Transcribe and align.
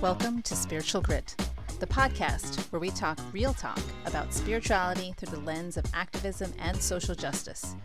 Welcome 0.00 0.40
to 0.44 0.56
Spiritual 0.56 1.02
Grit, 1.02 1.36
the 1.78 1.86
podcast 1.86 2.72
where 2.72 2.80
we 2.80 2.88
talk 2.88 3.18
real 3.34 3.52
talk 3.52 3.78
about 4.06 4.32
spirituality 4.32 5.12
through 5.18 5.36
the 5.36 5.44
lens 5.44 5.76
of 5.76 5.84
activism 5.92 6.54
and 6.58 6.74
social 6.80 7.14
justice. 7.14 7.76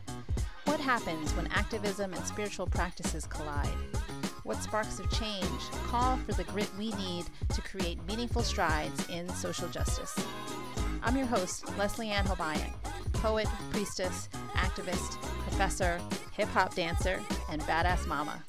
What 0.63 0.79
happens 0.79 1.35
when 1.35 1.47
activism 1.47 2.13
and 2.13 2.25
spiritual 2.25 2.67
practices 2.67 3.25
collide? 3.25 3.67
What 4.43 4.63
sparks 4.63 4.97
of 4.97 5.11
change 5.11 5.61
call 5.87 6.15
for 6.19 6.31
the 6.31 6.45
grit 6.45 6.71
we 6.79 6.91
need 6.93 7.25
to 7.53 7.61
create 7.61 7.99
meaningful 8.07 8.43
strides 8.43 9.09
in 9.09 9.27
social 9.27 9.67
justice? 9.67 10.17
I'm 11.03 11.17
your 11.17 11.25
host, 11.25 11.67
Leslie 11.77 12.11
Ann 12.11 12.23
Hobayan, 12.23 12.71
poet, 13.11 13.47
priestess, 13.71 14.29
activist, 14.53 15.21
professor, 15.41 15.99
hip 16.31 16.47
hop 16.47 16.75
dancer, 16.75 17.19
and 17.49 17.61
badass 17.63 18.07
mama. 18.07 18.41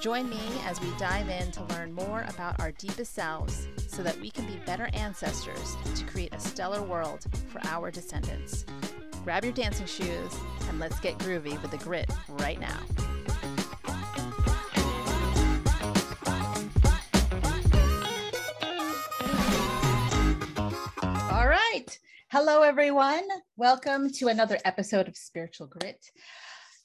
Join 0.00 0.30
me 0.30 0.38
as 0.64 0.80
we 0.80 0.92
dive 0.96 1.28
in 1.28 1.50
to 1.50 1.64
learn 1.64 1.92
more 1.92 2.24
about 2.28 2.60
our 2.60 2.70
deepest 2.72 3.14
selves 3.14 3.66
so 3.88 4.02
that 4.04 4.20
we 4.20 4.30
can 4.30 4.46
be 4.46 4.54
better 4.64 4.88
ancestors 4.92 5.76
to 5.96 6.04
create 6.04 6.32
a 6.32 6.38
stellar 6.38 6.82
world 6.82 7.24
for 7.48 7.60
our 7.64 7.90
descendants. 7.90 8.64
Grab 9.24 9.42
your 9.42 9.52
dancing 9.52 9.86
shoes 9.86 10.36
and 10.68 10.78
let's 10.78 11.00
get 11.00 11.18
groovy 11.18 11.60
with 11.62 11.72
the 11.72 11.78
grit 11.78 12.08
right 12.28 12.60
now. 12.60 12.78
All 21.32 21.48
right. 21.48 21.98
Hello, 22.30 22.62
everyone. 22.62 23.26
Welcome 23.56 24.12
to 24.12 24.28
another 24.28 24.58
episode 24.64 25.08
of 25.08 25.16
Spiritual 25.16 25.66
Grit. 25.66 26.12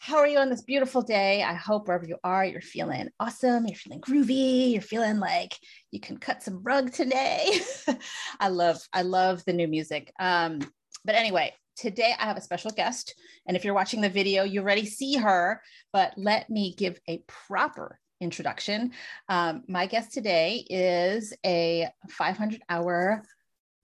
How 0.06 0.18
are 0.18 0.28
you 0.28 0.38
on 0.40 0.50
this 0.50 0.64
beautiful 0.64 1.02
day? 1.02 1.44
I 1.44 1.54
hope 1.54 1.88
wherever 1.88 2.06
you 2.06 2.18
are, 2.26 2.44
you're 2.44 2.60
feeling 2.60 3.08
awesome. 3.22 3.66
You're 3.66 3.78
feeling 3.78 4.02
groovy. 4.02 4.74
You're 4.74 4.82
feeling 4.82 5.18
like 5.18 5.58
you 5.92 6.02
can 6.02 6.18
cut 6.18 6.44
some 6.44 6.62
rug 6.62 6.92
today. 6.92 7.58
I 8.42 8.50
love, 8.50 8.82
I 8.92 9.04
love 9.04 9.46
the 9.46 9.54
new 9.54 9.66
music. 9.66 10.12
Um, 10.20 10.60
but 11.06 11.16
anyway, 11.16 11.54
today 11.78 12.14
I 12.20 12.26
have 12.26 12.36
a 12.36 12.42
special 12.42 12.72
guest. 12.72 13.16
And 13.48 13.56
if 13.56 13.64
you're 13.64 13.74
watching 13.74 14.02
the 14.02 14.10
video, 14.10 14.44
you 14.44 14.60
already 14.60 14.86
see 14.86 15.16
her, 15.16 15.62
but 15.94 16.12
let 16.18 16.50
me 16.50 16.76
give 16.78 17.00
a 17.08 17.24
proper 17.26 17.98
introduction. 18.20 18.92
Um, 19.30 19.64
my 19.70 19.86
guest 19.86 20.12
today 20.12 20.66
is 20.70 21.34
a 21.46 21.88
500 22.10 22.62
hour 22.68 23.24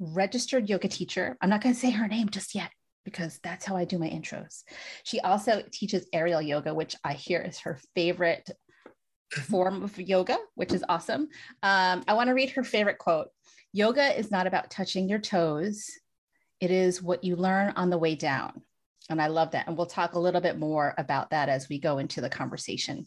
registered 0.02 0.68
yoga 0.68 0.90
teacher. 0.90 1.38
I'm 1.40 1.50
not 1.50 1.62
going 1.62 1.74
to 1.74 1.80
say 1.80 1.92
her 1.92 2.10
name 2.10 2.28
just 2.28 2.56
yet 2.56 2.72
because 3.10 3.40
that's 3.44 3.66
how 3.66 3.76
I 3.76 3.86
do 3.86 3.98
my 3.98 4.10
intros. 4.10 4.64
She 5.04 5.20
also 5.20 5.64
teaches 5.72 6.08
aerial 6.14 6.42
yoga, 6.42 6.74
which 6.74 6.96
I 7.04 7.14
hear 7.14 7.42
is 7.42 7.60
her 7.60 7.80
favorite 7.96 8.50
form 9.32 9.84
of 9.84 10.00
yoga, 10.00 10.38
which 10.56 10.74
is 10.74 10.84
awesome. 10.90 11.28
Um, 11.64 12.04
I 12.08 12.14
want 12.14 12.28
to 12.28 12.34
read 12.34 12.52
her 12.52 12.64
favorite 12.64 12.98
quote 12.98 13.30
Yoga 13.72 14.18
is 14.18 14.32
not 14.32 14.48
about 14.48 14.72
touching 14.72 15.08
your 15.08 15.20
toes, 15.20 15.86
it 16.60 16.72
is 16.72 17.02
what 17.02 17.24
you 17.24 17.36
learn 17.36 17.74
on 17.76 17.90
the 17.90 17.98
way 17.98 18.16
down. 18.16 18.62
And 19.10 19.22
I 19.22 19.28
love 19.28 19.52
that. 19.52 19.68
And 19.68 19.76
we'll 19.76 19.88
talk 19.88 20.14
a 20.14 20.20
little 20.20 20.42
bit 20.42 20.58
more 20.58 20.94
about 20.98 21.32
that 21.32 21.50
as 21.50 21.68
we 21.68 21.80
go 21.80 21.98
into 21.98 22.22
the 22.22 22.30
conversation. 22.30 23.06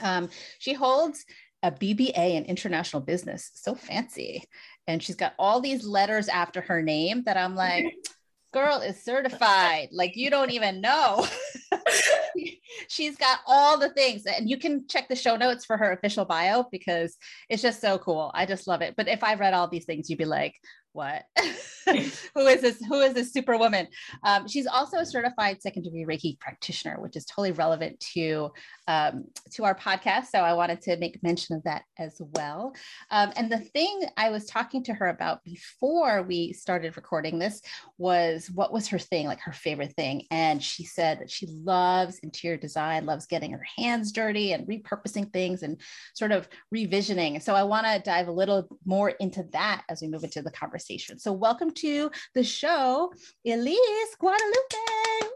Um, 0.00 0.28
she 0.58 0.72
holds 0.72 1.24
a 1.62 1.70
BBA 1.70 2.34
in 2.34 2.44
international 2.44 3.02
business. 3.02 3.50
So 3.54 3.74
fancy. 3.74 4.44
And 4.86 5.02
she's 5.02 5.16
got 5.16 5.34
all 5.38 5.60
these 5.60 5.84
letters 5.84 6.28
after 6.28 6.60
her 6.62 6.82
name 6.82 7.22
that 7.24 7.36
I'm 7.36 7.54
like, 7.54 7.86
girl 8.52 8.78
is 8.78 9.02
certified. 9.02 9.88
Like 9.92 10.16
you 10.16 10.30
don't 10.30 10.50
even 10.50 10.80
know. 10.80 11.26
She's 12.88 13.16
got 13.16 13.40
all 13.46 13.78
the 13.78 13.90
things, 13.90 14.24
and 14.26 14.48
you 14.48 14.58
can 14.58 14.86
check 14.88 15.08
the 15.08 15.16
show 15.16 15.36
notes 15.36 15.64
for 15.64 15.76
her 15.76 15.92
official 15.92 16.24
bio 16.24 16.64
because 16.70 17.16
it's 17.48 17.62
just 17.62 17.80
so 17.80 17.98
cool. 17.98 18.30
I 18.34 18.46
just 18.46 18.66
love 18.66 18.82
it. 18.82 18.94
But 18.96 19.08
if 19.08 19.24
I 19.24 19.34
read 19.34 19.54
all 19.54 19.68
these 19.68 19.84
things, 19.84 20.08
you'd 20.08 20.18
be 20.18 20.24
like, 20.24 20.54
what? 20.92 21.24
Who 22.34 22.46
is 22.46 22.60
this 22.60 22.78
who 22.80 23.00
is 23.00 23.14
this 23.14 23.32
superwoman? 23.32 23.88
Um, 24.22 24.46
she's 24.46 24.66
also 24.66 24.98
a 24.98 25.06
certified 25.06 25.60
second 25.60 25.82
degree 25.82 26.04
reiki 26.04 26.38
practitioner 26.38 27.00
which 27.00 27.16
is 27.16 27.24
totally 27.24 27.52
relevant 27.52 27.98
to 28.14 28.50
um, 28.88 29.24
to 29.52 29.64
our 29.64 29.74
podcast. 29.74 30.26
So 30.26 30.38
i 30.40 30.52
wanted 30.52 30.80
to 30.82 30.96
make 30.98 31.22
mention 31.22 31.56
of 31.56 31.64
that 31.64 31.82
as 31.98 32.20
well. 32.34 32.74
Um, 33.10 33.32
and 33.36 33.50
the 33.50 33.58
thing 33.58 34.04
i 34.16 34.30
was 34.30 34.46
talking 34.46 34.84
to 34.84 34.94
her 34.94 35.08
about 35.08 35.42
before 35.44 36.22
we 36.22 36.52
started 36.52 36.96
recording 36.96 37.38
this 37.38 37.62
was 37.98 38.50
what 38.50 38.72
was 38.72 38.86
her 38.88 38.98
thing 38.98 39.26
like 39.26 39.40
her 39.40 39.52
favorite 39.52 39.94
thing? 39.94 40.26
And 40.30 40.62
she 40.62 40.84
said 40.84 41.20
that 41.20 41.30
she 41.30 41.46
loves 41.46 42.18
interior 42.20 42.58
design 42.58 43.06
loves 43.06 43.26
getting 43.26 43.52
her 43.52 43.66
hands 43.76 44.12
dirty 44.12 44.52
and 44.52 44.68
repurposing 44.68 45.32
things 45.32 45.62
and 45.62 45.80
sort 46.14 46.32
of 46.32 46.48
revisioning. 46.74 47.42
So 47.42 47.54
i 47.54 47.64
want 47.64 47.86
to 47.86 48.00
dive 48.04 48.28
a 48.28 48.32
little 48.32 48.68
more 48.84 49.10
into 49.10 49.44
that 49.52 49.82
as 49.88 50.00
we 50.00 50.08
move 50.08 50.24
into 50.24 50.42
the 50.42 50.50
conversation 50.50 50.81
conversation. 50.82 51.18
So, 51.18 51.32
welcome 51.32 51.70
to 51.74 52.10
the 52.34 52.42
show, 52.42 53.12
Elise 53.46 54.16
Guadalupe. 54.18 55.28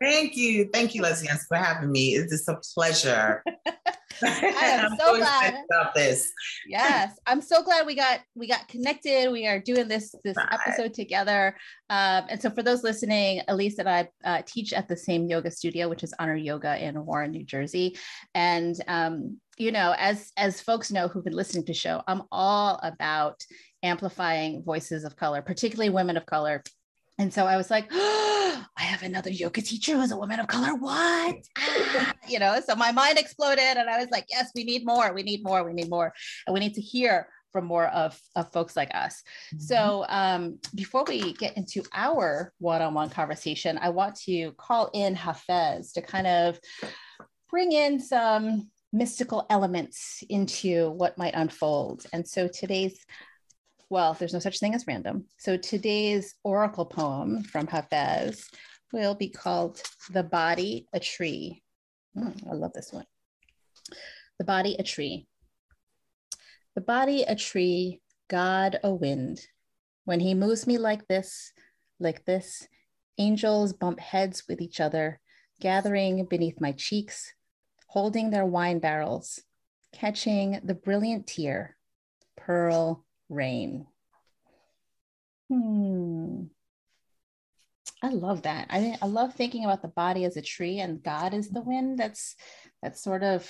Thank 0.00 0.36
you. 0.36 0.68
Thank 0.72 0.94
you, 0.94 1.02
Leslie, 1.02 1.28
for 1.46 1.56
having 1.56 1.92
me. 1.92 2.14
It 2.14 2.26
is 2.30 2.48
a 2.48 2.58
pleasure. 2.74 3.44
I 4.22 4.50
am 4.62 4.96
so 4.98 5.16
glad 5.16 5.54
about 5.70 5.94
this. 5.94 6.30
Yes, 6.66 7.16
I'm 7.26 7.40
so 7.40 7.62
glad 7.62 7.86
we 7.86 7.94
got 7.94 8.20
we 8.34 8.48
got 8.48 8.66
connected. 8.68 9.30
We 9.30 9.46
are 9.46 9.60
doing 9.60 9.88
this 9.88 10.14
this 10.24 10.34
Bye. 10.34 10.58
episode 10.66 10.94
together. 10.94 11.56
Um, 11.90 12.24
and 12.28 12.42
so, 12.42 12.50
for 12.50 12.62
those 12.62 12.82
listening, 12.82 13.42
Elise 13.48 13.78
and 13.78 13.88
I 13.88 14.08
uh, 14.24 14.42
teach 14.46 14.72
at 14.72 14.88
the 14.88 14.96
same 14.96 15.26
yoga 15.26 15.50
studio, 15.50 15.88
which 15.88 16.02
is 16.02 16.14
Honor 16.18 16.36
Yoga 16.36 16.82
in 16.82 17.04
Warren, 17.04 17.30
New 17.30 17.44
Jersey. 17.44 17.96
And 18.34 18.74
um, 18.88 19.38
you 19.58 19.72
know, 19.72 19.94
as 19.98 20.32
as 20.36 20.60
folks 20.60 20.90
know 20.90 21.08
who've 21.08 21.24
been 21.24 21.34
listening 21.34 21.64
to 21.64 21.72
the 21.72 21.78
show, 21.78 22.02
I'm 22.06 22.22
all 22.32 22.80
about 22.82 23.44
amplifying 23.82 24.62
voices 24.62 25.04
of 25.04 25.16
color, 25.16 25.42
particularly 25.42 25.90
women 25.90 26.16
of 26.16 26.26
color. 26.26 26.62
And 27.18 27.32
so 27.32 27.46
I 27.46 27.56
was 27.56 27.70
like, 27.70 27.88
oh, 27.92 28.64
I 28.78 28.82
have 28.82 29.02
another 29.02 29.30
yoga 29.30 29.60
teacher 29.60 29.94
who's 29.94 30.12
a 30.12 30.16
woman 30.16 30.40
of 30.40 30.46
color. 30.46 30.74
What? 30.74 31.36
Ah, 31.92 32.14
you 32.28 32.38
know, 32.38 32.60
so 32.64 32.76
my 32.76 32.92
mind 32.92 33.18
exploded 33.18 33.76
and 33.76 33.90
I 33.90 33.98
was 33.98 34.08
like, 34.10 34.24
yes, 34.28 34.50
we 34.54 34.64
need 34.64 34.86
more. 34.86 35.12
We 35.12 35.22
need 35.22 35.42
more. 35.42 35.64
We 35.64 35.72
need 35.72 35.90
more. 35.90 36.12
And 36.46 36.54
we 36.54 36.60
need 36.60 36.74
to 36.74 36.80
hear 36.80 37.26
from 37.52 37.64
more 37.64 37.88
of, 37.88 38.18
of 38.36 38.52
folks 38.52 38.76
like 38.76 38.94
us. 38.94 39.22
Mm-hmm. 39.54 39.58
So 39.58 40.04
um, 40.08 40.58
before 40.74 41.04
we 41.06 41.32
get 41.34 41.56
into 41.56 41.82
our 41.92 42.52
one-on-one 42.58 43.10
conversation, 43.10 43.78
I 43.82 43.88
want 43.90 44.16
to 44.22 44.52
call 44.52 44.90
in 44.94 45.16
Hafez 45.16 45.92
to 45.94 46.02
kind 46.02 46.26
of 46.26 46.60
bring 47.50 47.72
in 47.72 47.98
some 47.98 48.70
mystical 48.92 49.46
elements 49.50 50.22
into 50.28 50.90
what 50.90 51.18
might 51.18 51.34
unfold. 51.34 52.06
And 52.12 52.26
so 52.26 52.48
today's 52.48 53.04
well, 53.90 54.14
there's 54.14 54.32
no 54.32 54.38
such 54.38 54.60
thing 54.60 54.74
as 54.74 54.86
random. 54.86 55.26
So 55.38 55.56
today's 55.56 56.34
oracle 56.44 56.86
poem 56.86 57.42
from 57.42 57.66
Hafez 57.66 58.44
will 58.92 59.16
be 59.16 59.28
called 59.28 59.82
The 60.10 60.22
Body 60.22 60.86
a 60.92 61.00
Tree. 61.00 61.62
Mm, 62.16 62.48
I 62.48 62.54
love 62.54 62.72
this 62.72 62.92
one. 62.92 63.04
The 64.38 64.44
Body 64.44 64.76
a 64.78 64.84
Tree. 64.84 65.26
The 66.76 66.80
body 66.80 67.24
a 67.24 67.34
tree, 67.34 68.00
God 68.28 68.78
a 68.84 68.94
wind. 68.94 69.40
When 70.04 70.20
he 70.20 70.34
moves 70.34 70.68
me 70.68 70.78
like 70.78 71.08
this, 71.08 71.52
like 71.98 72.24
this, 72.24 72.68
angels 73.18 73.72
bump 73.72 73.98
heads 73.98 74.44
with 74.48 74.60
each 74.60 74.78
other, 74.80 75.20
gathering 75.60 76.24
beneath 76.26 76.60
my 76.60 76.70
cheeks, 76.70 77.34
holding 77.88 78.30
their 78.30 78.46
wine 78.46 78.78
barrels, 78.78 79.42
catching 79.92 80.60
the 80.62 80.74
brilliant 80.74 81.26
tear, 81.26 81.76
pearl 82.36 83.04
rain. 83.30 83.86
Hmm. 85.48 86.44
I 88.02 88.08
love 88.08 88.42
that. 88.42 88.66
I 88.70 88.96
I 89.00 89.06
love 89.06 89.34
thinking 89.34 89.64
about 89.64 89.82
the 89.82 89.88
body 89.88 90.24
as 90.24 90.36
a 90.36 90.42
tree 90.42 90.78
and 90.78 91.02
God 91.02 91.34
is 91.34 91.50
the 91.50 91.60
wind. 91.60 91.98
That's 91.98 92.34
that's 92.82 93.02
sort 93.02 93.22
of 93.22 93.48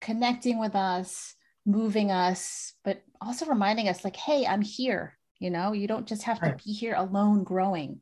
connecting 0.00 0.58
with 0.58 0.74
us, 0.74 1.34
moving 1.66 2.10
us, 2.10 2.74
but 2.84 3.02
also 3.20 3.46
reminding 3.46 3.88
us 3.88 4.04
like, 4.04 4.16
hey, 4.16 4.46
I'm 4.46 4.62
here. 4.62 5.18
You 5.40 5.50
know, 5.50 5.72
you 5.72 5.86
don't 5.86 6.06
just 6.06 6.24
have 6.24 6.40
to 6.40 6.56
be 6.64 6.72
here 6.72 6.94
alone 6.94 7.44
growing. 7.44 8.00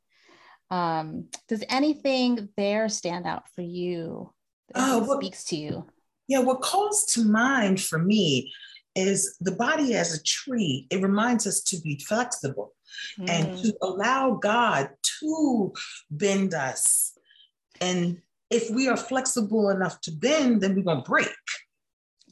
Um, 0.70 1.28
does 1.48 1.62
anything 1.69 2.48
there 2.56 2.88
stand 2.88 3.26
out 3.26 3.44
for 3.54 3.62
you 3.62 4.32
that 4.72 4.82
oh, 4.88 4.98
what, 5.00 5.19
speaks 5.19 5.44
to 5.44 5.56
you? 5.56 5.86
Yeah, 6.28 6.40
what 6.40 6.62
calls 6.62 7.04
to 7.14 7.25
mind 7.25 7.80
for 7.80 7.98
me 7.98 8.52
is 8.96 9.37
the 9.40 9.52
body 9.52 9.94
as 9.94 10.14
a 10.14 10.22
tree. 10.22 10.87
It 10.90 11.02
reminds 11.02 11.46
us 11.46 11.60
to 11.64 11.81
be 11.81 11.98
flexible 12.06 12.72
mm. 13.19 13.28
and 13.28 13.58
to 13.58 13.75
allow 13.82 14.32
God 14.32 14.90
to 15.20 15.72
bend 16.10 16.54
us. 16.54 17.12
And 17.81 18.22
if 18.50 18.70
we 18.70 18.88
are 18.88 18.96
flexible 18.96 19.70
enough 19.70 20.00
to 20.02 20.12
bend, 20.12 20.62
then 20.62 20.75
we're 20.75 20.82
going 20.82 21.02
to 21.02 21.08
break. 21.08 21.28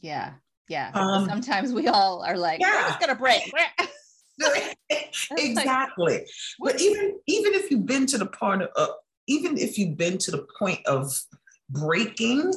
Yeah. 0.01 0.35
Yeah. 0.69 0.91
Um, 0.95 1.27
Sometimes 1.29 1.73
we 1.73 1.89
all 1.89 2.23
are 2.23 2.39
like, 2.39 2.61
yeah. 2.61 2.89
it's 2.89 3.05
going 3.05 3.15
to 3.15 3.21
break. 3.21 3.43
exactly. 5.31 6.15
Like, 6.15 6.27
but 6.59 6.81
even 6.81 7.19
even 7.27 7.55
if 7.55 7.71
you've 7.71 7.87
been 7.87 8.07
to 8.07 8.19
the 8.19 8.27
part 8.27 8.63
of 8.63 8.69
uh, 8.77 8.93
even 9.29 9.57
if 9.57 9.79
you've 9.79 9.97
been 9.97 10.19
to 10.19 10.31
the 10.31 10.47
point 10.59 10.85
of 10.87 11.13
breaking, 11.71 12.53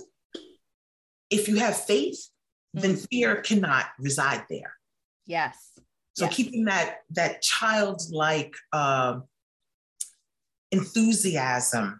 if 1.29 1.47
you 1.47 1.57
have 1.57 1.77
faith, 1.77 2.29
then 2.73 2.95
fear 2.95 3.37
cannot 3.41 3.85
reside 3.99 4.45
there. 4.49 4.73
Yes. 5.25 5.71
So 6.15 6.25
Yes. 6.25 6.35
keeping 6.35 6.65
that 6.65 7.01
that 7.11 7.41
childlike 7.41 8.55
um 8.73 9.23
enthusiasm, 10.71 11.99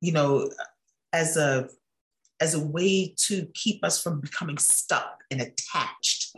you 0.00 0.12
know, 0.12 0.50
as 1.12 1.36
a 1.36 1.68
as 2.40 2.54
a 2.54 2.64
way 2.64 3.14
to 3.16 3.46
keep 3.54 3.82
us 3.84 4.02
from 4.02 4.20
becoming 4.20 4.58
stuck 4.58 5.22
and 5.30 5.40
attached 5.40 6.36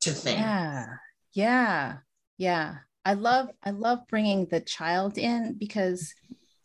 to 0.00 0.10
things. 0.12 0.40
Yeah. 0.40 0.86
Yeah. 1.32 1.96
Yeah. 2.38 2.74
I 3.04 3.14
love 3.14 3.50
I 3.62 3.70
love 3.70 4.00
bringing 4.08 4.46
the 4.46 4.60
child 4.60 5.18
in 5.18 5.54
because 5.58 6.12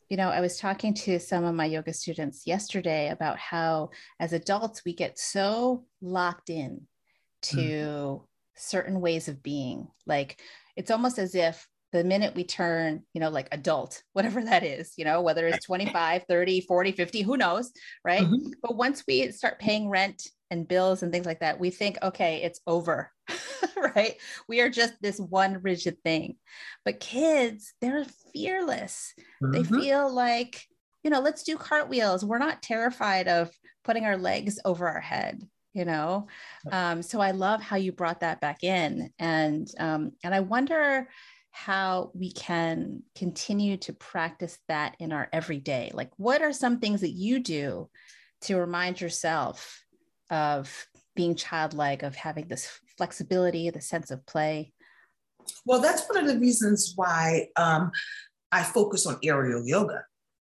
you 0.09 0.17
know, 0.17 0.29
I 0.29 0.41
was 0.41 0.57
talking 0.57 0.93
to 0.93 1.19
some 1.19 1.43
of 1.43 1.55
my 1.55 1.65
yoga 1.65 1.93
students 1.93 2.47
yesterday 2.47 3.09
about 3.09 3.37
how 3.37 3.89
as 4.19 4.33
adults 4.33 4.83
we 4.85 4.93
get 4.93 5.19
so 5.19 5.85
locked 6.01 6.49
in 6.49 6.87
mm-hmm. 7.43 7.57
to 7.57 8.23
certain 8.55 9.01
ways 9.01 9.27
of 9.27 9.43
being. 9.43 9.87
Like 10.05 10.41
it's 10.75 10.91
almost 10.91 11.19
as 11.19 11.35
if 11.35 11.67
the 11.97 12.03
minute 12.03 12.35
we 12.35 12.43
turn, 12.43 13.03
you 13.13 13.21
know, 13.21 13.29
like 13.29 13.47
adult, 13.51 14.03
whatever 14.13 14.43
that 14.43 14.63
is, 14.63 14.93
you 14.97 15.05
know, 15.05 15.21
whether 15.21 15.47
it's 15.47 15.65
25, 15.65 16.23
30, 16.27 16.61
40, 16.61 16.91
50, 16.91 17.21
who 17.21 17.37
knows, 17.37 17.71
right? 18.03 18.27
Mhm. 18.27 18.57
But 18.61 18.75
once 18.75 19.03
we 19.07 19.31
start 19.31 19.59
paying 19.59 19.89
rent 19.89 20.27
and 20.49 20.67
bills 20.67 21.03
and 21.03 21.11
things 21.11 21.25
like 21.25 21.39
that, 21.41 21.59
we 21.59 21.69
think, 21.69 21.97
okay, 22.01 22.41
it's 22.43 22.61
over, 22.67 23.11
right? 23.95 24.15
We 24.47 24.61
are 24.61 24.69
just 24.69 25.01
this 25.01 25.19
one 25.19 25.61
rigid 25.61 26.01
thing. 26.03 26.37
But 26.85 26.99
kids, 26.99 27.73
they're 27.81 28.05
fearless. 28.33 29.13
They 29.51 29.63
Mhm. 29.63 29.81
feel 29.81 30.11
like, 30.11 30.67
you 31.03 31.09
know, 31.09 31.19
let's 31.19 31.43
do 31.43 31.57
cartwheels. 31.57 32.25
We're 32.25 32.37
not 32.37 32.61
terrified 32.61 33.27
of 33.27 33.51
putting 33.83 34.05
our 34.05 34.17
legs 34.17 34.59
over 34.65 34.87
our 34.87 34.99
head, 35.01 35.41
you 35.73 35.85
know? 35.85 36.27
Um, 36.71 37.01
so 37.01 37.19
I 37.21 37.31
love 37.31 37.61
how 37.61 37.77
you 37.77 37.91
brought 37.91 38.21
that 38.21 38.41
back 38.41 38.63
in. 38.63 39.13
And, 39.19 39.67
um, 39.79 40.11
and 40.23 40.33
I 40.35 40.41
wonder 40.41 41.09
how 41.65 42.11
we 42.13 42.31
can 42.31 43.03
continue 43.15 43.77
to 43.77 43.93
practice 43.93 44.57
that 44.67 44.95
in 44.99 45.11
our 45.11 45.27
everyday. 45.33 45.91
Like, 45.93 46.11
what 46.17 46.41
are 46.41 46.53
some 46.53 46.79
things 46.79 47.01
that 47.01 47.11
you 47.11 47.39
do 47.39 47.89
to 48.41 48.57
remind 48.57 49.01
yourself 49.01 49.83
of 50.29 50.87
being 51.15 51.35
childlike, 51.35 52.03
of 52.03 52.15
having 52.15 52.47
this 52.47 52.69
flexibility, 52.97 53.69
the 53.69 53.81
sense 53.81 54.11
of 54.11 54.25
play? 54.25 54.73
Well, 55.65 55.81
that's 55.81 56.07
one 56.07 56.17
of 56.17 56.27
the 56.27 56.39
reasons 56.39 56.93
why 56.95 57.47
um, 57.55 57.91
I 58.51 58.63
focus 58.63 59.05
on 59.05 59.17
aerial 59.23 59.65
yoga 59.65 60.03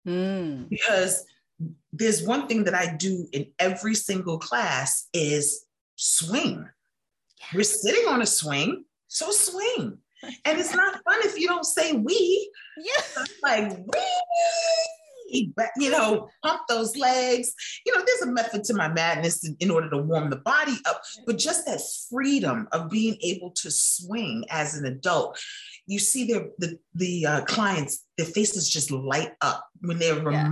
Mm, 0.09 0.71
because 0.71 1.27
there's 1.93 2.23
one 2.23 2.47
thing 2.47 2.65
that 2.65 2.75
I 2.75 2.95
do 2.97 3.29
in 3.33 3.47
every 3.59 3.95
single 3.95 4.39
class 4.39 5.09
is 5.13 5.67
swing. 5.97 6.67
We're 7.55 7.65
sitting 7.65 8.09
on 8.09 8.23
a 8.23 8.27
swing, 8.27 8.85
so 9.09 9.31
swing. 9.31 9.99
And 10.45 10.59
it's 10.59 10.75
not 10.75 11.03
fun 11.05 11.19
if 11.21 11.39
you 11.39 11.47
don't 11.47 11.65
say 11.65 11.93
we. 11.93 12.51
yeah. 12.79 13.25
like 13.43 13.79
we, 15.31 15.53
but 15.57 15.69
you 15.77 15.91
know 15.91 16.29
pump 16.43 16.61
those 16.69 16.97
legs 16.97 17.53
you 17.85 17.95
know 17.95 18.03
there's 18.05 18.23
a 18.23 18.33
method 18.33 18.65
to 18.65 18.75
my 18.75 18.89
madness 18.89 19.47
in, 19.47 19.57
in 19.61 19.71
order 19.71 19.91
to 19.91 19.99
warm 19.99 20.31
the 20.31 20.37
body 20.37 20.77
up 20.87 21.03
but 21.27 21.37
just 21.37 21.67
that 21.67 21.81
freedom 22.09 22.67
of 22.73 22.89
being 22.91 23.17
able 23.23 23.51
to 23.51 23.71
swing 23.71 24.45
as 24.51 24.75
an 24.75 24.87
adult 24.87 25.39
you 25.87 25.99
see 25.99 26.25
their 26.25 26.49
the 26.59 26.79
the 26.95 27.27
uh, 27.27 27.41
clients 27.43 28.05
their 28.17 28.27
faces 28.27 28.69
just 28.71 28.91
light 28.91 29.33
up 29.41 29.67
when 29.81 29.99
they're 29.99 30.23
Yeah. 30.31 30.49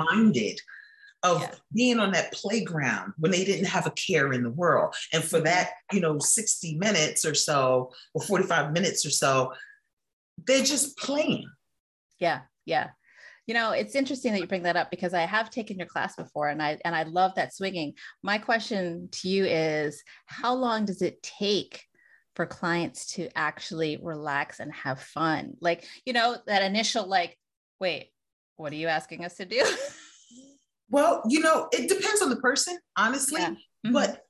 Of 1.23 1.41
Yeah. 1.41 1.55
being 1.73 1.99
on 1.99 2.13
that 2.13 2.33
playground 2.33 3.13
when 3.19 3.31
they 3.31 3.45
didn't 3.45 3.67
have 3.67 3.87
a 3.87 3.91
care 3.93 4.33
in 4.33 4.43
the 4.43 4.51
world 4.51 4.95
and 5.13 5.25
for 5.25 5.37
mm-hmm. 5.39 5.47
that 5.47 5.71
you 5.93 6.01
know 6.01 6.19
60 6.19 6.77
minutes 6.77 7.25
or 7.25 7.35
so 7.35 7.93
or 8.15 8.23
45 8.23 8.73
minutes 8.73 9.05
or 9.07 9.11
so 9.11 9.53
they're 10.47 10.65
just 10.65 10.97
playing 10.99 11.49
Yeah, 12.19 12.43
yeah. 12.65 12.91
You 13.47 13.55
know, 13.55 13.71
it's 13.71 13.95
interesting 13.95 14.33
that 14.33 14.41
you 14.41 14.49
bring 14.49 14.65
that 14.65 14.77
up 14.77 14.91
because 14.91 15.15
I 15.15 15.21
have 15.21 15.51
taken 15.51 15.79
your 15.79 15.87
class 15.87 16.17
before 16.17 16.49
and 16.49 16.61
I 16.61 16.79
and 16.85 16.97
I 16.97 17.05
love 17.05 17.37
that 17.37 17.55
swinging. 17.55 17.95
My 18.23 18.39
question 18.39 19.09
to 19.13 19.29
you 19.29 19.45
is 19.45 20.03
how 20.27 20.55
long 20.55 20.85
does 20.85 21.01
it 21.01 21.23
take 21.23 21.85
for 22.35 22.45
clients 22.45 23.15
to 23.15 23.29
actually 23.37 23.99
relax 24.03 24.59
and 24.59 24.73
have 24.75 25.01
fun? 25.01 25.55
Like, 25.61 25.87
you 26.05 26.13
know, 26.13 26.37
that 26.49 26.63
initial 26.63 27.07
like, 27.07 27.39
wait, 27.79 28.11
what 28.57 28.73
are 28.73 28.77
you 28.77 28.89
asking 28.89 29.25
us 29.25 29.37
to 29.37 29.45
do? 29.45 29.65
Well, 30.89 31.23
you 31.29 31.41
know, 31.41 31.69
it 31.73 31.89
depends 31.89 32.23
on 32.23 32.31
the 32.31 32.37
person, 32.37 32.79
honestly. 32.97 33.41
Yeah. 33.41 33.55
Mhm. 33.87 33.93
But 33.93 34.23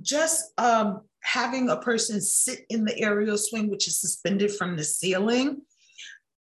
just 0.00 0.52
um, 0.58 1.02
having 1.22 1.68
a 1.68 1.76
person 1.76 2.20
sit 2.20 2.60
in 2.70 2.84
the 2.84 2.98
aerial 2.98 3.38
swing, 3.38 3.70
which 3.70 3.86
is 3.86 4.00
suspended 4.00 4.54
from 4.54 4.76
the 4.76 4.84
ceiling, 4.84 5.62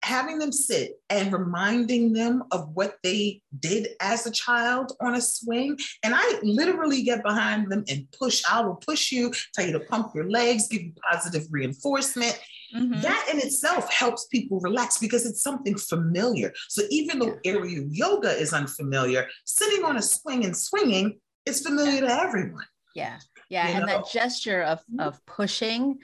having 0.09 0.39
them 0.39 0.51
sit 0.51 0.93
and 1.11 1.33
reminding 1.33 2.13
them 2.15 2.43
of 2.51 2.71
what 2.73 2.97
they 3.03 3.43
did 3.61 3.89
as 4.01 4.27
a 4.27 4.31
child 4.31 4.93
on 5.03 5.15
a 5.15 5.21
swing. 5.21 5.79
And 6.03 6.15
I 6.17 6.41
literally 6.43 7.03
get 7.03 7.23
behind 7.23 7.71
them 7.71 7.85
and 7.89 8.11
push. 8.19 8.43
I 8.51 8.63
will 8.63 8.77
push 8.77 9.13
you, 9.13 9.33
tell 9.55 9.67
you 9.67 9.73
to 9.73 9.81
pump 9.81 10.15
your 10.15 10.29
legs, 10.31 10.67
give 10.69 10.83
you 10.83 10.93
positive 11.11 11.45
reinforcement. 11.51 12.39
Mhm. 12.75 13.03
That 13.03 13.29
in 13.33 13.39
itself 13.39 13.93
helps 13.93 14.27
people 14.27 14.61
relax 14.61 14.99
because 14.99 15.27
it's 15.27 15.43
something 15.43 15.77
familiar. 15.77 16.53
So 16.69 16.83
even 16.91 17.19
though 17.19 17.39
aerial 17.45 17.87
yoga 17.91 18.31
is 18.31 18.53
unfamiliar, 18.53 19.29
sitting 19.45 19.85
on 19.85 19.97
a 19.99 20.03
swing 20.03 20.45
and 20.47 20.57
swinging 20.57 21.21
is 21.45 21.61
familiar 21.61 22.01
to 22.01 22.13
everyone. 22.23 22.67
Yeah. 22.95 23.19
Yeah. 23.51 23.69
You 23.69 23.75
and 23.77 23.87
know? 23.87 23.93
that 24.03 24.11
gesture 24.11 24.63
of 24.63 24.81
Mhm. 24.93 25.07
of 25.07 25.25
pushing 25.25 25.99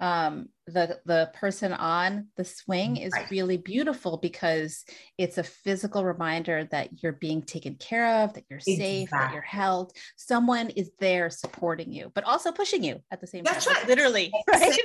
um 0.00 0.46
the 0.66 1.00
the 1.06 1.30
person 1.32 1.72
on 1.72 2.26
the 2.36 2.44
swing 2.44 2.96
is 2.98 3.14
really 3.30 3.56
beautiful 3.56 4.18
because 4.18 4.84
it's 5.16 5.38
a 5.38 5.42
physical 5.42 6.04
reminder 6.04 6.64
that 6.70 7.02
you're 7.02 7.12
being 7.12 7.40
taken 7.40 7.74
care 7.76 8.22
of 8.24 8.34
that 8.34 8.44
you're 8.50 8.60
safe 8.60 9.08
that 9.10 9.32
you're 9.32 9.40
held 9.40 9.92
someone 10.16 10.68
is 10.70 10.90
there 10.98 11.30
supporting 11.30 11.90
you 11.92 12.12
but 12.14 12.24
also 12.24 12.52
pushing 12.52 12.84
you 12.84 13.00
at 13.10 13.20
the 13.22 13.26
same 13.26 13.42
That's 13.44 13.64
time 13.64 13.72
like, 13.74 13.82
right. 13.84 13.88
literally 13.88 14.32
right. 14.50 14.78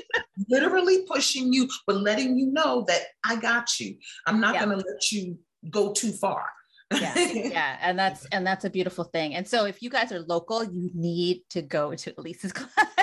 Literally 0.50 1.04
pushing 1.08 1.52
you, 1.54 1.68
but 1.86 1.98
letting 1.98 2.38
you 2.38 2.48
know 2.48 2.84
that 2.88 3.02
I 3.24 3.36
got 3.36 3.80
you. 3.80 3.98
I'm 4.26 4.40
not 4.40 4.56
Yeah. 4.56 4.66
going 4.66 4.80
to 4.80 4.86
let 4.88 5.12
you 5.12 5.38
go 5.70 5.92
too 5.94 6.12
far. 6.14 6.46
yeah 7.00 7.14
yeah 7.34 7.78
and 7.82 7.98
that's 7.98 8.26
and 8.34 8.46
that's 8.46 8.66
a 8.66 8.70
beautiful 8.70 9.06
thing 9.06 9.34
and 9.36 9.48
so 9.48 9.64
if 9.66 9.82
you 9.82 9.90
guys 9.90 10.12
are 10.12 10.20
local 10.22 10.62
you 10.62 10.90
need 10.94 11.42
to 11.50 11.62
go 11.62 11.96
to 11.96 12.14
elise's 12.18 12.52
class 12.58 13.01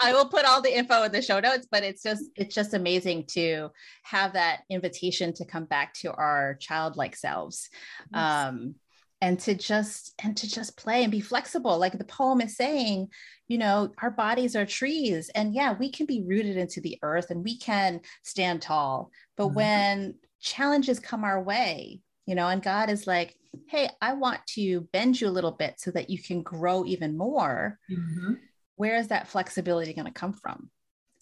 i 0.00 0.12
will 0.12 0.28
put 0.28 0.44
all 0.44 0.60
the 0.60 0.76
info 0.76 1.02
in 1.04 1.12
the 1.12 1.22
show 1.22 1.40
notes 1.40 1.66
but 1.70 1.82
it's 1.82 2.02
just 2.02 2.24
it's 2.36 2.54
just 2.54 2.74
amazing 2.74 3.24
to 3.26 3.68
have 4.02 4.32
that 4.32 4.60
invitation 4.70 5.32
to 5.32 5.44
come 5.44 5.64
back 5.64 5.94
to 5.94 6.12
our 6.12 6.54
childlike 6.60 7.16
selves. 7.16 7.68
Um 8.14 8.74
and 9.20 9.38
to 9.38 9.54
just 9.54 10.14
and 10.22 10.36
to 10.36 10.50
just 10.50 10.76
play 10.76 11.04
and 11.04 11.12
be 11.12 11.20
flexible. 11.20 11.78
Like 11.78 11.96
the 11.96 12.04
poem 12.04 12.40
is 12.40 12.56
saying 12.56 13.08
you 13.48 13.58
know 13.58 13.92
our 13.98 14.10
bodies 14.10 14.56
are 14.56 14.66
trees 14.66 15.30
and 15.34 15.54
yeah 15.54 15.74
we 15.78 15.90
can 15.90 16.06
be 16.06 16.24
rooted 16.26 16.56
into 16.56 16.80
the 16.80 16.98
earth 17.02 17.30
and 17.30 17.44
we 17.44 17.56
can 17.58 18.00
stand 18.24 18.62
tall. 18.62 19.10
But 19.36 19.48
Mhm. 19.48 19.54
when 19.54 20.14
challenges 20.40 20.98
come 20.98 21.22
our 21.24 21.40
way 21.40 22.00
you 22.26 22.34
know 22.34 22.48
and 22.48 22.62
god 22.62 22.90
is 22.90 23.06
like 23.06 23.36
hey 23.68 23.88
i 24.00 24.12
want 24.12 24.40
to 24.46 24.80
bend 24.92 25.20
you 25.20 25.28
a 25.28 25.36
little 25.36 25.52
bit 25.52 25.74
so 25.78 25.90
that 25.92 26.10
you 26.10 26.20
can 26.20 26.42
grow 26.42 26.84
even 26.84 27.16
more. 27.16 27.78
Mhm. 27.88 28.40
Where 28.76 28.96
is 28.96 29.08
that 29.08 29.28
flexibility 29.28 29.92
going 29.92 30.06
to 30.06 30.12
come 30.12 30.32
from 30.32 30.70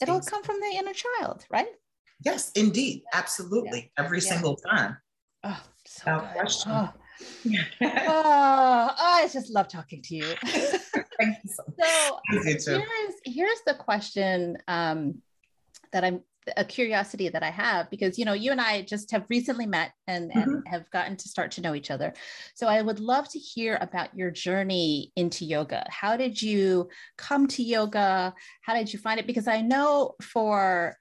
it'll 0.02 0.16
Exactly. 0.19 0.30
come 0.30 0.42
from 0.45 0.61
the 0.61 0.76
inner 0.78 0.92
child 0.95 1.45
right 1.50 1.69
Yes, 2.23 2.50
indeed. 2.54 3.02
Absolutely. 3.14 3.92
Every 3.97 4.19
Yeah. 4.21 4.33
single 4.33 4.57
time. 4.57 4.99
oh 5.45 5.62
so 5.87 6.02
Without 6.04 6.33
good. 6.35 6.40
question. 6.40 6.71
oh. 6.73 6.88
oh, 7.83 8.90
I 8.99 9.28
just 9.33 9.50
love 9.50 9.69
talking 9.69 10.02
to 10.02 10.14
you. 10.16 10.35
Thank 10.45 11.37
you 11.45 11.50
so 11.50 11.64
so 11.78 12.19
here's 12.30 13.14
here's 13.25 13.61
the 13.66 13.75
question 13.75 14.57
um, 14.69 15.23
that 15.92 16.04
I'm 16.04 16.21
a 16.57 16.64
curiosity 16.64 17.28
that 17.28 17.42
I 17.42 17.50
have 17.50 17.90
because 17.90 18.19
you 18.19 18.25
know 18.25 18.33
you 18.33 18.50
and 18.52 18.61
I 18.61 18.83
just 18.83 19.11
have 19.11 19.25
recently 19.28 19.66
met 19.66 19.92
and, 20.07 20.33
and 20.33 20.66
have 20.66 20.90
gotten 20.90 21.16
to 21.16 21.28
start 21.28 21.50
to 21.52 21.61
know 21.61 21.75
each 21.75 21.90
other. 21.90 22.12
So 22.54 22.66
I 22.66 22.83
would 22.83 23.00
love 23.00 23.28
to 23.30 23.38
hear 23.38 23.78
about 23.80 24.16
your 24.16 24.30
journey 24.30 25.12
into 25.16 25.45
yoga. 25.45 25.85
How 25.88 26.16
did 26.16 26.40
you 26.40 26.88
come 27.16 27.47
to 27.49 27.62
yoga? 27.62 28.35
How 28.62 28.75
did 28.75 28.92
you 28.92 28.99
find 28.99 29.21
it? 29.21 29.26
Because 29.26 29.49
I 29.49 29.61
know 29.61 30.14
for 30.23 30.97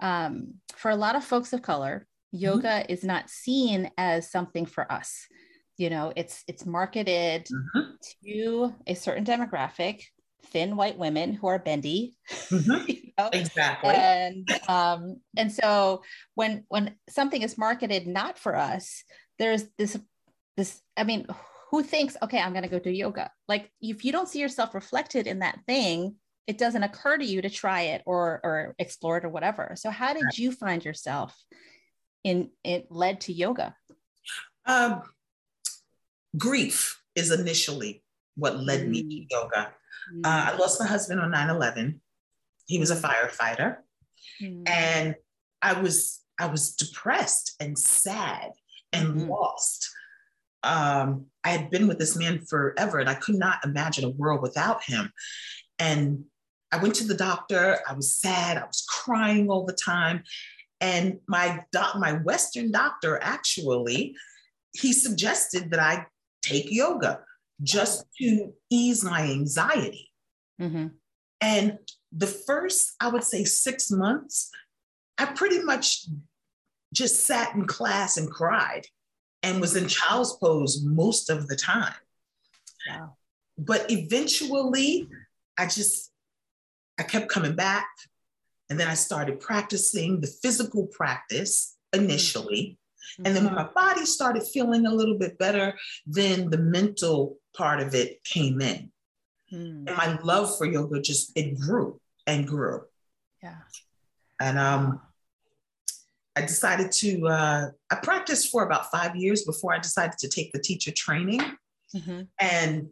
um, 0.00 0.54
for 0.74 0.90
a 0.90 0.96
lot 0.96 1.16
of 1.16 1.24
folks 1.24 1.52
of 1.52 1.62
color, 1.62 2.06
yoga 2.32 2.90
is 2.90 3.04
not 3.04 3.30
seen 3.30 3.90
as 3.96 4.30
something 4.30 4.66
for 4.66 4.90
us. 4.90 5.26
You 5.76 5.90
know, 5.90 6.12
it's 6.16 6.44
it's 6.48 6.66
marketed 6.66 7.46
Mhm. 7.46 7.96
to 8.24 8.74
a 8.86 8.94
certain 8.94 9.24
demographic, 9.24 10.02
thin 10.46 10.76
white 10.76 10.98
women 10.98 11.32
who 11.32 11.46
are 11.46 11.58
bendy. 11.58 12.16
Mhm. 12.50 12.88
you 12.88 13.12
know? 13.18 13.30
Exactly. 13.32 13.90
And 13.90 14.48
um, 14.68 15.16
and 15.36 15.52
so 15.52 16.02
when 16.34 16.64
when 16.68 16.96
something 17.08 17.42
is 17.42 17.58
marketed 17.58 18.06
not 18.06 18.38
for 18.38 18.56
us, 18.56 19.04
there's 19.38 19.64
this 19.78 19.98
this. 20.56 20.80
I 20.96 21.04
mean, 21.04 21.26
who 21.70 21.82
thinks, 21.82 22.16
okay, 22.22 22.38
I'm 22.38 22.52
going 22.52 22.64
to 22.64 22.68
go 22.68 22.78
do 22.78 22.90
yoga? 22.90 23.30
Like 23.48 23.70
if 23.80 24.04
you 24.04 24.12
don't 24.12 24.28
see 24.28 24.40
yourself 24.40 24.74
reflected 24.74 25.26
in 25.26 25.40
that 25.40 25.60
thing, 25.66 26.16
it 26.46 26.58
doesn't 26.58 26.82
occur 26.82 27.16
to 27.16 27.24
you 27.24 27.42
to 27.42 27.50
try 27.50 27.82
it 27.82 28.02
or 28.04 28.40
or 28.42 28.74
explore 28.78 29.18
it 29.18 29.24
or 29.24 29.30
whatever. 29.30 29.74
So 29.76 29.90
how 29.90 30.12
did 30.12 30.38
you 30.38 30.52
find 30.52 30.84
yourself 30.84 31.36
in 32.24 32.50
it 32.62 32.88
led 32.90 33.22
to 33.22 33.32
yoga? 33.32 33.74
Um, 34.66 35.02
grief 36.36 37.00
is 37.14 37.30
initially 37.30 38.01
what 38.36 38.58
led 38.58 38.82
mm. 38.82 38.88
me 38.88 39.02
to 39.02 39.08
mm. 39.08 39.26
yoga. 39.30 39.72
Mm. 40.14 40.26
Uh, 40.26 40.52
I 40.52 40.56
lost 40.56 40.80
my 40.80 40.86
husband 40.86 41.20
on 41.20 41.30
9 41.30 41.50
11. 41.50 42.00
He 42.66 42.78
was 42.78 42.90
a 42.90 42.96
mm. 42.96 43.02
firefighter. 43.02 43.76
Mm. 44.40 44.68
And 44.68 45.14
I 45.60 45.80
was 45.80 46.20
I 46.38 46.46
was 46.46 46.74
depressed 46.74 47.54
and 47.60 47.78
sad 47.78 48.50
and 48.92 49.28
lost. 49.28 49.90
Um, 50.64 51.26
I 51.44 51.50
had 51.50 51.70
been 51.70 51.88
with 51.88 51.98
this 51.98 52.16
man 52.16 52.44
forever 52.48 52.98
and 52.98 53.08
I 53.08 53.14
could 53.14 53.34
not 53.34 53.64
imagine 53.64 54.04
a 54.04 54.10
world 54.10 54.42
without 54.42 54.82
him. 54.84 55.12
And 55.78 56.24
I 56.72 56.78
went 56.78 56.94
to 56.96 57.06
the 57.06 57.14
doctor. 57.14 57.78
I 57.88 57.92
was 57.92 58.16
sad. 58.16 58.56
I 58.56 58.64
was 58.64 58.84
crying 58.88 59.50
all 59.50 59.64
the 59.64 59.72
time. 59.72 60.22
And 60.80 61.20
my 61.28 61.64
doc, 61.70 61.96
my 61.96 62.14
Western 62.14 62.72
doctor 62.72 63.18
actually, 63.22 64.16
he 64.72 64.92
suggested 64.92 65.70
that 65.70 65.80
I 65.80 66.06
take 66.42 66.70
yoga 66.70 67.20
just 67.62 68.04
to 68.18 68.52
ease 68.70 69.02
my 69.02 69.22
anxiety. 69.22 70.10
Mm-hmm. 70.60 70.88
And 71.40 71.78
the 72.12 72.26
first, 72.26 72.92
I 73.00 73.08
would 73.08 73.24
say, 73.24 73.44
six 73.44 73.90
months, 73.90 74.50
I 75.18 75.26
pretty 75.26 75.62
much 75.62 76.06
just 76.92 77.26
sat 77.26 77.54
in 77.54 77.66
class 77.66 78.16
and 78.16 78.30
cried 78.30 78.86
and 79.42 79.60
was 79.60 79.74
in 79.74 79.88
child's 79.88 80.36
pose 80.36 80.82
most 80.84 81.30
of 81.30 81.48
the 81.48 81.56
time. 81.56 81.94
Wow. 82.88 83.16
But 83.58 83.90
eventually, 83.90 85.08
I 85.58 85.66
just, 85.66 86.12
I 86.98 87.02
kept 87.02 87.28
coming 87.28 87.56
back. 87.56 87.86
And 88.70 88.80
then 88.80 88.88
I 88.88 88.94
started 88.94 89.40
practicing 89.40 90.20
the 90.20 90.26
physical 90.26 90.86
practice 90.86 91.76
initially. 91.92 92.78
Mm-hmm. 93.18 93.26
And 93.26 93.36
then 93.36 93.44
when 93.44 93.54
my 93.54 93.68
body 93.74 94.04
started 94.04 94.42
feeling 94.42 94.86
a 94.86 94.94
little 94.94 95.18
bit 95.18 95.38
better, 95.38 95.76
then 96.06 96.50
the 96.50 96.58
mental 96.58 97.38
part 97.56 97.80
of 97.80 97.94
it 97.94 98.22
came 98.24 98.60
in. 98.60 98.90
Mm. 99.52 99.86
And 99.86 99.96
my 99.96 100.18
love 100.22 100.56
for 100.56 100.66
yoga 100.66 101.00
just, 101.00 101.32
it 101.36 101.58
grew 101.58 102.00
and 102.26 102.46
grew. 102.46 102.82
Yeah. 103.42 103.56
And 104.40 104.58
um, 104.58 105.00
I 106.34 106.40
decided 106.42 106.92
to, 106.92 107.26
uh, 107.28 107.70
I 107.90 107.94
practiced 107.96 108.50
for 108.50 108.64
about 108.64 108.90
five 108.90 109.14
years 109.16 109.44
before 109.44 109.74
I 109.74 109.78
decided 109.78 110.18
to 110.18 110.28
take 110.28 110.52
the 110.52 110.60
teacher 110.60 110.90
training. 110.90 111.42
Mm-hmm. 111.94 112.22
And, 112.38 112.88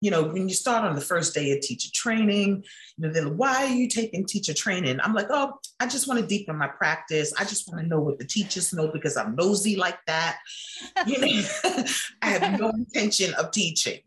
you 0.00 0.10
know, 0.10 0.24
when 0.24 0.48
you 0.48 0.54
start 0.54 0.84
on 0.84 0.94
the 0.94 1.00
first 1.00 1.34
day 1.34 1.52
of 1.52 1.60
teacher 1.60 1.88
training, 1.94 2.64
you 2.96 3.06
know, 3.06 3.12
then 3.12 3.36
why 3.36 3.64
are 3.64 3.74
you 3.74 3.88
taking 3.88 4.26
teacher 4.26 4.52
training? 4.52 5.00
I'm 5.00 5.14
like, 5.14 5.28
oh, 5.30 5.54
I 5.80 5.86
just 5.86 6.06
want 6.06 6.20
to 6.20 6.26
deepen 6.26 6.56
my 6.56 6.68
practice. 6.68 7.32
I 7.38 7.44
just 7.44 7.68
want 7.68 7.82
to 7.82 7.88
know 7.88 8.00
what 8.00 8.18
the 8.18 8.26
teachers 8.26 8.72
know 8.72 8.88
because 8.88 9.16
I'm 9.16 9.34
nosy 9.34 9.76
like 9.76 9.98
that. 10.06 10.38
You 11.06 11.18
know, 11.18 11.26
I 12.22 12.30
have 12.30 12.58
no 12.58 12.70
intention 12.70 13.32
of 13.34 13.50
teaching. 13.50 14.00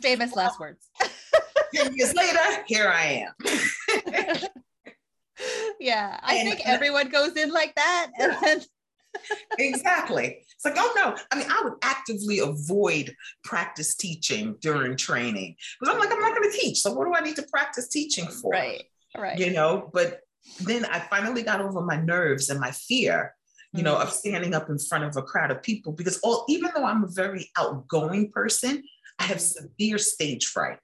Famous 0.00 0.34
last 0.34 0.58
words. 0.60 0.88
10 1.74 1.94
years 1.94 2.14
later, 2.14 2.64
here 2.66 2.88
I 2.88 3.26
am. 3.26 3.34
yeah, 5.80 6.18
I 6.22 6.36
and, 6.36 6.48
think 6.48 6.60
uh, 6.60 6.72
everyone 6.72 7.08
goes 7.08 7.36
in 7.36 7.50
like 7.52 7.74
that. 7.74 8.10
Yeah. 8.18 8.38
Then... 8.42 8.60
exactly. 9.58 10.38
It's 10.54 10.64
like, 10.64 10.74
oh 10.76 10.92
no. 10.96 11.16
I 11.30 11.38
mean, 11.38 11.46
I 11.50 11.62
would 11.64 11.74
actively 11.82 12.38
avoid 12.40 13.14
practice 13.44 13.94
teaching 13.94 14.56
during 14.60 14.96
training 14.96 15.56
because 15.80 15.94
I'm 15.94 16.00
like, 16.00 16.12
I'm 16.12 16.20
not 16.20 16.36
going 16.36 16.50
to 16.50 16.56
teach. 16.56 16.80
So 16.80 16.92
what 16.92 17.06
do 17.06 17.14
I 17.14 17.20
need 17.20 17.36
to 17.36 17.46
practice 17.50 17.88
teaching 17.88 18.26
for? 18.26 18.50
Right. 18.50 18.84
Right. 19.16 19.38
You 19.38 19.52
know, 19.52 19.90
but 19.92 20.20
then 20.60 20.84
I 20.84 21.00
finally 21.00 21.42
got 21.42 21.60
over 21.60 21.80
my 21.80 21.96
nerves 21.96 22.50
and 22.50 22.60
my 22.60 22.70
fear, 22.70 23.34
you 23.72 23.82
know, 23.82 23.96
of 23.96 24.08
mm-hmm. 24.08 24.16
standing 24.16 24.54
up 24.54 24.68
in 24.68 24.78
front 24.78 25.04
of 25.04 25.16
a 25.16 25.22
crowd 25.22 25.50
of 25.50 25.62
people 25.62 25.92
because 25.92 26.18
all, 26.18 26.44
even 26.48 26.70
though 26.74 26.84
I'm 26.84 27.04
a 27.04 27.08
very 27.08 27.50
outgoing 27.58 28.30
person, 28.30 28.82
I 29.18 29.24
have 29.24 29.40
severe 29.40 29.98
stage 29.98 30.46
fright. 30.46 30.78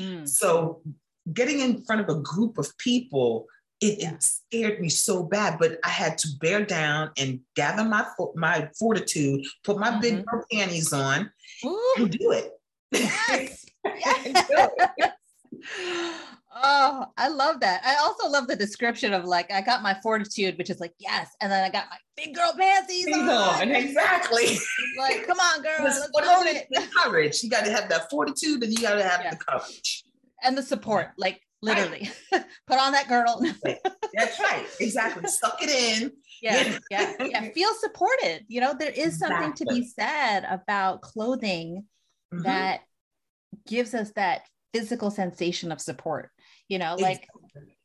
Mm. 0.00 0.28
So 0.28 0.82
getting 1.32 1.60
in 1.60 1.84
front 1.84 2.02
of 2.02 2.08
a 2.08 2.20
group 2.20 2.58
of 2.58 2.76
people, 2.78 3.46
it, 3.80 4.02
it, 4.02 4.22
scared 4.22 4.80
me 4.80 4.88
so 4.88 5.22
bad, 5.22 5.58
but 5.58 5.78
I 5.84 5.88
had 5.88 6.18
to 6.18 6.28
bear 6.40 6.64
down 6.64 7.10
and 7.18 7.40
gather 7.54 7.84
my 7.84 8.06
my 8.34 8.68
fortitude, 8.78 9.44
put 9.64 9.78
my 9.78 9.90
mm-hmm. 9.90 10.00
big 10.00 10.26
girl 10.26 10.44
panties 10.50 10.92
on, 10.92 11.30
Ooh. 11.64 11.94
and 11.98 12.10
do 12.10 12.32
it. 12.32 12.52
Yes. 13.28 13.66
yes. 13.84 14.70
Oh, 16.62 17.04
I 17.18 17.28
love 17.28 17.60
that. 17.60 17.82
I 17.84 17.96
also 17.96 18.30
love 18.30 18.46
the 18.46 18.56
description 18.56 19.12
of 19.12 19.26
like 19.26 19.52
I 19.52 19.60
got 19.60 19.82
my 19.82 19.94
fortitude, 20.02 20.56
which 20.56 20.70
is 20.70 20.80
like 20.80 20.94
yes, 20.98 21.28
and 21.42 21.52
then 21.52 21.62
I 21.62 21.68
got 21.68 21.84
my 21.90 21.98
big 22.16 22.34
girl 22.34 22.54
panties 22.58 23.06
on. 23.12 23.28
on. 23.28 23.70
Exactly. 23.70 24.56
like, 24.98 25.26
come 25.26 25.38
on, 25.38 25.62
girl, 25.62 25.84
let's 25.84 25.98
it. 26.00 26.66
The 26.70 26.88
courage. 26.96 27.42
You 27.42 27.50
got 27.50 27.66
to 27.66 27.70
have 27.70 27.90
that 27.90 28.08
fortitude, 28.08 28.62
and 28.62 28.72
you 28.72 28.80
got 28.80 28.94
to 28.94 29.02
have 29.02 29.20
yeah. 29.22 29.30
the 29.30 29.36
courage 29.36 30.04
and 30.42 30.56
the 30.56 30.62
support. 30.62 31.08
Like 31.18 31.42
literally, 31.66 32.10
right. 32.32 32.44
put 32.66 32.78
on 32.78 32.92
that 32.92 33.08
girdle. 33.08 33.42
That's 34.14 34.40
right. 34.40 34.66
Exactly. 34.80 35.28
Suck 35.28 35.58
it 35.62 35.70
in. 35.70 36.12
Yeah, 36.42 36.78
yeah, 36.90 37.12
yeah. 37.20 37.48
Feel 37.54 37.74
supported. 37.80 38.44
You 38.48 38.60
know, 38.60 38.74
there 38.78 38.90
is 38.90 39.18
something 39.18 39.50
exactly. 39.50 39.66
to 39.66 39.74
be 39.74 39.86
said 39.86 40.44
about 40.48 41.02
clothing 41.02 41.84
mm-hmm. 42.32 42.42
that 42.44 42.80
gives 43.66 43.94
us 43.94 44.12
that 44.12 44.42
physical 44.72 45.10
sensation 45.10 45.72
of 45.72 45.80
support 45.80 46.30
you 46.68 46.78
know 46.78 46.96
like 46.96 47.26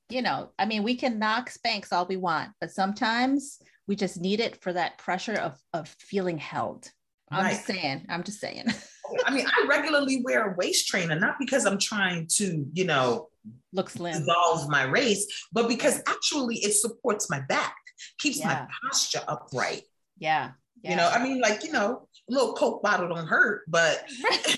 you 0.10 0.22
know 0.22 0.50
i 0.60 0.66
mean 0.66 0.84
we 0.84 0.96
can 0.96 1.20
knock 1.20 1.50
Spanx 1.50 1.88
all 1.92 2.06
we 2.06 2.18
want 2.18 2.50
but 2.60 2.72
sometimes 2.72 3.60
we 3.88 3.96
just 3.96 4.20
need 4.20 4.40
it 4.40 4.62
for 4.62 4.74
that 4.74 4.98
pressure 4.98 5.36
of 5.36 5.58
of 5.74 5.88
feeling 6.00 6.38
held 6.38 6.90
i'm 7.32 7.46
right. 7.46 7.52
just 7.52 7.66
saying 7.66 8.06
i'm 8.10 8.24
just 8.24 8.40
saying 8.40 8.66
i 9.26 9.34
mean 9.34 9.46
i 9.46 9.66
regularly 9.68 10.22
wear 10.24 10.52
a 10.52 10.56
waist 10.58 10.88
trainer 10.88 11.20
not 11.20 11.36
because 11.40 11.66
i'm 11.66 11.78
trying 11.78 12.28
to 12.28 12.66
you 12.74 12.86
know 12.86 13.30
look 13.74 13.90
slim 13.90 14.14
dissolve 14.14 14.70
my 14.70 14.84
race 14.84 15.48
but 15.52 15.68
because 15.68 16.02
actually 16.08 16.58
it 16.58 16.74
supports 16.74 17.30
my 17.30 17.40
back 17.50 17.76
keeps 18.20 18.40
yeah. 18.40 18.48
my 18.48 18.68
posture 18.84 19.22
upright 19.28 19.84
yeah. 20.18 20.52
yeah 20.84 20.92
you 20.92 20.96
know 20.96 21.10
i 21.10 21.24
mean 21.24 21.42
like 21.42 21.64
you 21.64 21.72
know 21.72 22.08
a 22.30 22.34
little 22.34 22.54
coke 22.54 22.84
bottle 22.84 23.10
don't 23.10 23.28
hurt 23.28 23.64
but 23.68 24.04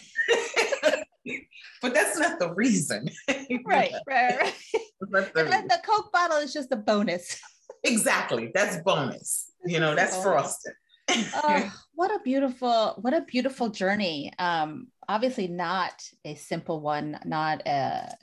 but 1.81 1.93
that's 1.93 2.17
not 2.17 2.39
the 2.39 2.53
reason. 2.53 3.09
right, 3.65 3.93
right, 4.07 4.39
right. 4.39 4.53
The, 5.01 5.31
the 5.33 5.81
Coke 5.85 6.11
bottle 6.11 6.37
is 6.37 6.53
just 6.53 6.71
a 6.71 6.75
bonus. 6.75 7.39
exactly. 7.83 8.51
That's 8.53 8.77
bonus. 8.77 9.51
You 9.65 9.79
know, 9.79 9.95
that's 9.95 10.15
oh. 10.17 10.21
frosted. 10.21 10.73
oh, 11.09 11.73
what 11.95 12.11
a 12.11 12.19
beautiful, 12.23 12.97
what 13.01 13.13
a 13.13 13.21
beautiful 13.21 13.69
journey. 13.69 14.31
Um, 14.39 14.87
obviously 15.07 15.47
not 15.47 16.03
a 16.25 16.35
simple 16.35 16.81
one, 16.81 17.19
not 17.25 17.61
a, 17.67 18.15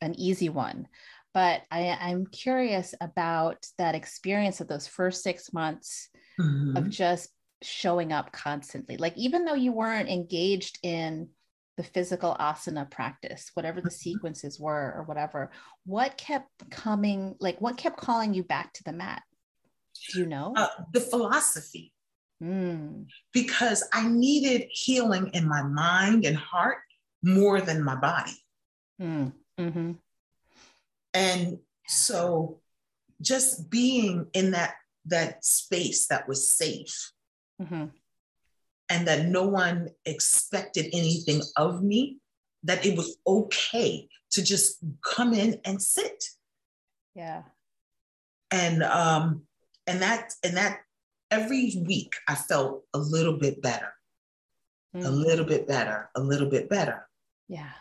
an 0.00 0.14
easy 0.18 0.48
one. 0.48 0.88
But 1.32 1.62
I, 1.70 1.96
I'm 2.00 2.26
curious 2.26 2.94
about 3.00 3.66
that 3.78 3.94
experience 3.94 4.60
of 4.60 4.68
those 4.68 4.86
first 4.86 5.22
six 5.22 5.52
months 5.52 6.08
mm-hmm. 6.40 6.76
of 6.76 6.90
just 6.90 7.30
showing 7.62 8.12
up 8.12 8.30
constantly. 8.32 8.96
Like 8.96 9.16
even 9.16 9.44
though 9.44 9.54
you 9.54 9.72
weren't 9.72 10.08
engaged 10.08 10.78
in 10.82 11.28
the 11.76 11.82
physical 11.82 12.36
asana 12.38 12.88
practice, 12.88 13.50
whatever 13.54 13.80
the 13.80 13.88
mm-hmm. 13.88 13.94
sequences 13.94 14.60
were 14.60 14.94
or 14.96 15.04
whatever, 15.06 15.50
what 15.86 16.16
kept 16.16 16.70
coming, 16.70 17.34
like 17.40 17.60
what 17.60 17.76
kept 17.76 17.96
calling 17.96 18.34
you 18.34 18.44
back 18.44 18.72
to 18.74 18.84
the 18.84 18.92
mat? 18.92 19.22
Do 20.12 20.20
you 20.20 20.26
know? 20.26 20.52
Uh, 20.56 20.68
the 20.92 21.00
philosophy. 21.00 21.93
Mm. 22.44 23.06
Because 23.32 23.88
I 23.92 24.08
needed 24.08 24.68
healing 24.70 25.30
in 25.32 25.48
my 25.48 25.62
mind 25.62 26.24
and 26.24 26.36
heart 26.36 26.78
more 27.22 27.60
than 27.60 27.82
my 27.82 27.96
body. 27.96 28.36
Mm. 29.00 29.32
Mm-hmm. 29.58 29.92
And 31.14 31.58
so 31.86 32.60
just 33.20 33.70
being 33.70 34.26
in 34.34 34.50
that 34.50 34.74
that 35.06 35.44
space 35.44 36.06
that 36.06 36.26
was 36.26 36.50
safe 36.50 37.12
mm-hmm 37.60 37.84
and 38.88 39.06
that 39.08 39.26
no 39.26 39.46
one 39.46 39.88
expected 40.04 40.86
anything 40.92 41.42
of 41.56 41.82
me, 41.82 42.18
that 42.62 42.84
it 42.84 42.96
was 42.96 43.16
okay 43.26 44.08
to 44.32 44.42
just 44.42 44.78
come 45.02 45.32
in 45.32 45.60
and 45.64 45.80
sit. 45.80 46.24
Yeah. 47.14 47.42
And 48.50 48.82
um 48.82 49.42
and 49.86 50.02
that 50.02 50.32
and 50.44 50.56
that 50.56 50.80
every 51.34 51.74
week 51.86 52.14
I 52.28 52.34
felt 52.34 52.84
a 52.94 52.98
little 52.98 53.38
bit 53.38 53.60
better. 53.60 53.92
Mm-hmm. 54.94 55.06
A 55.06 55.10
little 55.10 55.44
bit 55.44 55.66
better, 55.66 56.10
a 56.14 56.20
little 56.20 56.48
bit 56.48 56.68
better. 56.68 57.08
Yeah. 57.48 57.72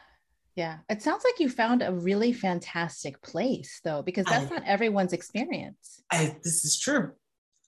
Yeah. 0.55 0.77
It 0.89 1.01
sounds 1.01 1.23
like 1.23 1.39
you 1.39 1.49
found 1.49 1.81
a 1.81 1.91
really 1.91 2.33
fantastic 2.33 3.21
place 3.21 3.79
though, 3.83 4.01
because 4.01 4.25
that's 4.25 4.51
I, 4.51 4.55
not 4.55 4.63
everyone's 4.65 5.13
experience. 5.13 6.01
I, 6.11 6.35
this 6.43 6.65
is 6.65 6.79
true. 6.79 7.11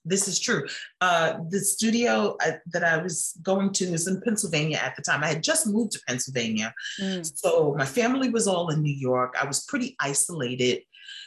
This 0.08 0.28
is 0.28 0.40
true. 0.40 0.68
Uh, 1.02 1.40
the 1.50 1.60
studio 1.60 2.38
uh, 2.46 2.58
that 2.74 2.84
I 2.84 2.98
was 2.98 3.38
going 3.42 3.72
to 3.74 3.86
is 3.86 4.08
in 4.08 4.22
Pennsylvania 4.22 4.78
at 4.78 4.96
the 4.96 5.02
time. 5.02 5.24
I 5.24 5.28
had 5.28 5.44
just 5.44 5.66
moved 5.66 5.94
to 5.94 6.00
Pennsylvania. 6.08 6.74
Mm. 7.02 7.26
So 7.36 7.76
my 7.78 7.86
family 7.86 8.30
was 8.30 8.48
all 8.48 8.70
in 8.70 8.82
New 8.82 8.94
York. 8.94 9.36
I 9.40 9.46
was 9.48 9.66
pretty 9.66 9.96
isolated 10.00 10.82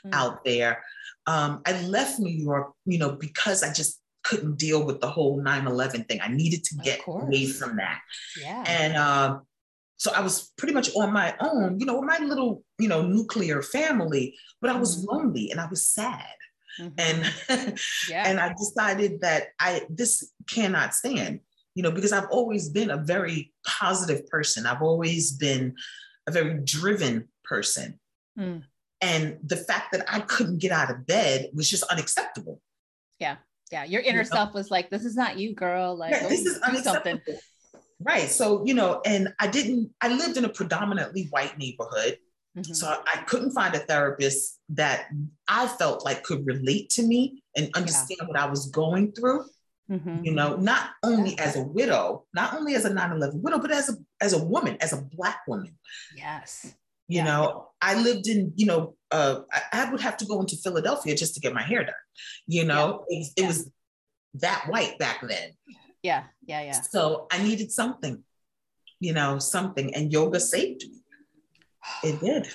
mm. 0.06 0.12
out 0.12 0.44
there. 0.44 0.84
Um, 1.26 1.60
I 1.66 1.72
left 1.82 2.20
New 2.20 2.36
York, 2.48 2.72
you 2.84 2.98
know, 2.98 3.12
because 3.12 3.62
I 3.62 3.72
just 3.72 4.00
couldn't 4.28 4.58
deal 4.58 4.84
with 4.84 5.00
the 5.00 5.08
whole 5.08 5.42
9-11 5.42 6.08
thing. 6.08 6.20
I 6.22 6.28
needed 6.28 6.64
to 6.64 6.76
get 6.76 7.00
away 7.06 7.46
from 7.46 7.76
that. 7.76 8.00
Yeah. 8.40 8.64
And 8.66 8.96
um, 8.96 9.42
so 9.96 10.12
I 10.12 10.20
was 10.20 10.52
pretty 10.58 10.74
much 10.74 10.94
on 10.94 11.12
my 11.12 11.34
own, 11.40 11.80
you 11.80 11.86
know, 11.86 12.00
my 12.02 12.18
little, 12.18 12.62
you 12.78 12.88
know, 12.88 13.02
nuclear 13.02 13.62
family, 13.62 14.36
but 14.60 14.70
I 14.70 14.78
was 14.78 14.98
mm-hmm. 14.98 15.16
lonely 15.16 15.50
and 15.50 15.60
I 15.60 15.66
was 15.68 15.88
sad. 15.88 16.34
Mm-hmm. 16.80 16.94
And 16.98 17.78
yeah. 18.08 18.28
and 18.28 18.38
I 18.38 18.52
decided 18.52 19.20
that 19.22 19.48
I 19.58 19.82
this 19.88 20.30
cannot 20.48 20.94
stand, 20.94 21.40
you 21.74 21.82
know, 21.82 21.90
because 21.90 22.12
I've 22.12 22.28
always 22.30 22.68
been 22.68 22.90
a 22.90 22.98
very 22.98 23.52
positive 23.66 24.26
person. 24.28 24.66
I've 24.66 24.82
always 24.82 25.32
been 25.32 25.74
a 26.26 26.30
very 26.30 26.60
driven 26.62 27.28
person. 27.44 27.98
Mm. 28.38 28.62
And 29.00 29.38
the 29.42 29.56
fact 29.56 29.92
that 29.92 30.04
I 30.08 30.20
couldn't 30.20 30.58
get 30.58 30.72
out 30.72 30.90
of 30.90 31.06
bed 31.06 31.50
was 31.54 31.68
just 31.68 31.84
unacceptable. 31.84 32.60
Yeah. 33.18 33.36
Yeah. 33.70 33.84
Your 33.84 34.00
inner 34.00 34.18
you 34.18 34.24
know? 34.24 34.36
self 34.36 34.54
was 34.54 34.70
like, 34.70 34.90
this 34.90 35.04
is 35.04 35.16
not 35.16 35.38
you, 35.38 35.54
girl. 35.54 35.96
Like, 35.96 36.12
yeah, 36.12 36.28
this 36.28 36.44
is. 36.44 36.60
Something. 36.82 37.20
Right. 38.00 38.28
So, 38.28 38.64
you 38.64 38.74
know, 38.74 39.00
and 39.04 39.34
I 39.40 39.48
didn't, 39.48 39.90
I 40.00 40.08
lived 40.08 40.36
in 40.36 40.44
a 40.44 40.48
predominantly 40.48 41.26
white 41.30 41.58
neighborhood. 41.58 42.18
Mm-hmm. 42.56 42.72
So 42.72 42.86
I 42.86 43.18
couldn't 43.22 43.52
find 43.52 43.74
a 43.74 43.80
therapist 43.80 44.58
that 44.70 45.06
I 45.48 45.66
felt 45.66 46.04
like 46.04 46.22
could 46.22 46.46
relate 46.46 46.90
to 46.90 47.02
me 47.02 47.42
and 47.56 47.70
understand 47.74 48.18
yeah. 48.20 48.26
what 48.26 48.38
I 48.38 48.46
was 48.46 48.70
going 48.70 49.12
through. 49.12 49.44
Mm-hmm. 49.90 50.24
You 50.24 50.32
know, 50.32 50.56
not 50.56 50.90
only 51.02 51.34
yeah. 51.34 51.44
as 51.44 51.56
a 51.56 51.62
widow, 51.62 52.26
not 52.34 52.54
only 52.54 52.74
as 52.74 52.84
a 52.84 52.90
9-11 52.90 53.40
widow, 53.42 53.58
but 53.58 53.70
as 53.70 53.88
a 53.88 53.94
as 54.20 54.34
a 54.34 54.44
woman, 54.44 54.76
as 54.80 54.92
a 54.92 55.00
black 55.00 55.40
woman. 55.48 55.78
Yes. 56.14 56.74
You 57.08 57.18
yeah. 57.18 57.24
know, 57.24 57.68
I 57.80 58.00
lived 58.00 58.28
in, 58.28 58.52
you 58.56 58.66
know, 58.66 58.94
uh, 59.10 59.40
I, 59.52 59.84
I, 59.84 59.90
would 59.90 60.00
have 60.00 60.18
to 60.18 60.26
go 60.26 60.40
into 60.40 60.56
Philadelphia 60.56 61.14
just 61.14 61.34
to 61.34 61.40
get 61.40 61.54
my 61.54 61.62
hair 61.62 61.82
done. 61.84 61.94
You 62.46 62.64
know, 62.64 63.04
it, 63.08 63.28
it 63.36 63.46
was 63.46 63.70
that 64.34 64.66
white 64.68 64.98
back 64.98 65.26
then. 65.26 65.52
Yeah, 66.02 66.24
yeah, 66.46 66.62
yeah. 66.62 66.80
So 66.82 67.26
I 67.32 67.42
needed 67.42 67.72
something, 67.72 68.22
you 69.00 69.14
know, 69.14 69.38
something, 69.38 69.94
and 69.94 70.12
yoga 70.12 70.40
saved 70.40 70.82
me. 70.82 71.00
It 72.04 72.20
did. 72.24 72.48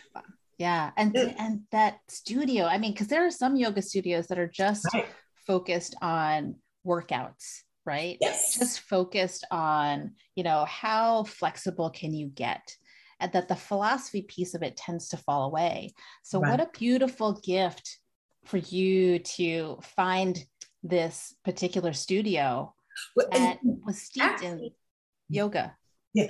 Yeah, 0.59 0.91
and 0.95 1.15
and 1.17 1.61
that 1.71 1.97
studio. 2.07 2.65
I 2.65 2.77
mean, 2.77 2.91
because 2.93 3.07
there 3.07 3.25
are 3.25 3.31
some 3.31 3.55
yoga 3.55 3.81
studios 3.81 4.27
that 4.27 4.37
are 4.37 4.47
just 4.47 4.85
right. 4.93 5.07
focused 5.47 5.95
on 6.01 6.55
workouts, 6.85 7.61
right? 7.85 8.17
Yes. 8.21 8.57
Just 8.57 8.81
focused 8.81 9.45
on, 9.51 10.11
you 10.35 10.43
know, 10.43 10.65
how 10.65 11.23
flexible 11.23 11.89
can 11.89 12.13
you 12.13 12.27
get? 12.27 12.61
That 13.31 13.47
the 13.47 13.55
philosophy 13.55 14.23
piece 14.23 14.53
of 14.53 14.63
it 14.63 14.75
tends 14.75 15.09
to 15.09 15.17
fall 15.17 15.45
away. 15.45 15.93
So, 16.23 16.39
right. 16.39 16.51
what 16.51 16.59
a 16.59 16.77
beautiful 16.77 17.39
gift 17.43 17.99
for 18.45 18.57
you 18.57 19.19
to 19.19 19.79
find 19.81 20.43
this 20.83 21.33
particular 21.45 21.93
studio 21.93 22.73
well, 23.15 23.27
that 23.31 23.59
was 23.63 24.01
steeped 24.01 24.25
actually, 24.25 24.65
in 24.67 24.71
yoga. 25.29 25.75
Yeah. 26.13 26.27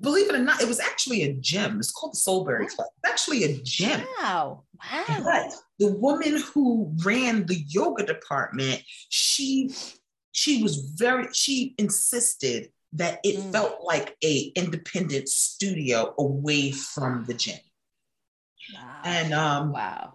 Believe 0.00 0.28
it 0.28 0.34
or 0.34 0.38
not, 0.38 0.60
it 0.60 0.68
was 0.68 0.80
actually 0.80 1.22
a 1.22 1.34
gym. 1.34 1.78
It's 1.78 1.92
called 1.92 2.12
the 2.12 2.18
Soulberry 2.18 2.68
Club. 2.68 2.88
It's 3.02 3.12
actually 3.12 3.44
a 3.44 3.60
gym. 3.62 4.02
Wow. 4.20 4.64
Wow. 4.92 5.04
But 5.22 5.54
the 5.78 5.92
woman 5.92 6.42
who 6.52 6.92
ran 7.04 7.46
the 7.46 7.64
yoga 7.68 8.04
department, 8.04 8.82
she 9.08 9.70
she 10.32 10.62
was 10.62 10.92
very, 10.96 11.28
she 11.32 11.74
insisted 11.78 12.70
that 12.96 13.20
it 13.24 13.38
mm. 13.38 13.52
felt 13.52 13.78
like 13.82 14.16
a 14.24 14.52
independent 14.56 15.28
studio 15.28 16.14
away 16.18 16.72
from 16.72 17.24
the 17.26 17.34
gym. 17.34 17.58
Wow. 18.74 19.00
And 19.04 19.32
um 19.32 19.72
wow. 19.72 20.14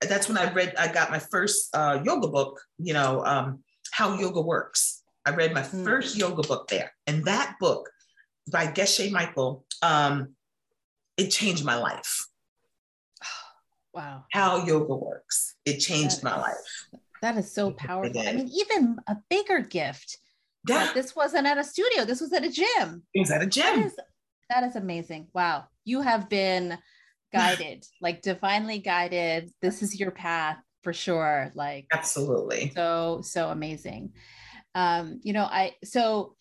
That's 0.00 0.28
when 0.28 0.38
I 0.38 0.52
read, 0.52 0.74
I 0.78 0.92
got 0.92 1.10
my 1.10 1.18
first 1.18 1.74
uh, 1.74 2.00
yoga 2.04 2.28
book, 2.28 2.60
you 2.78 2.94
know, 2.94 3.24
um, 3.24 3.64
How 3.90 4.16
Yoga 4.16 4.40
Works. 4.40 5.02
I 5.26 5.34
read 5.34 5.52
my 5.52 5.62
mm. 5.62 5.84
first 5.84 6.16
yoga 6.16 6.46
book 6.46 6.68
there. 6.68 6.92
And 7.08 7.24
that 7.24 7.56
book 7.58 7.90
by 8.50 8.66
Geshe 8.66 9.10
Michael, 9.10 9.64
um, 9.82 10.34
it 11.16 11.28
changed 11.28 11.64
my 11.64 11.76
life. 11.76 12.26
Wow. 13.94 14.26
How 14.30 14.64
yoga 14.64 14.94
works. 14.94 15.56
It 15.64 15.78
changed 15.78 16.18
that 16.18 16.24
my 16.24 16.36
is, 16.36 16.42
life. 16.42 17.00
That 17.22 17.36
is 17.36 17.52
so 17.52 17.72
powerful. 17.72 18.20
I 18.20 18.32
mean, 18.32 18.48
even 18.54 18.98
a 19.08 19.16
bigger 19.28 19.58
gift. 19.60 20.18
Yeah. 20.68 20.92
This 20.94 21.14
wasn't 21.14 21.46
at 21.46 21.58
a 21.58 21.64
studio. 21.64 22.04
This 22.04 22.20
was 22.20 22.32
at 22.32 22.44
a 22.44 22.50
gym. 22.50 23.02
It 23.14 23.20
was 23.20 23.30
at 23.30 23.42
a 23.42 23.46
gym. 23.46 23.64
That 23.64 23.86
is, 23.86 23.96
that 24.50 24.64
is 24.64 24.76
amazing. 24.76 25.28
Wow. 25.34 25.64
You 25.84 26.00
have 26.02 26.28
been 26.28 26.78
guided, 27.32 27.84
like 28.00 28.22
divinely 28.22 28.78
guided. 28.78 29.50
This 29.60 29.82
is 29.82 29.98
your 29.98 30.10
path 30.10 30.58
for 30.82 30.92
sure. 30.92 31.52
Like 31.54 31.86
absolutely. 31.92 32.72
So, 32.74 33.20
so 33.22 33.50
amazing. 33.50 34.12
Um, 34.74 35.20
you 35.22 35.32
know, 35.32 35.44
I 35.44 35.74
so 35.82 36.36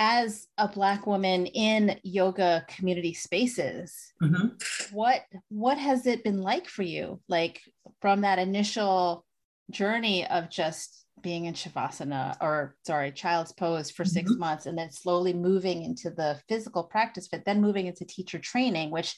as 0.00 0.48
a 0.56 0.66
black 0.66 1.06
woman 1.06 1.44
in 1.44 1.94
yoga 2.02 2.64
community 2.68 3.12
spaces 3.12 4.14
mm-hmm. 4.22 4.46
what 4.92 5.20
what 5.50 5.76
has 5.76 6.06
it 6.06 6.24
been 6.24 6.40
like 6.40 6.66
for 6.66 6.82
you 6.82 7.20
like 7.28 7.60
from 8.00 8.22
that 8.22 8.38
initial 8.38 9.26
journey 9.70 10.26
of 10.26 10.48
just 10.48 11.04
being 11.22 11.46
in 11.46 11.54
shavasana 11.54 12.36
or 12.40 12.76
sorry 12.86 13.12
child's 13.12 13.52
pose 13.52 13.90
for 13.90 14.04
6 14.04 14.30
mm-hmm. 14.30 14.40
months 14.40 14.66
and 14.66 14.76
then 14.76 14.90
slowly 14.90 15.32
moving 15.32 15.82
into 15.82 16.10
the 16.10 16.40
physical 16.48 16.84
practice 16.84 17.28
but 17.28 17.44
then 17.44 17.60
moving 17.60 17.86
into 17.86 18.04
teacher 18.04 18.38
training 18.38 18.90
which 18.90 19.16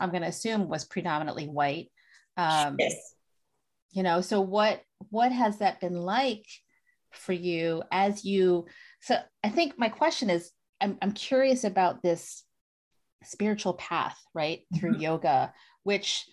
i'm 0.00 0.10
going 0.10 0.22
to 0.22 0.28
assume 0.28 0.68
was 0.68 0.84
predominantly 0.84 1.46
white 1.46 1.90
um, 2.36 2.76
yes. 2.78 3.14
you 3.90 4.02
know 4.02 4.20
so 4.20 4.40
what 4.40 4.82
what 5.10 5.32
has 5.32 5.58
that 5.58 5.80
been 5.80 5.96
like 5.96 6.46
for 7.12 7.32
you 7.32 7.82
as 7.90 8.24
you 8.24 8.66
so 9.00 9.16
I 9.42 9.48
think 9.48 9.78
my 9.78 9.88
question 9.88 10.30
is 10.30 10.50
I'm, 10.80 10.98
I'm 11.02 11.12
curious 11.12 11.64
about 11.64 12.02
this 12.02 12.44
spiritual 13.24 13.74
path, 13.74 14.18
right? 14.34 14.60
Mm-hmm. 14.60 14.78
Through 14.78 14.98
yoga, 14.98 15.52
which 15.82 16.26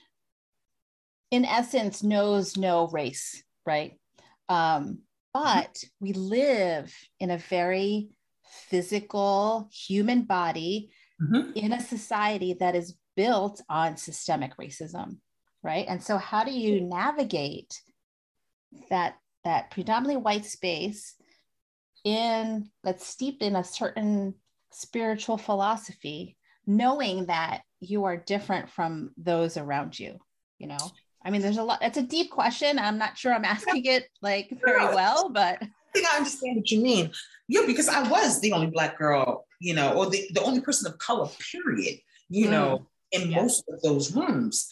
in 1.31 1.45
essence 1.45 2.03
knows 2.03 2.57
no 2.57 2.87
race, 2.87 3.43
right? 3.65 3.99
Um, 4.49 4.99
but 5.33 5.73
mm-hmm. 5.73 5.87
we 5.99 6.13
live 6.13 6.93
in 7.19 7.31
a 7.31 7.37
very 7.37 8.09
physical 8.69 9.69
human 9.71 10.23
body 10.23 10.91
mm-hmm. 11.21 11.51
in 11.55 11.73
a 11.73 11.81
society 11.81 12.53
that 12.59 12.75
is 12.75 12.95
built 13.15 13.61
on 13.69 13.97
systemic 13.97 14.57
racism, 14.57 15.17
right? 15.63 15.85
And 15.87 16.01
so 16.01 16.17
how 16.17 16.43
do 16.43 16.51
you 16.51 16.81
navigate 16.81 17.81
that 18.89 19.15
that 19.43 19.71
predominantly 19.71 20.21
white 20.21 20.45
space 20.45 21.15
in 22.03 22.69
that's 22.83 23.05
steeped 23.05 23.41
in 23.41 23.55
a 23.55 23.63
certain 23.63 24.33
spiritual 24.71 25.37
philosophy 25.37 26.37
knowing 26.67 27.27
that 27.27 27.61
you 27.79 28.05
are 28.05 28.17
different 28.17 28.69
from 28.69 29.11
those 29.17 29.57
around 29.57 29.97
you 29.97 30.17
you 30.57 30.67
know 30.67 30.77
i 31.25 31.29
mean 31.29 31.41
there's 31.41 31.57
a 31.57 31.63
lot 31.63 31.79
it's 31.81 31.97
a 31.97 32.03
deep 32.03 32.31
question 32.31 32.79
i'm 32.79 32.97
not 32.97 33.17
sure 33.17 33.33
i'm 33.33 33.45
asking 33.45 33.85
it 33.85 34.09
like 34.21 34.49
very 34.63 34.85
well 34.95 35.29
but 35.29 35.57
i 35.61 35.67
think 35.93 36.07
i 36.07 36.17
understand 36.17 36.57
what 36.57 36.71
you 36.71 36.81
mean 36.81 37.11
yeah 37.47 37.61
because 37.65 37.89
i 37.89 38.07
was 38.09 38.39
the 38.41 38.53
only 38.53 38.67
black 38.67 38.97
girl 38.97 39.45
you 39.59 39.73
know 39.73 39.93
or 39.93 40.09
the, 40.09 40.27
the 40.33 40.43
only 40.43 40.61
person 40.61 40.91
of 40.91 40.97
color 40.99 41.27
period 41.51 41.99
you 42.29 42.47
mm. 42.47 42.51
know 42.51 42.87
in 43.11 43.29
most 43.31 43.63
of 43.69 43.81
those 43.81 44.15
rooms 44.15 44.69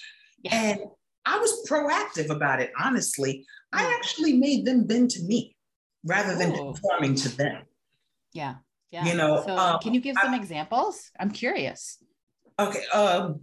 and 0.51 0.79
i 1.25 1.37
was 1.37 1.67
proactive 1.69 2.29
about 2.29 2.61
it 2.61 2.71
honestly 2.79 3.45
mm. 3.73 3.79
i 3.79 3.93
actually 3.95 4.33
made 4.33 4.65
them 4.65 4.85
bend 4.85 5.09
to 5.09 5.21
me 5.23 5.53
rather 6.03 6.35
than 6.35 6.51
Ooh. 6.51 6.73
conforming 6.73 7.15
to 7.15 7.29
them. 7.29 7.63
Yeah. 8.33 8.55
Yeah. 8.91 9.05
You 9.05 9.15
know, 9.15 9.43
so 9.45 9.57
um, 9.57 9.79
can 9.79 9.93
you 9.93 10.01
give 10.01 10.15
some 10.21 10.33
I, 10.33 10.37
examples? 10.37 11.09
I'm 11.19 11.31
curious. 11.31 11.97
Okay. 12.59 12.85
Um, 12.93 13.41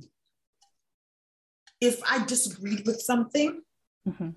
if 1.81 2.01
I 2.09 2.25
disagreed 2.25 2.87
with 2.87 3.01
something, 3.01 3.63
mm-hmm. 4.07 4.31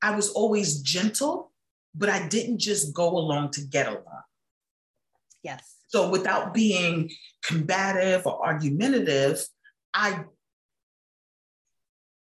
I 0.00 0.14
was 0.14 0.30
always 0.30 0.80
gentle, 0.82 1.52
but 1.94 2.08
I 2.08 2.28
didn't 2.28 2.58
just 2.58 2.94
go 2.94 3.08
along 3.08 3.50
to 3.52 3.62
get 3.62 3.88
along. 3.88 4.22
Yes. 5.42 5.76
So 5.88 6.10
without 6.10 6.54
being 6.54 7.10
combative 7.42 8.26
or 8.26 8.44
argumentative, 8.44 9.44
I 9.94 10.24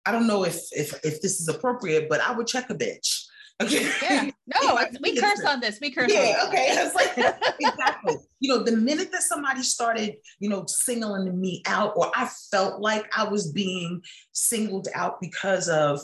I 0.05 0.11
don't 0.11 0.27
know 0.27 0.43
if 0.43 0.57
if 0.71 0.93
if 1.05 1.21
this 1.21 1.39
is 1.39 1.47
appropriate, 1.47 2.09
but 2.09 2.19
I 2.19 2.31
would 2.31 2.47
check 2.47 2.69
a 2.69 2.75
bitch. 2.75 3.25
Okay. 3.61 3.89
Yeah. 4.01 4.29
No, 4.47 4.79
we 5.01 5.15
curse 5.15 5.43
on 5.45 5.59
this. 5.59 5.79
We 5.79 5.91
curse. 5.91 6.11
Yeah. 6.11 6.45
okay. 6.47 6.89
Like, 6.93 7.17
exactly. 7.59 8.15
You 8.39 8.49
know, 8.49 8.63
the 8.63 8.75
minute 8.75 9.11
that 9.11 9.23
somebody 9.23 9.63
started, 9.63 10.15
you 10.39 10.49
know, 10.49 10.65
singling 10.67 11.39
me 11.39 11.61
out, 11.65 11.93
or 11.95 12.11
I 12.15 12.29
felt 12.51 12.81
like 12.81 13.05
I 13.15 13.27
was 13.27 13.51
being 13.51 14.01
singled 14.31 14.87
out 14.93 15.21
because 15.21 15.69
of 15.69 16.01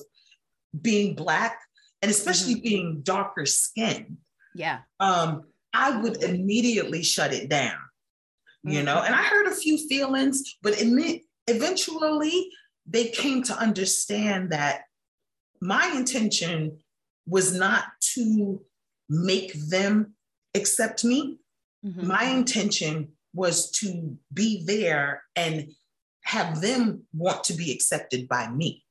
being 0.79 1.15
black, 1.15 1.59
and 2.01 2.09
especially 2.09 2.55
mm-hmm. 2.55 2.63
being 2.63 3.01
darker 3.01 3.45
skinned, 3.45 4.17
yeah, 4.55 4.79
um, 4.99 5.43
I 5.73 5.99
would 5.99 6.23
immediately 6.23 7.03
shut 7.03 7.33
it 7.33 7.49
down. 7.49 7.77
Mm-hmm. 8.65 8.71
You 8.71 8.83
know, 8.83 9.01
and 9.01 9.13
I 9.13 9.23
heard 9.23 9.47
a 9.47 9.55
few 9.55 9.77
feelings, 9.87 10.57
but 10.61 10.75
it, 10.77 11.21
eventually 11.47 12.49
they 12.85 13.09
came 13.09 13.43
to 13.43 13.53
understand 13.53 14.51
that 14.51 14.83
my 15.61 15.91
intention 15.95 16.79
was 17.29 17.53
not 17.53 17.85
to 18.15 18.61
make 19.07 19.53
them 19.53 20.13
accept 20.55 21.03
me. 21.03 21.39
Mm-hmm. 21.85 22.07
My 22.07 22.25
intention 22.25 23.09
was 23.33 23.71
to 23.71 24.17
be 24.33 24.63
there 24.65 25.23
and 25.35 25.71
have 26.23 26.61
them 26.61 27.03
want 27.13 27.43
to 27.45 27.53
be 27.53 27.71
accepted 27.71 28.27
by 28.27 28.49
me. 28.49 28.83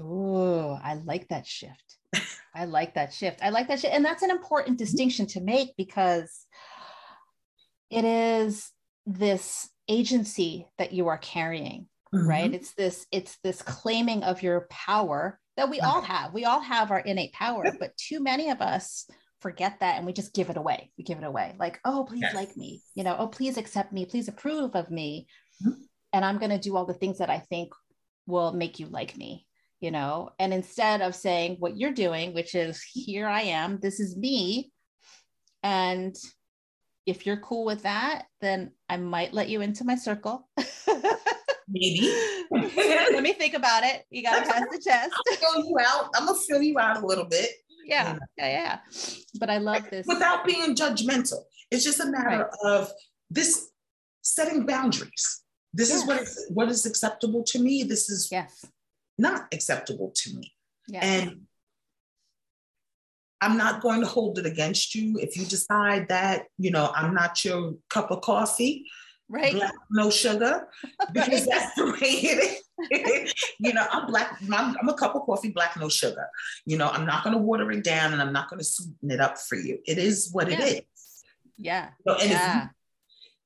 Oh, 0.00 0.78
I 0.82 0.94
like 0.94 1.28
that 1.28 1.46
shift. 1.46 1.96
I 2.54 2.64
like 2.64 2.94
that 2.94 3.12
shift. 3.12 3.40
I 3.42 3.50
like 3.50 3.68
that 3.68 3.80
shift. 3.80 3.94
And 3.94 4.04
that's 4.04 4.22
an 4.22 4.30
important 4.30 4.78
distinction 4.78 5.26
to 5.28 5.40
make 5.40 5.76
because 5.76 6.46
it 7.90 8.04
is 8.04 8.70
this 9.06 9.68
agency 9.88 10.66
that 10.78 10.92
you 10.92 11.08
are 11.08 11.18
carrying, 11.18 11.88
mm-hmm. 12.14 12.28
right? 12.28 12.52
It's 12.52 12.74
this, 12.74 13.06
it's 13.10 13.38
this 13.42 13.62
claiming 13.62 14.22
of 14.22 14.42
your 14.42 14.66
power 14.70 15.38
that 15.58 15.68
we 15.68 15.80
all 15.80 16.00
have. 16.00 16.32
We 16.32 16.44
all 16.44 16.60
have 16.60 16.92
our 16.92 17.00
innate 17.00 17.32
power, 17.32 17.64
but 17.80 17.96
too 17.96 18.20
many 18.20 18.50
of 18.50 18.60
us 18.60 19.10
forget 19.40 19.80
that 19.80 19.96
and 19.96 20.06
we 20.06 20.12
just 20.12 20.32
give 20.32 20.50
it 20.50 20.56
away. 20.56 20.92
We 20.96 21.02
give 21.02 21.18
it 21.18 21.24
away. 21.24 21.56
Like, 21.58 21.80
oh, 21.84 22.04
please 22.08 22.22
yes. 22.22 22.34
like 22.34 22.56
me, 22.56 22.80
you 22.94 23.02
know, 23.02 23.16
oh, 23.18 23.26
please 23.26 23.56
accept 23.56 23.92
me, 23.92 24.06
please 24.06 24.28
approve 24.28 24.76
of 24.76 24.88
me. 24.88 25.26
Mm-hmm. 25.66 25.80
And 26.12 26.24
I'm 26.24 26.38
going 26.38 26.52
to 26.52 26.58
do 26.58 26.76
all 26.76 26.86
the 26.86 26.94
things 26.94 27.18
that 27.18 27.28
I 27.28 27.40
think 27.40 27.72
will 28.26 28.52
make 28.52 28.78
you 28.78 28.86
like 28.86 29.16
me, 29.16 29.46
you 29.80 29.90
know. 29.90 30.30
And 30.38 30.54
instead 30.54 31.02
of 31.02 31.16
saying 31.16 31.56
what 31.58 31.76
you're 31.76 31.92
doing, 31.92 32.34
which 32.34 32.54
is 32.54 32.80
here 32.82 33.26
I 33.26 33.42
am, 33.42 33.80
this 33.80 33.98
is 33.98 34.16
me. 34.16 34.70
And 35.64 36.14
if 37.04 37.26
you're 37.26 37.40
cool 37.40 37.64
with 37.64 37.82
that, 37.82 38.26
then 38.40 38.70
I 38.88 38.96
might 38.96 39.34
let 39.34 39.48
you 39.48 39.60
into 39.60 39.84
my 39.84 39.96
circle. 39.96 40.48
Maybe. 41.70 42.00
Let 42.50 43.22
me 43.22 43.32
think 43.34 43.54
about 43.54 43.84
it. 43.84 44.04
You 44.10 44.22
got 44.22 44.44
to 44.44 44.50
pass 44.50 44.64
the 44.70 44.80
test. 44.82 45.12
Fill 45.38 45.64
you 45.64 45.76
out. 45.80 46.10
I'm 46.14 46.26
going 46.26 46.38
to 46.38 46.46
fill 46.46 46.62
you 46.62 46.78
out 46.78 47.02
a 47.02 47.06
little 47.06 47.26
bit. 47.26 47.50
Yeah, 47.84 48.18
yeah, 48.36 48.48
yeah. 48.48 48.78
But 49.38 49.50
I 49.50 49.58
love 49.58 49.88
this. 49.90 50.06
Without 50.06 50.44
being 50.44 50.74
judgmental. 50.74 51.42
It's 51.70 51.84
just 51.84 52.00
a 52.00 52.06
matter 52.06 52.48
right. 52.64 52.72
of 52.72 52.90
this 53.30 53.70
setting 54.22 54.66
boundaries. 54.66 55.42
This 55.72 55.90
yes. 55.90 56.00
is 56.00 56.06
what 56.06 56.20
is 56.20 56.50
what 56.52 56.68
is 56.68 56.86
acceptable 56.86 57.42
to 57.44 57.58
me. 57.58 57.82
This 57.82 58.10
is 58.10 58.28
yes. 58.30 58.64
not 59.18 59.46
acceptable 59.52 60.12
to 60.16 60.36
me. 60.36 60.52
Yes. 60.88 61.02
And 61.04 61.42
I'm 63.40 63.56
not 63.56 63.82
going 63.82 64.00
to 64.00 64.06
hold 64.06 64.38
it 64.38 64.46
against 64.46 64.94
you 64.94 65.18
if 65.18 65.36
you 65.36 65.44
decide 65.44 66.08
that, 66.08 66.46
you 66.58 66.70
know, 66.70 66.90
I'm 66.94 67.14
not 67.14 67.44
your 67.44 67.74
cup 67.88 68.10
of 68.10 68.22
coffee 68.22 68.86
right? 69.28 69.52
Black, 69.52 69.74
no 69.90 70.10
sugar 70.10 70.68
because 71.12 71.46
that's 71.50 71.74
the 71.74 71.86
way 71.86 71.98
it 72.00 72.38
is. 72.38 72.62
You 73.58 73.72
know 73.72 73.84
i'm 73.90 74.06
black 74.06 74.38
I'm, 74.52 74.76
I'm, 74.80 74.88
a 74.88 74.94
cup 74.94 75.16
of 75.16 75.22
coffee 75.22 75.50
black 75.50 75.76
no 75.76 75.88
sugar. 75.88 76.28
You 76.64 76.78
know 76.78 76.88
i'm 76.88 77.06
not 77.06 77.24
going 77.24 77.34
to 77.34 77.42
water 77.42 77.70
it 77.72 77.82
down 77.82 78.12
and 78.12 78.22
i'm 78.22 78.32
not 78.32 78.48
going 78.48 78.58
to 78.58 78.64
sweeten 78.64 79.10
it 79.10 79.20
up 79.20 79.36
for 79.36 79.56
you. 79.56 79.80
It 79.86 79.98
is 79.98 80.30
what 80.32 80.48
yeah. 80.48 80.60
it 80.60 80.72
is. 80.74 81.24
Yeah. 81.56 81.88
So, 82.06 82.14
and 82.14 82.30
yeah. 82.30 82.68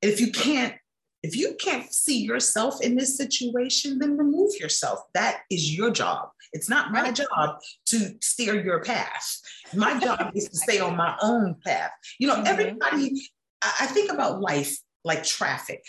If, 0.01 0.19
you, 0.19 0.27
if 0.27 0.35
you 0.35 0.41
can't 0.41 0.75
if 1.23 1.35
you 1.35 1.55
can't 1.55 1.91
see 1.91 2.21
yourself 2.21 2.81
in 2.83 2.95
this 2.95 3.17
situation 3.17 3.97
then 3.97 4.17
remove 4.17 4.51
yourself. 4.59 4.99
That 5.15 5.39
is 5.49 5.75
your 5.75 5.89
job. 5.89 6.29
It's 6.51 6.69
not 6.69 6.91
my 6.91 7.11
job 7.11 7.59
to 7.87 8.15
steer 8.21 8.63
your 8.63 8.83
path. 8.83 9.39
My 9.73 9.99
job 9.99 10.31
is 10.35 10.47
to 10.49 10.57
stay 10.57 10.79
on 10.79 10.95
my 10.95 11.17
own 11.23 11.55
path. 11.65 11.91
You 12.19 12.27
know 12.27 12.35
mm-hmm. 12.35 12.47
everybody 12.47 13.19
I 13.63 13.87
think 13.87 14.11
about 14.11 14.41
life 14.41 14.77
like 15.03 15.23
traffic. 15.23 15.83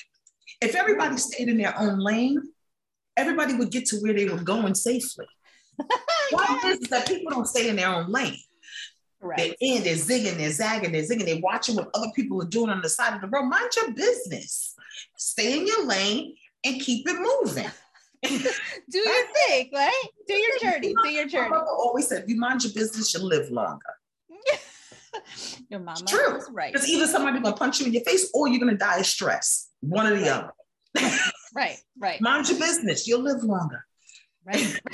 If 0.60 0.74
everybody 0.74 1.16
mm. 1.16 1.20
stayed 1.20 1.48
in 1.48 1.58
their 1.58 1.78
own 1.78 1.98
lane, 1.98 2.42
everybody 3.16 3.54
would 3.54 3.70
get 3.70 3.86
to 3.86 3.98
where 3.98 4.12
they 4.12 4.28
were 4.28 4.42
going 4.42 4.74
safely. 4.74 5.26
Problem 6.30 6.72
is 6.72 6.82
it 6.82 6.90
that 6.90 7.08
people 7.08 7.32
don't 7.32 7.48
stay 7.48 7.68
in 7.68 7.76
their 7.76 7.88
own 7.88 8.10
lane. 8.10 8.38
Right. 9.20 9.38
They're 9.38 9.54
in, 9.60 9.82
they're 9.84 9.94
zigging, 9.94 10.36
they're 10.36 10.50
zagging, 10.50 10.92
they're 10.92 11.02
zigging, 11.02 11.24
they're 11.24 11.40
watching 11.40 11.76
what 11.76 11.88
other 11.94 12.10
people 12.14 12.42
are 12.42 12.46
doing 12.46 12.70
on 12.70 12.82
the 12.82 12.88
side 12.88 13.14
of 13.14 13.22
the 13.22 13.28
road. 13.28 13.48
Mind 13.48 13.70
your 13.74 13.92
business. 13.92 14.74
Stay 15.16 15.58
in 15.58 15.66
your 15.66 15.86
lane 15.86 16.36
and 16.64 16.80
keep 16.80 17.08
it 17.08 17.16
moving. 17.16 17.70
do 18.22 18.98
your 18.98 19.26
thing, 19.48 19.70
right? 19.72 20.02
Do 20.28 20.34
your 20.34 20.58
journey. 20.58 20.94
Do 21.02 21.10
your 21.10 21.26
journey. 21.26 21.50
My 21.50 21.58
always 21.58 22.08
said, 22.08 22.24
if 22.24 22.28
you 22.28 22.36
mind 22.36 22.64
your 22.64 22.72
business, 22.72 23.14
you 23.14 23.20
live 23.20 23.50
longer. 23.50 23.80
Your 25.70 25.80
mama 25.80 25.98
it's 26.00 26.10
true. 26.10 26.40
right. 26.52 26.72
Because 26.72 26.88
either 26.88 27.06
somebody's 27.06 27.42
gonna 27.42 27.56
punch 27.56 27.80
you 27.80 27.86
in 27.86 27.92
your 27.92 28.04
face 28.04 28.30
or 28.34 28.48
you're 28.48 28.60
gonna 28.60 28.76
die 28.76 28.98
of 28.98 29.06
stress. 29.06 29.68
One 29.80 30.06
or 30.06 30.16
the 30.16 30.28
other. 30.28 30.52
right, 31.54 31.76
right. 31.98 32.20
Mind 32.20 32.48
your 32.48 32.58
business. 32.58 33.06
You'll 33.06 33.22
live 33.22 33.42
longer. 33.42 33.84
Right. 34.44 34.80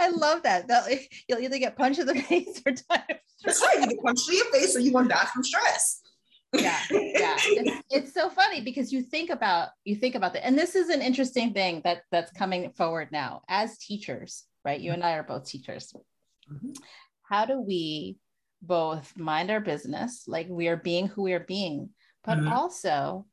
I 0.00 0.10
love 0.10 0.42
that. 0.42 0.68
that. 0.68 0.88
You'll 1.28 1.38
either 1.38 1.58
get 1.58 1.76
punched 1.76 2.00
in 2.00 2.06
the 2.06 2.14
face 2.22 2.60
or 2.66 2.72
die. 2.72 3.20
That's 3.44 3.62
right. 3.62 3.80
You 3.80 3.88
get 3.88 4.02
punched 4.02 4.28
in 4.28 4.36
your 4.36 4.46
face 4.46 4.76
or 4.76 4.80
you're 4.80 4.92
gonna 4.92 5.08
die 5.08 5.26
from 5.32 5.44
stress. 5.44 6.02
yeah 6.54 6.78
yeah 6.90 7.36
it's, 7.42 7.82
it's, 7.90 8.14
so 8.14 8.30
funny 8.30 8.62
because 8.62 8.90
you 8.90 9.02
think 9.02 9.28
about 9.28 9.68
you 9.84 9.94
think 9.94 10.14
about 10.14 10.32
that 10.32 10.46
and 10.46 10.58
this 10.58 10.74
is 10.74 10.88
an 10.88 11.02
interesting 11.02 11.52
thing 11.52 11.82
that 11.84 12.00
that's 12.10 12.32
coming 12.32 12.70
forward 12.70 13.08
now 13.12 13.42
as 13.50 13.76
teachers 13.76 14.44
right 14.64 14.80
you 14.80 14.92
and 14.92 15.04
i 15.04 15.12
are 15.12 15.22
both 15.22 15.44
teachers 15.44 15.92
mm-hmm. 16.50 16.70
how 17.22 17.44
do 17.44 17.60
we 17.60 18.16
both 18.62 19.16
mind 19.16 19.50
our 19.50 19.60
business, 19.60 20.24
like 20.26 20.48
we 20.48 20.68
are 20.68 20.76
being 20.76 21.08
who 21.08 21.22
we 21.22 21.32
are 21.32 21.40
being, 21.40 21.90
but 22.24 22.38
mm-hmm. 22.38 22.52
also 22.52 23.26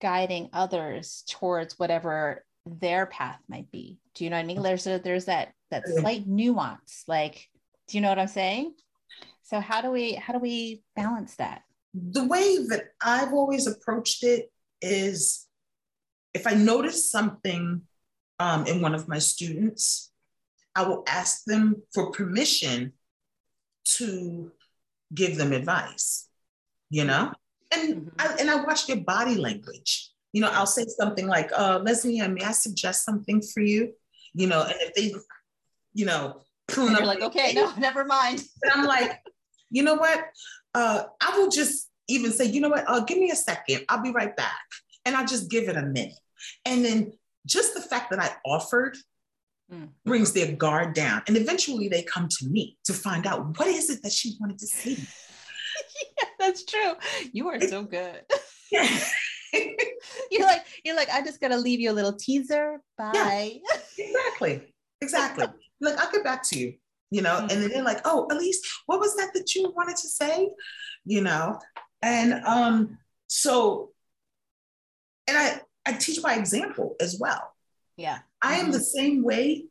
guiding 0.00 0.48
others 0.52 1.24
towards 1.28 1.78
whatever 1.78 2.44
their 2.66 3.06
path 3.06 3.40
might 3.48 3.70
be. 3.70 3.98
Do 4.14 4.24
you 4.24 4.30
know 4.30 4.36
what 4.36 4.42
I 4.42 4.46
mean? 4.46 4.62
There's 4.62 4.86
a, 4.86 4.98
there's 4.98 5.26
that 5.26 5.52
that 5.70 5.86
slight 5.86 6.26
nuance. 6.26 7.04
Like, 7.06 7.48
do 7.88 7.96
you 7.96 8.00
know 8.00 8.08
what 8.08 8.18
I'm 8.18 8.28
saying? 8.28 8.74
So 9.44 9.60
how 9.60 9.80
do 9.80 9.90
we 9.90 10.14
how 10.14 10.32
do 10.32 10.38
we 10.38 10.82
balance 10.96 11.36
that? 11.36 11.62
The 11.94 12.24
way 12.24 12.58
that 12.68 12.90
I've 13.02 13.32
always 13.32 13.66
approached 13.66 14.22
it 14.22 14.50
is 14.82 15.46
if 16.34 16.46
I 16.46 16.54
notice 16.54 17.10
something 17.10 17.82
um, 18.38 18.66
in 18.66 18.82
one 18.82 18.94
of 18.94 19.08
my 19.08 19.18
students, 19.18 20.12
I 20.74 20.86
will 20.86 21.02
ask 21.08 21.44
them 21.44 21.82
for 21.92 22.10
permission 22.12 22.92
to 23.96 24.52
give 25.14 25.36
them 25.36 25.52
advice, 25.52 26.28
you 26.90 27.04
know? 27.04 27.32
And 27.72 27.96
mm-hmm. 27.96 28.08
I, 28.18 28.36
and 28.40 28.50
I 28.50 28.64
watch 28.64 28.86
their 28.86 28.96
body 29.00 29.36
language. 29.36 30.10
You 30.32 30.42
know, 30.42 30.50
I'll 30.52 30.66
say 30.66 30.84
something 30.86 31.26
like, 31.26 31.50
uh, 31.56 31.80
Leslie, 31.82 32.20
may 32.28 32.44
I 32.44 32.52
suggest 32.52 33.04
something 33.04 33.40
for 33.42 33.60
you? 33.60 33.92
You 34.34 34.46
know, 34.46 34.62
and 34.62 34.74
if 34.80 34.94
they, 34.94 35.14
you 35.94 36.04
know, 36.04 36.42
and 36.76 36.90
you're 36.90 37.06
like, 37.06 37.22
okay, 37.22 37.52
no, 37.54 37.72
never 37.78 38.04
mind. 38.04 38.44
And 38.62 38.72
I'm 38.72 38.84
like, 38.84 39.22
you 39.70 39.82
know 39.82 39.94
what? 39.94 40.22
Uh, 40.74 41.04
I 41.20 41.38
will 41.38 41.48
just 41.48 41.90
even 42.08 42.30
say, 42.30 42.46
you 42.46 42.60
know 42.60 42.68
what? 42.68 42.84
Uh, 42.86 43.00
give 43.00 43.18
me 43.18 43.30
a 43.30 43.36
second. 43.36 43.84
I'll 43.88 44.02
be 44.02 44.10
right 44.10 44.36
back. 44.36 44.60
And 45.04 45.16
I'll 45.16 45.26
just 45.26 45.50
give 45.50 45.68
it 45.68 45.76
a 45.76 45.82
minute. 45.82 46.12
And 46.64 46.84
then 46.84 47.12
just 47.46 47.74
the 47.74 47.80
fact 47.80 48.10
that 48.10 48.20
I 48.20 48.30
offered 48.44 48.96
mm. 49.72 49.88
brings 50.04 50.32
their 50.32 50.52
guard 50.52 50.94
down. 50.94 51.22
And 51.26 51.36
eventually 51.36 51.88
they 51.88 52.02
come 52.02 52.28
to 52.28 52.46
me 52.46 52.76
to 52.84 52.92
find 52.92 53.26
out 53.26 53.58
what 53.58 53.68
is 53.68 53.90
it 53.90 54.02
that 54.02 54.12
she 54.12 54.36
wanted 54.40 54.58
to 54.58 54.66
say. 54.66 54.90
yeah, 56.20 56.28
that's 56.38 56.64
true. 56.64 56.94
You 57.32 57.48
are 57.48 57.60
so 57.60 57.82
good. 57.82 58.22
you're 58.70 60.46
like, 60.46 60.64
you're 60.84 60.96
like, 60.96 61.10
I 61.10 61.22
just 61.22 61.40
gotta 61.40 61.56
leave 61.56 61.80
you 61.80 61.90
a 61.90 61.92
little 61.92 62.12
teaser. 62.12 62.80
Bye. 62.96 63.60
Yeah, 63.62 64.06
exactly. 64.06 64.74
Exactly. 65.00 65.46
like, 65.80 65.98
I'll 65.98 66.10
get 66.10 66.24
back 66.24 66.42
to 66.44 66.58
you, 66.58 66.74
you 67.10 67.22
know, 67.22 67.34
mm-hmm. 67.34 67.50
and 67.50 67.62
then 67.62 67.70
they're 67.70 67.82
like, 67.82 68.00
oh, 68.04 68.26
Elise, 68.30 68.60
what 68.86 69.00
was 69.00 69.16
that 69.16 69.30
that 69.34 69.54
you 69.54 69.72
wanted 69.74 69.96
to 69.96 70.08
say? 70.08 70.50
You 71.04 71.22
know, 71.22 71.58
and 72.02 72.44
um, 72.44 72.98
so 73.26 73.90
and 75.26 75.36
I 75.36 75.60
I 75.86 75.92
teach 75.94 76.22
by 76.22 76.34
example 76.34 76.96
as 77.00 77.18
well. 77.18 77.54
Yeah. 77.96 78.18
I 78.42 78.56
am 78.56 78.70
the 78.70 78.80
same 78.80 79.22
way 79.22 79.66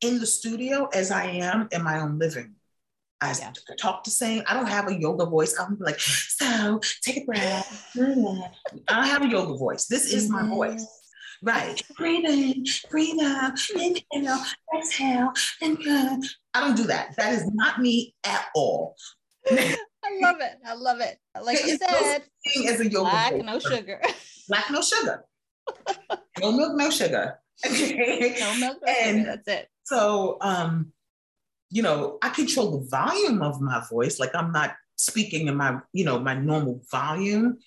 in 0.00 0.18
the 0.18 0.26
studio 0.26 0.88
as 0.92 1.10
I 1.10 1.24
am 1.24 1.68
in 1.72 1.82
my 1.82 2.00
own 2.00 2.18
living. 2.18 2.56
I 3.20 3.34
yeah. 3.38 3.52
talk 3.78 4.02
the 4.02 4.10
same. 4.10 4.42
I 4.48 4.54
don't 4.54 4.66
have 4.66 4.88
a 4.88 5.00
yoga 5.00 5.26
voice. 5.26 5.58
I'm 5.58 5.78
like, 5.78 6.00
so 6.00 6.80
take 7.02 7.18
a 7.18 7.24
breath. 7.24 7.90
I 7.96 8.00
don't 8.00 9.06
have 9.06 9.22
a 9.22 9.28
yoga 9.28 9.56
voice. 9.56 9.86
This 9.86 10.12
is 10.12 10.28
my 10.28 10.46
voice. 10.46 10.84
Right. 11.40 11.80
Breathe 11.96 12.24
in, 12.28 12.64
breathe 12.90 13.20
out, 13.20 13.58
inhale, 13.74 14.44
exhale, 14.76 15.32
and 15.60 15.76
good. 15.76 16.24
I 16.54 16.60
don't 16.60 16.76
do 16.76 16.84
that. 16.84 17.16
That 17.16 17.34
is 17.34 17.46
not 17.52 17.80
me 17.80 18.14
at 18.24 18.46
all. 18.54 18.96
I 19.50 20.18
love 20.20 20.36
it. 20.40 20.58
I 20.66 20.74
love 20.74 21.00
it. 21.00 21.18
Like 21.40 21.64
you 21.64 21.78
said, 21.78 22.22
as 22.66 22.80
a 22.80 22.88
yoga 22.88 23.10
black, 23.10 23.32
voice. 23.32 23.44
no 23.44 23.58
sugar. 23.58 24.00
Black, 24.48 24.70
no 24.70 24.82
sugar. 24.82 25.24
no 26.40 26.52
milk, 26.52 26.76
no 26.76 26.90
sugar. 26.90 27.38
no 27.64 28.56
milk, 28.58 28.78
no 28.82 28.92
and 28.92 29.26
that's 29.26 29.48
it. 29.48 29.68
So, 29.84 30.38
um, 30.40 30.92
you 31.70 31.82
know, 31.82 32.18
I 32.22 32.28
control 32.30 32.78
the 32.78 32.88
volume 32.88 33.42
of 33.42 33.60
my 33.60 33.82
voice. 33.90 34.18
Like 34.18 34.34
I'm 34.34 34.52
not 34.52 34.74
speaking 34.96 35.48
in 35.48 35.56
my, 35.56 35.78
you 35.92 36.04
know, 36.04 36.18
my 36.18 36.34
normal 36.34 36.82
volume. 36.90 37.58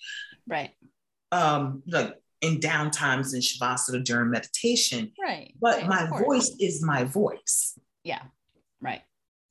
Right. 0.46 0.70
Um, 1.32 1.82
like 1.86 2.14
in 2.40 2.58
downtimes 2.60 3.34
in 3.34 3.40
Shavasana 3.40 4.04
during 4.04 4.30
meditation. 4.30 5.12
Right. 5.20 5.54
But 5.60 5.82
right, 5.82 5.88
my 5.88 6.20
voice 6.20 6.54
is 6.60 6.82
my 6.82 7.04
voice. 7.04 7.78
Yeah. 8.04 8.22
Right. 8.80 9.02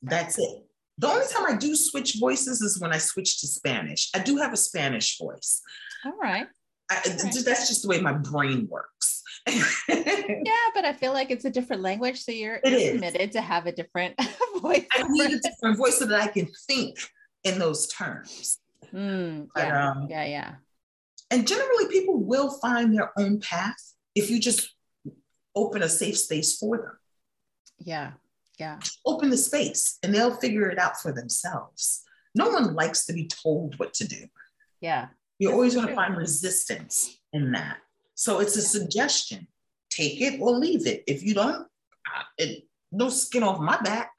That's 0.01 0.37
it. 0.37 0.65
The 0.97 1.07
only 1.07 1.25
time 1.27 1.45
I 1.47 1.57
do 1.57 1.75
switch 1.75 2.17
voices 2.19 2.61
is 2.61 2.79
when 2.79 2.93
I 2.93 2.99
switch 2.99 3.41
to 3.41 3.47
Spanish. 3.47 4.09
I 4.15 4.19
do 4.19 4.37
have 4.37 4.53
a 4.53 4.57
Spanish 4.57 5.17
voice. 5.17 5.61
All 6.05 6.13
right. 6.21 6.47
I, 6.89 6.95
right. 6.95 7.35
That's 7.45 7.67
just 7.67 7.81
the 7.81 7.89
way 7.89 7.99
my 7.99 8.13
brain 8.13 8.67
works. 8.69 9.14
yeah, 9.87 10.67
but 10.73 10.85
I 10.85 10.93
feel 10.93 11.13
like 11.13 11.31
it's 11.31 11.45
a 11.45 11.49
different 11.49 11.81
language, 11.81 12.21
so 12.21 12.31
you're, 12.31 12.59
you're 12.63 12.93
committed 12.93 13.31
to 13.33 13.41
have 13.41 13.67
a 13.67 13.71
different 13.71 14.15
voice. 14.61 14.85
I 14.93 15.03
need 15.07 15.31
a 15.31 15.39
different 15.39 15.77
voice 15.77 15.99
so 15.99 16.05
that 16.05 16.21
I 16.21 16.27
can 16.27 16.47
think 16.67 16.97
in 17.43 17.59
those 17.59 17.87
terms. 17.87 18.59
Mm, 18.93 19.47
yeah, 19.55 19.89
um, 19.89 20.07
yeah, 20.09 20.25
yeah. 20.25 20.55
And 21.31 21.47
generally, 21.47 21.87
people 21.89 22.19
will 22.19 22.51
find 22.59 22.93
their 22.93 23.11
own 23.17 23.39
path 23.39 23.93
if 24.15 24.29
you 24.29 24.39
just 24.39 24.73
open 25.55 25.83
a 25.83 25.89
safe 25.89 26.17
space 26.17 26.57
for 26.57 26.77
them. 26.77 26.97
Yeah, 27.79 28.11
yeah. 28.59 28.79
Open 29.05 29.29
the 29.29 29.37
space 29.37 29.97
and 30.03 30.13
they'll 30.13 30.35
figure 30.35 30.69
it 30.69 30.79
out 30.79 30.99
for 30.99 31.11
themselves. 31.11 32.03
No 32.33 32.49
one 32.49 32.73
likes 32.73 33.05
to 33.05 33.13
be 33.13 33.27
told 33.27 33.77
what 33.79 33.93
to 33.95 34.07
do. 34.07 34.27
Yeah. 34.81 35.07
You're 35.39 35.53
always 35.53 35.75
going 35.75 35.87
to 35.87 35.95
find 35.95 36.15
resistance 36.15 37.17
in 37.33 37.51
that. 37.51 37.77
So 38.15 38.39
it's 38.39 38.55
a 38.55 38.61
suggestion. 38.61 39.47
Take 39.89 40.21
it 40.21 40.41
or 40.41 40.51
leave 40.51 40.87
it. 40.87 41.03
If 41.07 41.23
you 41.23 41.33
don't, 41.33 41.55
uh, 41.55 42.23
it, 42.37 42.63
no 42.91 43.09
skin 43.09 43.43
off 43.43 43.59
my 43.59 43.77
back. 43.81 44.11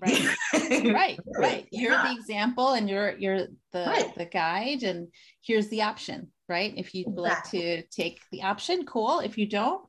Right, 0.00 0.28
right, 0.92 1.18
right. 1.36 1.68
You're 1.70 1.92
yeah. 1.92 2.08
the 2.08 2.18
example, 2.18 2.72
and 2.72 2.88
you're 2.88 3.16
you're 3.18 3.46
the 3.72 3.84
right. 3.86 4.14
the 4.16 4.24
guide, 4.24 4.82
and 4.82 5.08
here's 5.44 5.68
the 5.68 5.82
option. 5.82 6.28
Right. 6.48 6.72
If 6.76 6.94
you 6.94 7.04
exactly. 7.06 7.22
like 7.22 7.44
to 7.50 7.82
take 7.88 8.20
the 8.30 8.42
option, 8.42 8.84
cool. 8.84 9.20
If 9.20 9.38
you 9.38 9.46
don't, 9.46 9.84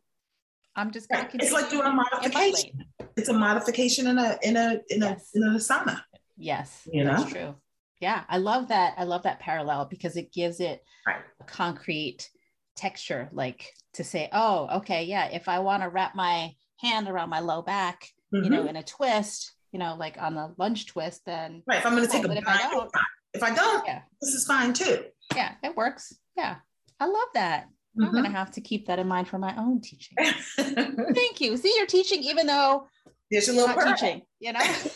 I'm 0.76 0.92
just 0.92 1.10
going 1.10 1.28
to. 1.28 1.38
It's 1.38 1.52
like 1.52 1.70
doing 1.70 1.86
a 1.86 1.94
modification. 1.94 2.86
It's 3.16 3.30
a 3.30 3.34
modification 3.34 4.08
in 4.08 4.18
a 4.18 4.38
in 4.44 4.58
a 4.58 4.80
in 4.90 5.04
a 5.04 5.18
in 5.34 5.44
an 5.44 5.56
asana. 5.56 6.02
Yes, 6.38 6.88
you 6.92 7.04
know, 7.04 7.26
true. 7.30 7.56
Yeah, 8.00 8.24
I 8.28 8.38
love 8.38 8.68
that. 8.68 8.96
I 8.98 9.06
love 9.06 9.24
that 9.24 9.40
parallel 9.40 9.86
because 9.86 10.18
it 10.18 10.34
gives 10.34 10.60
it 10.60 10.84
right. 11.08 11.22
a 11.40 11.44
concrete 11.46 12.30
texture, 12.76 13.30
like 13.32 13.74
to 13.94 14.04
say, 14.04 14.30
oh, 14.32 14.68
okay, 14.78 15.04
yeah. 15.04 15.30
If 15.32 15.48
I 15.48 15.60
want 15.60 15.84
to 15.84 15.90
wrap 15.90 16.16
my 16.16 16.54
hand 16.80 17.08
around 17.08 17.30
my 17.30 17.40
low 17.40 17.62
back, 17.62 18.10
mm-hmm. 18.34 18.44
you 18.44 18.50
know, 18.50 18.60
mm-hmm. 18.60 18.70
in 18.70 18.76
a 18.78 18.84
twist, 18.84 19.54
you 19.72 19.80
know, 19.80 19.96
like 19.98 20.22
on 20.22 20.36
the 20.36 20.54
lunge 20.58 20.88
twist, 20.88 21.22
then 21.26 21.64
right. 21.68 21.80
If 21.80 21.86
I'm 21.86 21.96
going 21.96 22.06
to 22.06 22.12
take 22.12 22.26
a 22.26 22.32
if 22.32 22.48
I 22.48 22.58
don't, 22.70 22.92
if 23.34 23.44
I 23.44 23.54
don't, 23.54 23.86
yeah. 23.86 24.02
this 24.22 24.34
is 24.34 24.46
fine 24.46 24.74
too. 24.74 25.04
Yeah, 25.36 25.54
it 25.64 25.76
works. 25.76 26.14
Yeah, 26.38 26.58
I 27.00 27.06
love 27.06 27.28
that. 27.34 27.66
Mm-hmm. 27.66 28.04
I'm 28.06 28.12
going 28.12 28.26
to 28.26 28.32
have 28.32 28.52
to 28.52 28.62
keep 28.62 28.88
that 28.88 29.00
in 29.00 29.08
mind 29.08 29.28
for 29.28 29.38
my 29.38 29.56
own 29.58 29.82
teaching. 29.82 30.16
Thank 30.58 31.42
you. 31.42 31.58
See, 31.58 31.74
you're 31.78 31.86
teaching 31.86 32.24
even 32.24 32.48
though 32.48 32.88
there's 33.30 33.50
a 33.50 33.54
little 33.54 33.76
teaching, 33.76 34.22
you 34.40 34.54
know. 34.54 34.60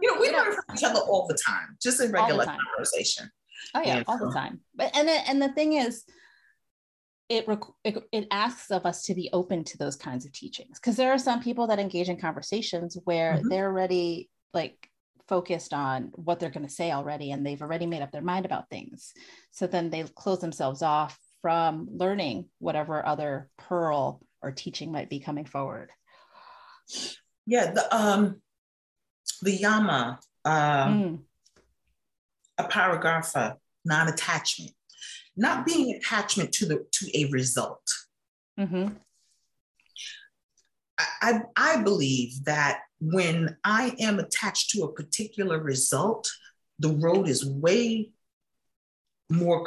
you 0.00 0.14
know, 0.14 0.20
we 0.20 0.30
learn 0.30 0.52
from 0.52 0.64
each 0.74 0.84
other 0.84 1.00
all 1.00 1.26
the 1.26 1.38
time, 1.44 1.76
just 1.82 2.00
in 2.00 2.12
regular 2.12 2.44
conversation. 2.44 3.30
Oh 3.74 3.82
yeah, 3.82 3.96
and 3.98 4.04
all 4.06 4.18
so. 4.18 4.26
the 4.26 4.32
time. 4.32 4.60
But 4.74 4.96
and 4.96 5.08
the, 5.08 5.28
and 5.28 5.42
the 5.42 5.48
thing 5.50 5.74
is, 5.74 6.04
it, 7.28 7.46
it 7.84 7.96
it 8.12 8.26
asks 8.30 8.70
of 8.70 8.84
us 8.84 9.02
to 9.02 9.14
be 9.14 9.30
open 9.32 9.64
to 9.64 9.78
those 9.78 9.96
kinds 9.96 10.26
of 10.26 10.32
teachings 10.32 10.78
because 10.78 10.96
there 10.96 11.12
are 11.12 11.18
some 11.18 11.42
people 11.42 11.66
that 11.68 11.78
engage 11.78 12.08
in 12.08 12.18
conversations 12.18 12.98
where 13.04 13.34
mm-hmm. 13.34 13.48
they're 13.48 13.68
already 13.68 14.28
like 14.52 14.90
focused 15.26 15.72
on 15.72 16.10
what 16.14 16.38
they're 16.38 16.50
going 16.50 16.66
to 16.66 16.72
say 16.72 16.92
already 16.92 17.30
and 17.30 17.46
they've 17.46 17.62
already 17.62 17.86
made 17.86 18.02
up 18.02 18.12
their 18.12 18.20
mind 18.20 18.44
about 18.44 18.68
things 18.68 19.14
so 19.52 19.66
then 19.66 19.88
they 19.88 20.04
close 20.14 20.40
themselves 20.40 20.82
off 20.82 21.18
from 21.44 21.86
learning 21.90 22.46
whatever 22.58 23.04
other 23.04 23.50
pearl 23.58 24.18
or 24.40 24.50
teaching 24.50 24.90
might 24.90 25.10
be 25.10 25.20
coming 25.20 25.44
forward. 25.44 25.90
Yeah, 27.46 27.72
the 27.72 27.94
um 27.94 28.40
the 29.42 29.52
yama, 29.52 30.20
um, 30.46 30.54
mm. 30.54 31.18
aparigraha, 32.58 33.56
non-attachment, 33.84 34.72
not 35.36 35.66
being 35.66 35.94
attachment 35.94 36.52
to 36.52 36.66
the 36.66 36.86
to 36.92 37.18
a 37.18 37.30
result. 37.30 37.82
Mm-hmm. 38.58 38.94
I, 40.98 41.40
I 41.56 41.82
believe 41.82 42.44
that 42.44 42.80
when 43.00 43.56
I 43.64 43.96
am 43.98 44.18
attached 44.18 44.70
to 44.70 44.84
a 44.84 44.92
particular 44.92 45.58
result, 45.58 46.30
the 46.78 46.90
road 46.90 47.28
is 47.28 47.44
way 47.44 48.12
more 49.28 49.66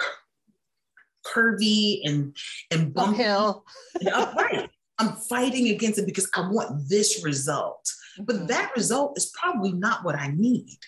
curvy 1.26 2.00
and 2.06 2.36
and 2.72 2.94
bumpy 2.94 3.24
uphill 3.24 3.66
and 4.00 4.10
upright. 4.10 4.70
I'm 5.00 5.14
fighting 5.14 5.68
against 5.70 6.00
it 6.00 6.06
because 6.06 6.30
I 6.34 6.50
want 6.50 6.90
this 6.90 7.24
result. 7.24 7.86
Mm-hmm. 8.18 8.24
But 8.26 8.48
that 8.48 8.72
result 8.76 9.18
is 9.18 9.32
probably 9.40 9.74
not 9.74 10.04
what 10.04 10.16
I 10.16 10.32
need. 10.32 10.80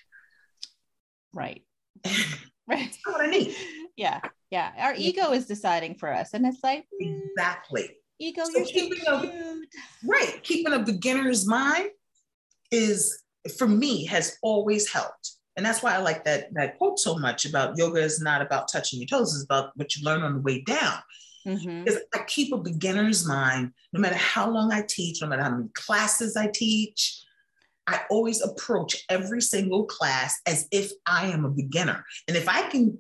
Right. 1.33 1.63
right. 2.67 2.97
not 3.05 3.13
what 3.13 3.25
I 3.25 3.29
need. 3.29 3.55
Yeah. 3.99 4.21
Yeah. 4.49 4.71
Our 4.77 4.93
ego 4.95 5.33
is 5.33 5.45
deciding 5.45 5.95
for 5.95 6.11
us. 6.11 6.33
And 6.33 6.45
it's 6.45 6.63
like, 6.63 6.85
mm, 7.01 7.21
exactly. 7.35 7.97
Ego, 8.17 8.43
so 8.45 8.59
you're 8.59 8.65
keeping 8.65 8.99
a, 9.07 9.61
right. 10.05 10.39
Keeping 10.41 10.73
a 10.73 10.79
beginner's 10.79 11.45
mind 11.45 11.89
is, 12.71 13.23
for 13.57 13.67
me, 13.67 14.05
has 14.05 14.37
always 14.41 14.89
helped. 14.89 15.31
And 15.57 15.65
that's 15.65 15.83
why 15.83 15.95
I 15.95 15.97
like 15.97 16.23
that, 16.23 16.53
that 16.53 16.77
quote 16.77 16.99
so 16.99 17.17
much 17.17 17.43
about 17.45 17.77
yoga 17.77 17.99
is 17.99 18.21
not 18.21 18.41
about 18.41 18.71
touching 18.71 18.99
your 18.99 19.07
toes, 19.07 19.35
it's 19.35 19.43
about 19.43 19.71
what 19.75 19.93
you 19.95 20.05
learn 20.05 20.21
on 20.21 20.35
the 20.35 20.41
way 20.41 20.61
down. 20.61 20.99
Mm-hmm. 21.45 21.83
Because 21.83 21.99
I 22.13 22.19
keep 22.23 22.53
a 22.53 22.57
beginner's 22.57 23.27
mind, 23.27 23.71
no 23.91 23.99
matter 23.99 24.15
how 24.15 24.49
long 24.49 24.71
I 24.71 24.83
teach, 24.87 25.21
no 25.21 25.27
matter 25.27 25.43
how 25.43 25.51
many 25.51 25.69
classes 25.73 26.37
I 26.37 26.47
teach, 26.53 27.21
I 27.87 28.01
always 28.09 28.41
approach 28.41 29.03
every 29.09 29.41
single 29.41 29.85
class 29.85 30.39
as 30.45 30.67
if 30.71 30.91
I 31.05 31.27
am 31.27 31.43
a 31.43 31.49
beginner. 31.49 32.05
And 32.27 32.37
if 32.37 32.47
I 32.47 32.69
can, 32.69 32.97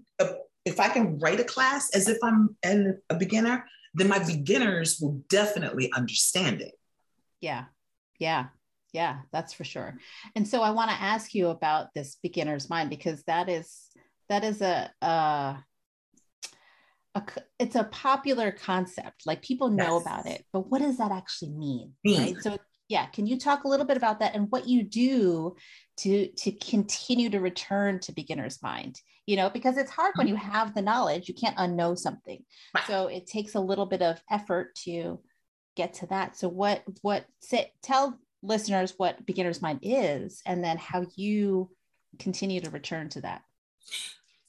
if 0.65 0.79
I 0.79 0.89
can 0.89 1.19
write 1.19 1.39
a 1.39 1.43
class 1.43 1.89
as 1.95 2.07
if 2.07 2.17
I'm 2.23 2.55
a 2.63 3.15
beginner, 3.15 3.65
then 3.93 4.07
my 4.07 4.19
beginners 4.19 4.99
will 5.01 5.21
definitely 5.29 5.91
understand 5.93 6.61
it. 6.61 6.73
Yeah, 7.41 7.65
yeah. 8.19 8.47
Yeah, 8.91 9.19
that's 9.31 9.53
for 9.53 9.63
sure. 9.63 9.97
And 10.35 10.47
so 10.47 10.61
I 10.61 10.71
want 10.71 10.89
to 10.89 10.99
ask 10.99 11.35
you 11.35 11.49
about 11.49 11.93
this 11.93 12.17
beginner's 12.23 12.69
mind 12.69 12.89
because 12.89 13.21
that 13.23 13.47
is 13.47 13.87
that 14.29 14.43
is 14.43 14.61
a, 14.61 14.91
a, 15.01 15.57
a 17.15 17.23
it's 17.59 17.75
a 17.75 17.83
popular 17.83 18.51
concept. 18.51 19.27
Like 19.27 19.43
people 19.43 19.69
know 19.69 19.97
yes. 19.97 20.01
about 20.01 20.25
it, 20.25 20.45
but 20.51 20.71
what 20.71 20.81
does 20.81 20.97
that 20.97 21.11
actually 21.11 21.51
mean? 21.51 21.93
Right. 22.05 22.35
So 22.41 22.57
yeah, 22.89 23.05
can 23.05 23.25
you 23.25 23.39
talk 23.39 23.63
a 23.63 23.67
little 23.67 23.85
bit 23.85 23.97
about 23.97 24.19
that 24.19 24.35
and 24.35 24.51
what 24.51 24.67
you 24.67 24.83
do 24.83 25.55
to 25.97 26.27
to 26.27 26.51
continue 26.51 27.29
to 27.29 27.39
return 27.39 27.99
to 28.01 28.11
beginner's 28.11 28.61
mind? 28.61 28.99
You 29.25 29.37
know, 29.37 29.49
because 29.49 29.77
it's 29.77 29.91
hard 29.91 30.13
when 30.15 30.27
you 30.27 30.35
mm-hmm. 30.35 30.51
have 30.51 30.75
the 30.75 30.81
knowledge, 30.81 31.29
you 31.29 31.35
can't 31.35 31.57
unknow 31.57 31.97
something. 31.97 32.43
So 32.87 33.07
it 33.07 33.27
takes 33.27 33.55
a 33.55 33.59
little 33.59 33.85
bit 33.85 34.01
of 34.01 34.21
effort 34.29 34.75
to 34.85 35.19
get 35.75 35.93
to 35.95 36.07
that. 36.07 36.35
So 36.35 36.49
what 36.49 36.83
what 37.01 37.25
say 37.39 37.71
tell 37.81 38.19
listeners 38.41 38.93
what 38.97 39.25
beginner's 39.25 39.61
mind 39.61 39.79
is 39.81 40.41
and 40.45 40.63
then 40.63 40.77
how 40.77 41.05
you 41.15 41.69
continue 42.19 42.61
to 42.61 42.69
return 42.69 43.09
to 43.09 43.21
that 43.21 43.41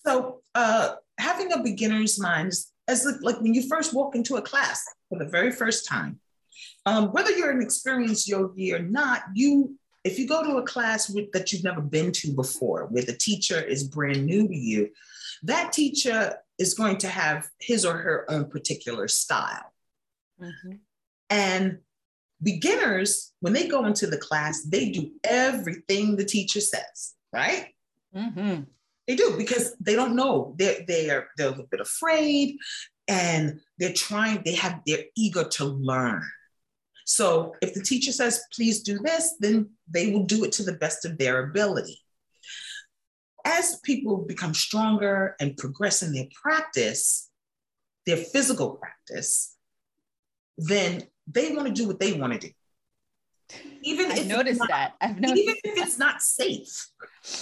so 0.04 0.40
uh, 0.54 0.94
having 1.18 1.52
a 1.52 1.62
beginner's 1.62 2.18
mind 2.18 2.52
as 2.88 3.06
like 3.20 3.40
when 3.40 3.54
you 3.54 3.68
first 3.68 3.92
walk 3.92 4.14
into 4.14 4.36
a 4.36 4.42
class 4.42 4.84
for 5.08 5.18
the 5.18 5.24
very 5.24 5.50
first 5.50 5.86
time 5.86 6.18
um, 6.86 7.08
whether 7.12 7.30
you're 7.30 7.50
an 7.50 7.62
experienced 7.62 8.28
yogi 8.28 8.72
or 8.72 8.80
not 8.80 9.22
you 9.34 9.76
if 10.02 10.18
you 10.18 10.26
go 10.26 10.42
to 10.42 10.56
a 10.56 10.62
class 10.62 11.10
with, 11.10 11.30
that 11.32 11.52
you've 11.52 11.64
never 11.64 11.82
been 11.82 12.10
to 12.10 12.32
before 12.32 12.86
where 12.86 13.04
the 13.04 13.16
teacher 13.16 13.60
is 13.60 13.84
brand 13.84 14.24
new 14.24 14.48
to 14.48 14.56
you 14.56 14.88
that 15.42 15.72
teacher 15.72 16.36
is 16.58 16.74
going 16.74 16.98
to 16.98 17.08
have 17.08 17.48
his 17.58 17.84
or 17.84 17.96
her 17.96 18.30
own 18.30 18.48
particular 18.48 19.08
style 19.08 19.72
mm-hmm. 20.40 20.72
and 21.28 21.78
Beginners, 22.42 23.32
when 23.40 23.52
they 23.52 23.68
go 23.68 23.84
into 23.84 24.06
the 24.06 24.16
class, 24.16 24.62
they 24.62 24.90
do 24.90 25.10
everything 25.24 26.16
the 26.16 26.24
teacher 26.24 26.60
says, 26.60 27.14
right? 27.32 27.66
Mm-hmm. 28.16 28.62
They 29.06 29.16
do 29.16 29.34
because 29.36 29.76
they 29.78 29.94
don't 29.94 30.16
know. 30.16 30.54
They're, 30.56 30.80
they 30.86 31.10
are, 31.10 31.28
they're 31.36 31.48
a 31.48 31.50
little 31.50 31.66
bit 31.70 31.80
afraid 31.80 32.56
and 33.08 33.60
they're 33.78 33.92
trying, 33.92 34.42
they 34.44 34.54
have, 34.54 34.80
they're 34.86 35.04
eager 35.16 35.44
to 35.44 35.64
learn. 35.64 36.22
So 37.10 37.56
if 37.60 37.74
the 37.74 37.82
teacher 37.82 38.12
says, 38.12 38.44
please 38.54 38.82
do 38.84 38.96
this, 39.00 39.34
then 39.40 39.70
they 39.92 40.12
will 40.12 40.22
do 40.26 40.44
it 40.44 40.52
to 40.52 40.62
the 40.62 40.74
best 40.74 41.04
of 41.04 41.18
their 41.18 41.42
ability. 41.42 41.98
As 43.44 43.80
people 43.82 44.18
become 44.18 44.54
stronger 44.54 45.34
and 45.40 45.56
progress 45.56 46.04
in 46.04 46.12
their 46.12 46.28
practice, 46.40 47.28
their 48.06 48.16
physical 48.16 48.76
practice, 48.76 49.56
then 50.56 51.02
they 51.26 51.50
want 51.50 51.66
to 51.66 51.74
do 51.74 51.88
what 51.88 51.98
they 51.98 52.12
want 52.12 52.32
to 52.34 52.38
do. 52.38 52.52
Even 53.82 54.12
I've 54.12 54.18
if 54.18 54.26
noticed 54.28 54.60
not, 54.60 54.68
that. 54.68 54.92
I've 55.00 55.18
noticed. 55.18 55.42
even 55.42 55.56
if 55.64 55.78
it's 55.84 55.98
not 55.98 56.22
safe, 56.22 56.90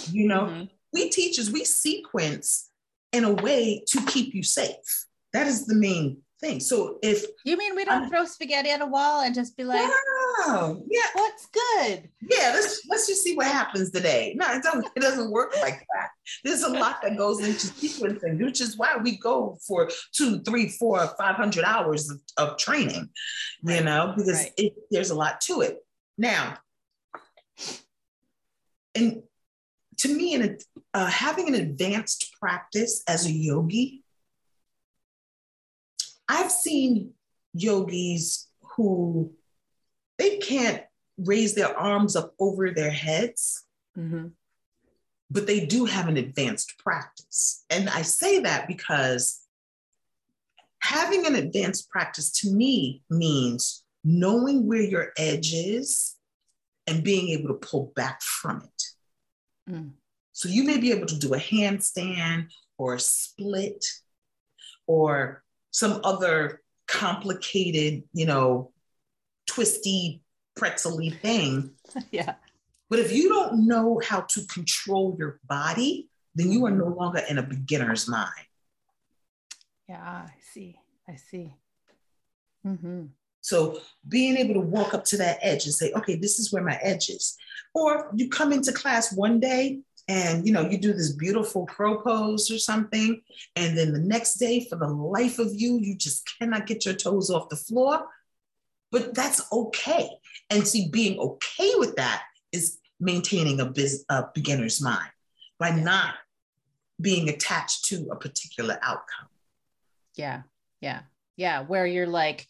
you 0.09 0.27
know, 0.27 0.45
Mhm. 0.45 0.69
we 0.93 1.09
teachers 1.11 1.51
we 1.51 1.63
sequence 1.63 2.71
in 3.11 3.23
a 3.23 3.33
way 3.33 3.83
to 3.89 4.03
keep 4.07 4.33
you 4.33 4.41
safe. 4.41 5.05
That 5.33 5.45
is 5.45 5.67
the 5.67 5.75
main 5.75 6.23
thing. 6.39 6.59
So 6.59 6.99
if 7.01 7.25
You 7.45 7.57
mean 7.57 7.75
we 7.75 7.85
don't 7.85 8.03
Um, 8.03 8.09
throw 8.09 8.25
spaghetti 8.25 8.69
at 8.69 8.81
a 8.81 8.85
wall 8.85 9.21
and 9.21 9.35
just 9.35 9.57
be 9.57 9.63
like, 9.63 9.89
wow, 10.47 10.81
yeah, 10.89 11.01
what's 11.13 11.47
good? 11.47 12.09
yeah, 12.21 12.51
let's 12.53 12.81
let's 12.89 13.07
just 13.07 13.23
see 13.23 13.35
what 13.35 13.47
happens 13.47 13.91
today. 13.91 14.35
No, 14.37 14.45
it 14.53 14.63
doesn't 14.63 14.87
it 14.95 15.01
doesn't 15.01 15.31
work 15.31 15.53
like 15.61 15.79
that. 15.79 16.09
There's 16.43 16.63
a 16.63 16.69
lot 16.69 17.01
that 17.01 17.17
goes 17.17 17.39
into 17.39 17.67
sequencing, 17.67 18.43
which 18.43 18.61
is 18.61 18.77
why 18.77 18.97
we 19.01 19.17
go 19.17 19.57
for 19.67 19.89
two, 20.13 20.41
three, 20.41 20.69
four, 20.69 21.05
five 21.17 21.35
hundred 21.35 21.65
hours 21.65 22.09
of, 22.09 22.21
of 22.37 22.57
training, 22.57 23.09
you 23.63 23.83
know, 23.83 24.13
because 24.15 24.43
right. 24.43 24.53
it, 24.57 24.73
there's 24.91 25.09
a 25.09 25.15
lot 25.15 25.41
to 25.41 25.61
it. 25.61 25.77
Now, 26.17 26.57
and 28.95 29.23
to 29.97 30.07
me, 30.15 30.33
in 30.33 30.41
a, 30.43 30.57
uh, 30.97 31.07
having 31.07 31.47
an 31.49 31.55
advanced 31.55 32.33
practice 32.39 33.03
as 33.07 33.25
a 33.25 33.31
yogi, 33.31 33.98
I've 36.29 36.51
seen 36.51 37.15
yogis 37.53 38.47
who 38.75 39.33
they 40.17 40.37
can't 40.37 40.83
raise 41.17 41.55
their 41.55 41.77
arms 41.77 42.15
up 42.15 42.35
over 42.39 42.71
their 42.71 42.91
heads, 42.91 43.65
Mhm. 43.97 44.33
but 45.29 45.47
they 45.47 45.65
do 45.65 45.85
have 45.85 46.07
an 46.07 46.17
advanced 46.17 46.77
practice. 46.77 47.65
And 47.69 47.89
I 47.89 48.03
say 48.03 48.39
that 48.41 48.67
because 48.67 49.41
having 50.81 51.25
an 51.25 51.35
advanced 51.35 51.89
practice 51.89 52.31
to 52.31 52.51
me 52.51 53.03
means 53.09 53.83
knowing 54.03 54.67
where 54.67 54.81
your 54.81 55.11
edge 55.17 55.53
is 55.53 56.15
and 56.87 57.03
being 57.03 57.29
able 57.29 57.49
to 57.49 57.67
pull 57.67 57.87
back 57.95 58.21
from 58.21 58.61
it. 58.61 58.83
Mm. 59.69 59.93
So 60.31 60.47
you 60.47 60.63
may 60.63 60.77
be 60.77 60.91
able 60.91 61.07
to 61.07 61.19
do 61.19 61.33
a 61.33 61.39
handstand 61.39 62.49
or 62.77 62.93
a 62.95 62.99
split 62.99 63.83
or 64.87 65.43
some 65.71 66.01
other 66.03 66.61
complicated, 66.87 68.03
you 68.13 68.25
know, 68.25 68.71
twisty, 69.47 70.21
pretzely 70.55 71.09
thing. 71.09 71.71
yeah. 72.11 72.35
But 72.89 72.99
if 72.99 73.11
you 73.11 73.29
don't 73.29 73.67
know 73.67 74.01
how 74.03 74.21
to 74.21 74.45
control 74.47 75.15
your 75.19 75.39
body, 75.47 76.09
then 76.35 76.51
you 76.51 76.65
are 76.65 76.71
no 76.71 76.87
longer 76.87 77.21
in 77.29 77.37
a 77.37 77.43
beginner's 77.43 78.07
mind. 78.07 78.31
Yeah. 79.87 80.01
I 80.01 80.31
see. 80.53 80.79
I 81.07 81.15
see. 81.15 81.53
hmm 82.63 83.05
So 83.41 83.79
being 84.07 84.37
able 84.37 84.55
to 84.55 84.59
walk 84.59 84.93
up 84.93 85.05
to 85.05 85.17
that 85.17 85.39
edge 85.41 85.65
and 85.65 85.73
say, 85.73 85.91
okay, 85.93 86.15
this 86.15 86.39
is 86.39 86.51
where 86.51 86.63
my 86.63 86.79
edge 86.81 87.09
is. 87.09 87.35
Or 87.73 88.11
you 88.15 88.29
come 88.29 88.51
into 88.51 88.71
class 88.71 89.13
one 89.13 89.39
day 89.39 89.79
and 90.09 90.45
you 90.45 90.51
know 90.51 90.67
you 90.67 90.77
do 90.77 90.91
this 90.91 91.13
beautiful 91.13 91.65
crow 91.67 92.01
pose 92.01 92.51
or 92.51 92.57
something, 92.57 93.21
and 93.55 93.77
then 93.77 93.93
the 93.93 93.99
next 93.99 94.35
day, 94.35 94.65
for 94.67 94.75
the 94.75 94.87
life 94.87 95.39
of 95.39 95.53
you, 95.53 95.77
you 95.79 95.95
just 95.95 96.29
cannot 96.37 96.65
get 96.65 96.83
your 96.85 96.95
toes 96.95 97.29
off 97.29 97.47
the 97.47 97.55
floor. 97.55 98.07
But 98.91 99.13
that's 99.13 99.41
okay. 99.53 100.09
And 100.49 100.67
see, 100.67 100.89
being 100.89 101.19
okay 101.19 101.71
with 101.75 101.95
that 101.97 102.23
is 102.51 102.79
maintaining 102.99 103.59
a, 103.59 103.65
biz, 103.65 104.03
a 104.09 104.25
beginner's 104.33 104.81
mind 104.81 105.11
by 105.59 105.69
not 105.69 106.15
being 106.99 107.29
attached 107.29 107.85
to 107.85 108.09
a 108.11 108.15
particular 108.15 108.79
outcome. 108.81 109.27
Yeah. 110.15 110.41
Yeah. 110.81 111.01
Yeah. 111.37 111.61
Where 111.61 111.85
you're 111.85 112.07
like, 112.07 112.47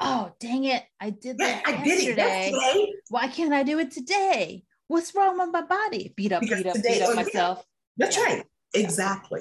oh, 0.00 0.32
dang 0.40 0.64
it. 0.64 0.82
I 0.98 1.10
did 1.10 1.36
Yeah, 1.38 1.46
that 1.46 1.62
I 1.66 1.84
did 1.84 2.00
it 2.00 2.16
yesterday. 2.16 2.92
Why 3.10 3.28
can't 3.28 3.52
I 3.52 3.62
do 3.62 3.78
it 3.78 3.90
today? 3.90 4.64
What's 4.92 5.14
wrong 5.14 5.38
with 5.38 5.50
my 5.52 5.62
body? 5.62 6.12
Beat 6.16 6.32
up, 6.32 6.42
Because 6.42 6.58
beat 6.58 6.66
up, 6.68 6.74
today- 6.74 6.94
beat 6.98 7.02
up 7.02 7.08
oh, 7.08 7.12
yeah. 7.14 7.22
myself. 7.22 7.64
That's 7.96 8.16
Yeah. 8.16 8.24
right. 8.24 8.44
Exactly. 8.74 9.40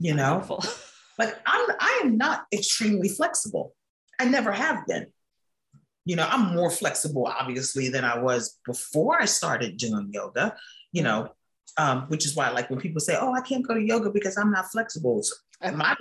You 0.00 0.14
know, 0.14 0.58
like 1.18 1.36
I'm 1.46 1.70
I 1.78 2.00
am 2.04 2.16
not 2.18 2.46
extremely 2.52 3.08
flexible. 3.08 3.74
I 4.18 4.24
never 4.24 4.50
have 4.50 4.86
been. 4.88 5.06
You 6.04 6.16
know, 6.16 6.26
I'm 6.28 6.52
more 6.54 6.70
flexible 6.70 7.26
obviously 7.26 7.88
than 7.90 8.04
I 8.04 8.18
was 8.18 8.58
before 8.66 9.20
I 9.22 9.26
started 9.26 9.76
doing 9.76 10.10
yoga, 10.12 10.56
you 10.92 11.02
know, 11.04 11.28
um, 11.76 12.02
which 12.08 12.26
is 12.26 12.34
why 12.34 12.50
like 12.50 12.68
when 12.68 12.80
people 12.80 13.00
say, 13.00 13.16
"Oh, 13.20 13.32
I 13.34 13.40
can't 13.40 13.66
go 13.66 13.74
to 13.74 13.80
yoga 13.80 14.10
because 14.10 14.36
I'm 14.36 14.50
not 14.50 14.70
flexible." 14.72 15.22
So 15.22 15.34
my 15.74 15.94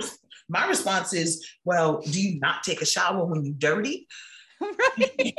my 0.50 0.68
response 0.68 1.14
is, 1.14 1.48
"Well, 1.64 2.02
do 2.02 2.20
you 2.22 2.40
not 2.40 2.64
take 2.64 2.82
a 2.82 2.86
shower 2.86 3.24
when 3.26 3.46
you're 3.46 3.54
dirty?" 3.70 4.08
right. 4.62 5.36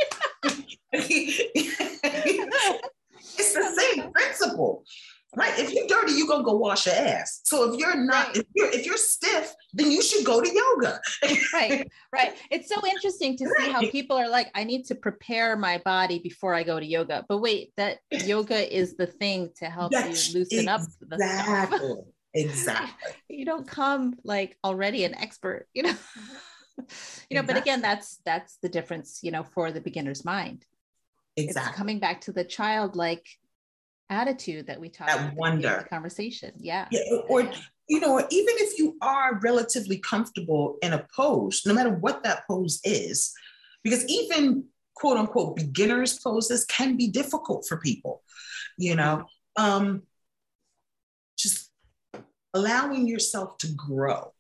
it's 3.39 3.53
the 3.55 3.81
same 3.81 4.13
principle. 4.13 4.85
Right. 5.37 5.59
If 5.59 5.75
you're 5.75 5.87
dirty, 5.87 6.13
you're 6.13 6.27
gonna 6.27 6.43
go 6.43 6.57
wash 6.57 6.87
your 6.87 6.95
ass. 6.95 7.43
So 7.45 7.71
if 7.71 7.79
you're 7.79 7.95
not, 7.95 8.29
Right. 8.29 8.37
if 8.39 8.47
you're 8.55 8.71
if 8.71 8.87
you're 8.87 8.97
stiff, 8.97 9.55
then 9.75 9.91
you 9.93 10.03
should 10.03 10.25
go 10.25 10.41
to 10.41 10.49
yoga. 10.63 11.01
right 11.53 11.87
right 12.13 12.35
it's 12.51 12.69
so 12.69 12.81
interesting 12.87 13.37
to 13.37 13.47
see 13.59 13.71
how 13.71 13.81
people 13.91 14.17
are 14.17 14.29
like 14.29 14.51
i 14.55 14.65
need 14.65 14.85
to 14.87 14.95
prepare 14.95 15.57
my 15.57 15.77
body 15.85 16.19
before 16.19 16.55
i 16.55 16.63
go 16.63 16.81
to 16.81 16.87
yoga 16.87 17.25
but 17.29 17.39
wait 17.39 17.73
that 17.77 17.99
yoga 18.25 18.61
is 18.75 18.97
the 18.97 19.07
thing 19.07 19.51
to 19.59 19.67
help 19.67 19.93
That's 19.93 20.33
you 20.33 20.39
loosen 20.41 20.69
up 20.69 20.81
the 21.01 21.17
stuff 21.19 21.73
Exactly. 21.73 21.95
Exactly. 22.35 23.13
you 23.39 23.45
don't 23.45 23.67
come 23.69 24.15
like 24.25 24.57
already 24.65 25.05
an 25.05 25.15
expert 25.15 25.67
you 25.75 25.83
know 25.83 25.95
you 27.29 27.37
know 27.37 27.43
but 27.43 27.57
again 27.59 27.81
that's 27.83 28.21
that's 28.25 28.57
the 28.63 28.69
difference 28.69 29.21
you 29.23 29.31
know 29.31 29.43
for 29.43 29.71
the 29.73 29.81
beginner's 29.81 30.25
mind 30.25 30.65
it's 31.39 31.57
Exactly. 31.57 31.77
coming 31.77 31.99
back 31.99 32.21
to 32.23 32.33
the 32.33 32.45
childlike 32.45 33.27
attitude 34.11 34.67
that 34.67 34.81
we 34.81 34.89
talked 34.89 35.11
That 35.11 35.17
about 35.17 35.29
at 35.29 35.35
the 35.35 35.41
wonder. 35.41 35.87
conversation 35.91 36.53
yeah 36.59 36.89
Yeah, 36.91 37.01
or 37.29 37.51
you 37.89 38.01
know, 38.01 38.19
even 38.19 38.55
if 38.59 38.79
you 38.79 38.97
are 39.01 39.39
relatively 39.43 39.97
comfortable 39.99 40.77
in 40.83 40.93
a 40.93 41.07
pose, 41.17 41.63
no 41.65 41.73
matter 41.73 41.91
what 41.91 42.23
that 42.23 42.47
pose 42.47 42.81
is, 42.85 43.33
because 43.83 44.05
even 44.09 44.65
quote 44.95 45.17
unquote 45.17 45.57
beginners 45.57 46.19
poses 46.19 46.65
can 46.67 46.97
be 46.99 47.09
difficult 47.09 47.67
for 47.67 47.79
people, 47.79 48.23
you 48.77 48.95
know. 48.95 49.25
Um, 49.57 50.03
just 51.39 51.71
allowing 52.53 53.07
yourself 53.09 53.57
to 53.59 53.69
grow 53.69 54.33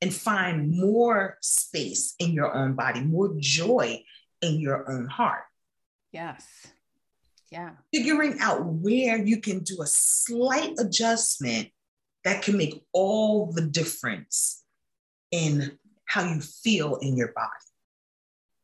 and 0.00 0.14
find 0.14 0.70
more 0.70 1.36
space 1.42 2.14
in 2.18 2.32
your 2.32 2.54
own 2.54 2.74
body, 2.74 3.00
more 3.00 3.34
joy 3.38 4.02
in 4.40 4.60
your 4.60 4.90
own 4.90 5.08
heart. 5.08 5.42
Yes 6.12 6.66
yeah 7.50 7.70
Figuring 7.94 8.38
out 8.40 8.64
where 8.64 9.16
you 9.18 9.40
can 9.40 9.60
do 9.60 9.82
a 9.82 9.86
slight 9.86 10.74
adjustment 10.78 11.68
that 12.24 12.42
can 12.42 12.56
make 12.56 12.82
all 12.92 13.52
the 13.52 13.62
difference 13.62 14.64
in 15.30 15.78
how 16.06 16.24
you 16.24 16.40
feel 16.40 16.96
in 16.96 17.16
your 17.16 17.32
body. 17.32 17.48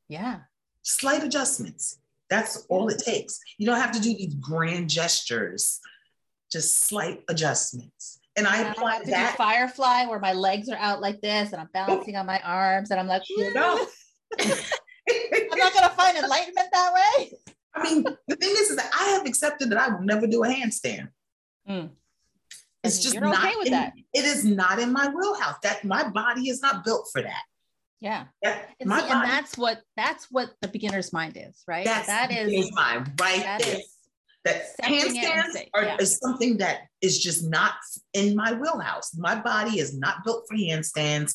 yeah 0.09 0.41
Slight 0.87 1.25
adjustments. 1.25 1.99
That's 2.29 2.67
all 2.69 2.89
it 2.89 2.99
takes. 2.99 3.39
You 3.57 3.65
don't 3.67 3.81
have 3.81 3.93
to 3.93 4.01
do 4.01 4.11
these 4.15 4.35
grand 4.35 4.91
gestures, 4.91 5.81
just 6.53 6.79
slight 6.81 7.23
adjustments. 7.31 8.21
And 8.37 8.47
I 8.47 8.69
apply 8.71 8.93
have 8.95 9.01
to 9.01 9.07
do 9.07 9.11
that. 9.13 9.37
firefly 9.37 10.05
where 10.07 10.19
my 10.19 10.35
legs 10.35 10.69
are 10.69 10.77
out 10.77 11.01
like 11.01 11.23
this 11.23 11.53
and 11.53 11.61
I'm 11.61 11.71
balancing 11.73 12.17
on 12.17 12.27
my 12.27 12.39
arms 12.41 12.91
and 12.91 13.01
I'm 13.01 13.07
like, 13.07 13.23
You 13.31 13.55
know? 13.55 13.87
I'm 14.39 14.49
not 15.65 15.75
gonna 15.75 15.95
find 15.95 16.17
enlightenment 16.17 16.69
that 16.73 16.93
way. 16.95 17.33
I 17.75 17.83
mean, 17.83 18.05
the 18.29 18.37
thing 18.37 18.51
is, 18.51 18.71
is 18.71 18.77
that 18.77 18.91
I 18.99 19.11
have 19.11 19.27
accepted 19.27 19.71
that 19.71 19.79
I 19.79 19.89
will 19.89 20.03
never 20.03 20.27
do 20.27 20.45
a 20.45 20.49
handstand. 20.49 21.09
Mm. 21.69 21.91
It's 22.85 23.03
just 23.03 23.15
you're 23.15 23.25
not 23.25 23.45
okay 23.45 23.57
with 23.57 23.67
in- 23.67 23.73
that. 23.73 23.95
It 24.13 24.25
is 24.25 24.45
not 24.45 24.79
in 24.79 24.93
my 24.93 25.09
wheelhouse. 25.09 25.57
That 25.63 25.85
my 25.85 26.09
body 26.09 26.49
is 26.49 26.61
not 26.63 26.85
built 26.85 27.09
for 27.13 27.23
that. 27.23 27.43
Yeah. 28.01 28.25
That, 28.43 28.69
And, 28.81 28.93
see, 28.93 29.01
and 29.01 29.25
that's 29.25 29.57
what 29.57 29.81
that's 29.97 30.31
what 30.31 30.51
the 30.61 30.69
beginner's 30.69 31.13
mind 31.13 31.39
is, 31.41 31.65
right? 31.67 31.87
that's 31.87 32.07
that 32.07 32.31
is 32.31 32.71
mine 32.73 33.11
right 33.19 33.43
that 33.43 33.63
there. 33.63 33.77
is 33.77 33.95
that 34.45 34.63
handstands 34.83 35.69
are 35.73 35.85
yeah. 35.85 35.97
is 35.99 36.19
something 36.19 36.59
that 36.59 36.81
is 37.01 37.19
just 37.19 37.49
not 37.49 37.73
in 38.13 38.37
my 38.37 38.53
wheelhouse. 38.53 39.17
My 39.17 39.41
body 39.41 39.79
is 39.79 39.97
not 39.97 40.23
built 40.23 40.45
for 40.47 40.55
handstands, 40.55 41.35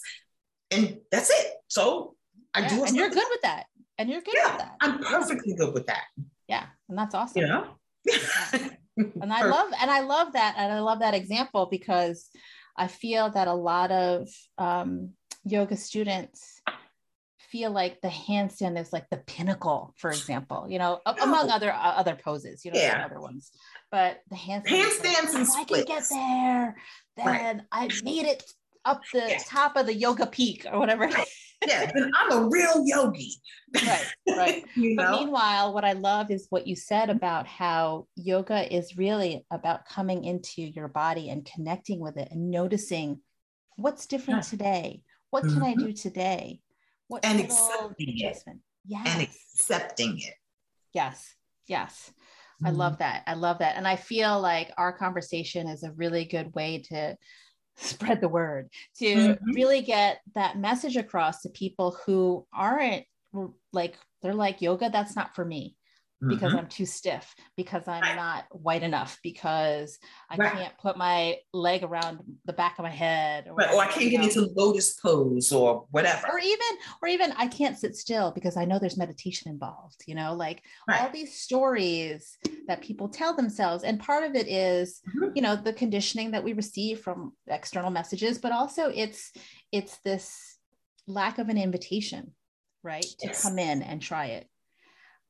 and 0.69 0.99
that's 1.11 1.31
it. 1.31 1.53
So 1.69 2.15
I 2.53 2.61
yeah, 2.61 2.69
do. 2.69 2.83
and 2.83 2.95
you're 2.95 3.09
good 3.09 3.27
with 3.31 3.41
that. 3.41 3.65
And 3.99 4.09
you're 4.09 4.21
good 4.21 4.33
Yeah, 4.35 4.51
with 4.51 4.57
that. 4.59 4.75
I'm 4.81 4.99
perfectly 5.03 5.53
good 5.53 5.73
with 5.73 5.85
that. 5.87 6.05
Yeah. 6.47 6.65
And 6.87 6.97
that's 6.97 7.13
awesome. 7.13 7.41
You 7.41 7.47
know. 7.49 7.65
and 8.97 9.33
I 9.33 9.43
love 9.45 9.71
and 9.79 9.91
I 9.91 9.99
love 9.99 10.33
that 10.33 10.55
and 10.57 10.71
I 10.71 10.79
love 10.79 10.99
that 10.99 11.13
example 11.13 11.67
because 11.69 12.29
I 12.77 12.87
feel 12.87 13.29
that 13.31 13.49
a 13.49 13.53
lot 13.53 13.91
of 13.91 14.29
um, 14.57 15.11
yoga 15.43 15.75
students 15.75 16.61
feel 17.51 17.71
like 17.71 17.99
the 18.01 18.07
handstand 18.07 18.79
is 18.79 18.93
like 18.93 19.05
the 19.11 19.17
pinnacle, 19.17 19.93
for 19.97 20.11
example, 20.11 20.65
you 20.69 20.79
know, 20.79 21.01
a- 21.05 21.15
among 21.21 21.49
other 21.49 21.71
uh, 21.73 21.77
other 21.97 22.15
poses, 22.15 22.63
you 22.63 22.71
know, 22.71 22.79
Yeah. 22.79 23.03
other 23.05 23.19
ones, 23.19 23.51
but 23.91 24.21
the 24.29 24.37
handstand, 24.37 24.71
is 24.71 24.99
like, 25.03 25.13
Handstands 25.17 25.33
and 25.33 25.41
if 25.43 25.55
I 25.55 25.63
can 25.65 25.83
get 25.85 26.03
there, 26.09 26.75
Right. 27.17 27.39
then 27.41 27.65
I 27.71 27.89
made 28.03 28.27
it 28.27 28.43
up 28.85 29.01
the 29.11 29.25
Yeah. 29.27 29.37
top 29.45 29.75
of 29.75 29.87
the 29.87 29.93
yoga 29.93 30.25
peak 30.25 30.65
or 30.71 30.79
whatever. 30.79 31.09
Yeah, 31.67 31.91
then 31.93 32.11
I'm 32.15 32.31
a 32.31 32.49
real 32.49 32.83
yogi. 32.85 33.33
right, 33.85 34.05
right. 34.37 34.63
you 34.75 34.95
But 34.95 35.11
know? 35.11 35.19
meanwhile, 35.19 35.73
what 35.73 35.83
I 35.85 35.93
love 35.93 36.31
is 36.31 36.47
what 36.49 36.67
you 36.67 36.75
said 36.75 37.09
about 37.09 37.47
how 37.47 38.07
yoga 38.15 38.73
is 38.73 38.97
really 38.97 39.45
about 39.51 39.85
coming 39.85 40.23
into 40.23 40.61
your 40.61 40.87
body 40.87 41.29
and 41.29 41.45
connecting 41.45 41.99
with 41.99 42.17
it 42.17 42.29
and 42.31 42.49
noticing 42.49 43.19
what's 43.75 44.05
different 44.05 44.43
Yeah. 44.45 44.49
today. 44.49 45.01
What 45.31 45.43
can 45.43 45.61
I 45.63 45.73
Mhm. 45.75 45.79
do 45.79 45.93
today? 45.93 46.61
What 47.07 47.25
And 47.25 47.39
accepting 47.39 48.17
it. 48.19 48.25
adjustment? 48.25 48.61
Yes. 48.85 49.07
and 49.07 49.21
accepting 49.21 50.19
it. 50.19 50.33
Yes. 50.93 51.35
Yes. 51.67 52.11
I 52.63 52.71
love 52.71 52.97
that. 52.97 53.23
I 53.27 53.35
love 53.35 53.59
that. 53.59 53.77
And 53.77 53.87
I 53.87 53.95
feel 53.95 54.39
like 54.41 54.71
our 54.77 54.91
conversation 54.91 55.67
is 55.67 55.83
a 55.83 55.91
really 55.93 56.25
good 56.25 56.53
way 56.55 56.79
to 56.89 57.15
spread 57.79 58.21
the 58.21 58.29
word, 58.29 58.69
to 58.97 59.05
Mhm. 59.05 59.37
really 59.55 59.81
get 59.81 60.21
that 60.35 60.57
message 60.57 60.97
across 60.97 61.41
to 61.41 61.49
people 61.49 61.97
who 62.05 62.45
aren't 62.53 63.05
like, 63.73 63.97
they're 64.21 64.33
like, 64.33 64.61
yoga, 64.61 64.89
that's 64.89 65.15
not 65.15 65.35
for 65.35 65.45
me 65.45 65.75
because 66.27 66.53
Mhm. 66.53 66.57
I'm 66.57 66.67
too 66.67 66.85
stiff, 66.85 67.33
because 67.55 67.87
I'm 67.87 68.03
Right. 68.03 68.15
not 68.15 68.45
white 68.51 68.83
enough, 68.83 69.19
because 69.23 69.97
I 70.29 70.37
Right. 70.37 70.51
can't 70.53 70.77
put 70.77 70.97
my 70.97 71.37
leg 71.53 71.83
around 71.83 72.19
the 72.45 72.53
back 72.53 72.77
of 72.77 72.83
my 72.83 72.89
head. 72.91 73.47
Or, 73.47 73.55
Right, 73.55 73.73
or 73.73 73.81
I 73.81 73.87
can't 73.87 74.09
get 74.09 74.19
know? 74.19 74.27
into 74.27 74.41
lotus 74.55 74.95
pose 74.99 75.51
or 75.51 75.87
whatever. 75.91 76.27
or 76.29 76.39
even 76.39 76.67
or 77.01 77.07
even 77.07 77.31
i 77.37 77.47
can't 77.47 77.77
sit 77.77 77.95
still 77.95 78.31
because 78.31 78.57
i 78.57 78.65
know 78.65 78.77
there's 78.79 78.97
meditation 78.97 79.49
involved 79.51 80.03
you 80.07 80.15
know 80.15 80.33
like 80.33 80.63
all 80.89 81.09
these 81.09 81.33
stories 81.39 82.37
that 82.67 82.81
people 82.81 83.07
tell 83.09 83.33
themselves 83.35 83.83
and 83.83 83.99
part 83.99 84.23
of 84.23 84.35
it 84.35 84.47
is 84.47 85.01
Mhm. 85.15 85.35
you 85.35 85.41
know 85.41 85.55
the 85.55 85.73
conditioning 85.73 86.31
that 86.31 86.43
we 86.43 86.53
receive 86.53 86.99
from 87.01 87.33
external 87.47 87.89
messages 87.91 88.37
but 88.37 88.51
also 88.51 88.89
it's 88.89 89.31
it's 89.71 89.97
this 89.99 90.57
lack 91.07 91.37
of 91.37 91.49
an 91.49 91.57
invitation 91.57 92.33
right 92.83 93.05
to 93.19 93.29
come 93.29 93.57
in 93.59 93.81
and 93.81 94.01
try 94.01 94.25
it 94.27 94.47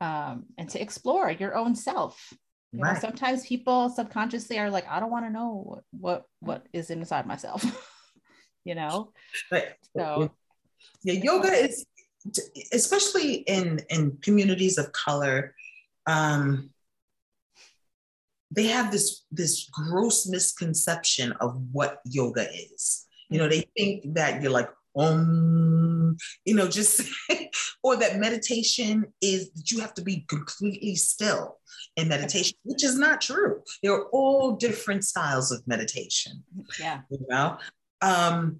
um, 0.01 0.45
and 0.57 0.69
to 0.69 0.81
explore 0.81 1.31
your 1.31 1.55
own 1.55 1.75
self 1.75 2.33
you 2.71 2.83
know, 2.83 2.93
sometimes 2.99 3.47
people 3.47 3.89
subconsciously 3.89 4.59
are 4.59 4.69
like 4.69 4.85
i 4.89 4.99
don't 4.99 5.09
want 5.09 5.25
to 5.25 5.31
know 5.31 5.63
what 5.65 5.83
what 5.91 6.25
what 6.39 6.65
is 6.71 6.91
inside 6.91 7.25
myself 7.25 7.63
you 8.63 8.75
know 8.75 9.11
Right. 9.51 9.69
so 9.95 10.31
yeah, 11.03 11.13
yoga 11.13 11.49
is 11.49 11.85
especially 12.73 13.35
in 13.35 13.81
in 13.89 14.17
communities 14.21 14.77
of 14.77 14.91
color. 14.91 15.55
Um, 16.05 16.71
they 18.51 18.67
have 18.67 18.91
this 18.91 19.25
this 19.31 19.69
gross 19.71 20.27
misconception 20.27 21.33
of 21.33 21.61
what 21.71 21.99
yoga 22.05 22.47
is. 22.51 23.05
You 23.29 23.39
know, 23.39 23.47
they 23.47 23.69
think 23.77 24.13
that 24.15 24.41
you're 24.41 24.51
like 24.51 24.69
um, 24.99 26.17
you 26.45 26.55
know, 26.55 26.67
just 26.67 27.01
or 27.83 27.95
that 27.97 28.19
meditation 28.19 29.05
is 29.21 29.51
that 29.51 29.71
you 29.71 29.79
have 29.79 29.93
to 29.95 30.01
be 30.01 30.25
completely 30.27 30.95
still 30.95 31.57
in 31.95 32.07
meditation, 32.07 32.57
which 32.63 32.83
is 32.83 32.97
not 32.97 33.21
true. 33.21 33.61
There 33.81 33.93
are 33.93 34.05
all 34.11 34.55
different 34.57 35.05
styles 35.05 35.51
of 35.51 35.65
meditation. 35.67 36.43
yeah 36.79 37.01
you 37.09 37.19
know 37.29 37.57
um 38.01 38.59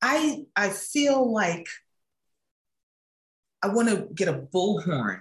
i 0.00 0.44
i 0.56 0.68
feel 0.70 1.30
like 1.30 1.66
i 3.62 3.68
want 3.68 3.88
to 3.88 4.08
get 4.14 4.28
a 4.28 4.32
bullhorn 4.32 5.20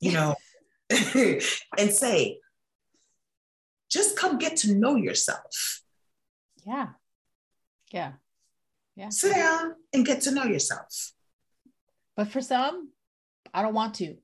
you 0.00 0.12
know 0.12 0.34
and 0.90 1.90
say 1.90 2.38
just 3.90 4.16
come 4.16 4.38
get 4.38 4.56
to 4.56 4.74
know 4.74 4.96
yourself 4.96 5.82
yeah 6.66 6.88
yeah. 7.94 8.12
Yeah. 8.96 9.08
Sit 9.08 9.34
down 9.34 9.74
and 9.92 10.04
get 10.06 10.20
to 10.22 10.30
know 10.32 10.44
yourself. 10.44 11.12
But 12.16 12.28
for 12.28 12.40
some 12.42 12.90
i 13.54 13.62
don't 13.62 13.74
want 13.74 13.94
to. 14.02 14.16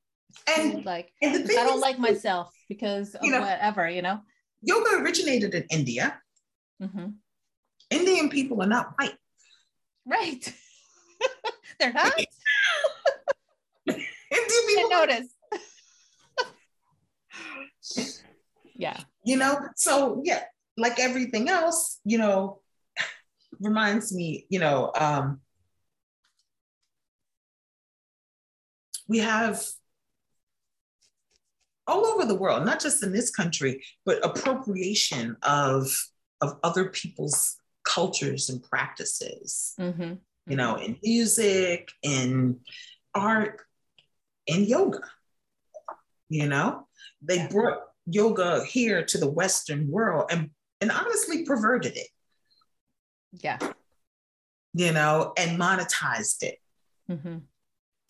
And 0.56 0.84
like 0.84 1.12
and 1.22 1.34
i 1.34 1.64
don't 1.66 1.76
is, 1.76 1.80
like 1.88 1.98
myself 1.98 2.52
because 2.68 3.14
of 3.14 3.24
You 3.24 3.32
know- 3.32 3.40
whatever 3.40 3.88
you 3.88 4.02
know? 4.02 4.20
yoga 4.62 4.90
originated 5.02 5.54
in 5.54 5.64
india. 5.78 6.20
Mhm. 6.82 7.14
indian 7.90 8.28
people 8.28 8.60
are 8.62 8.68
not 8.76 8.86
white. 8.98 9.16
Right. 10.06 10.42
They're 11.78 11.92
not? 11.92 12.12
Indian 13.86 14.06
i 14.38 14.64
people 14.68 14.90
notice. 14.98 15.28
Yeah. 18.86 18.98
You 19.24 19.36
know 19.36 19.54
so 19.76 20.22
yeah 20.24 20.42
like 20.76 20.98
everything 20.98 21.48
else 21.50 22.00
you 22.04 22.18
know 22.18 22.60
reminds 23.61 24.12
me 24.14 24.46
you 24.48 24.58
know 24.58 24.90
um 24.98 25.40
we 29.08 29.18
have 29.18 29.62
all 31.86 32.06
over 32.06 32.24
the 32.24 32.34
world 32.34 32.64
not 32.64 32.80
just 32.80 33.02
in 33.02 33.12
this 33.12 33.30
country 33.30 33.82
but 34.04 34.24
appropriation 34.24 35.36
of 35.42 35.90
of 36.40 36.58
other 36.62 36.88
people's 36.88 37.56
cultures 37.84 38.48
and 38.48 38.62
practices 38.62 39.74
Mhm. 39.78 40.18
you 40.46 40.56
know 40.56 40.76
in 40.76 40.98
music 41.02 41.90
in 42.02 42.61
art 43.14 43.61
in 44.46 44.64
yoga 44.64 45.00
you 46.28 46.46
know 46.48 46.86
they 47.22 47.36
Yeah. 47.36 47.48
brought 47.48 47.80
yoga 48.06 48.64
here 48.64 49.04
to 49.04 49.18
the 49.18 49.28
western 49.28 49.88
world 49.90 50.30
and 50.30 50.50
and 50.80 50.90
honestly 50.90 51.44
perverted 51.44 51.96
it 51.96 52.08
yeah 53.33 53.59
you 54.74 54.93
know 54.93 55.33
and 55.37 55.59
monetized 55.59 56.43
it 56.43 56.57
Mhm. 57.11 57.43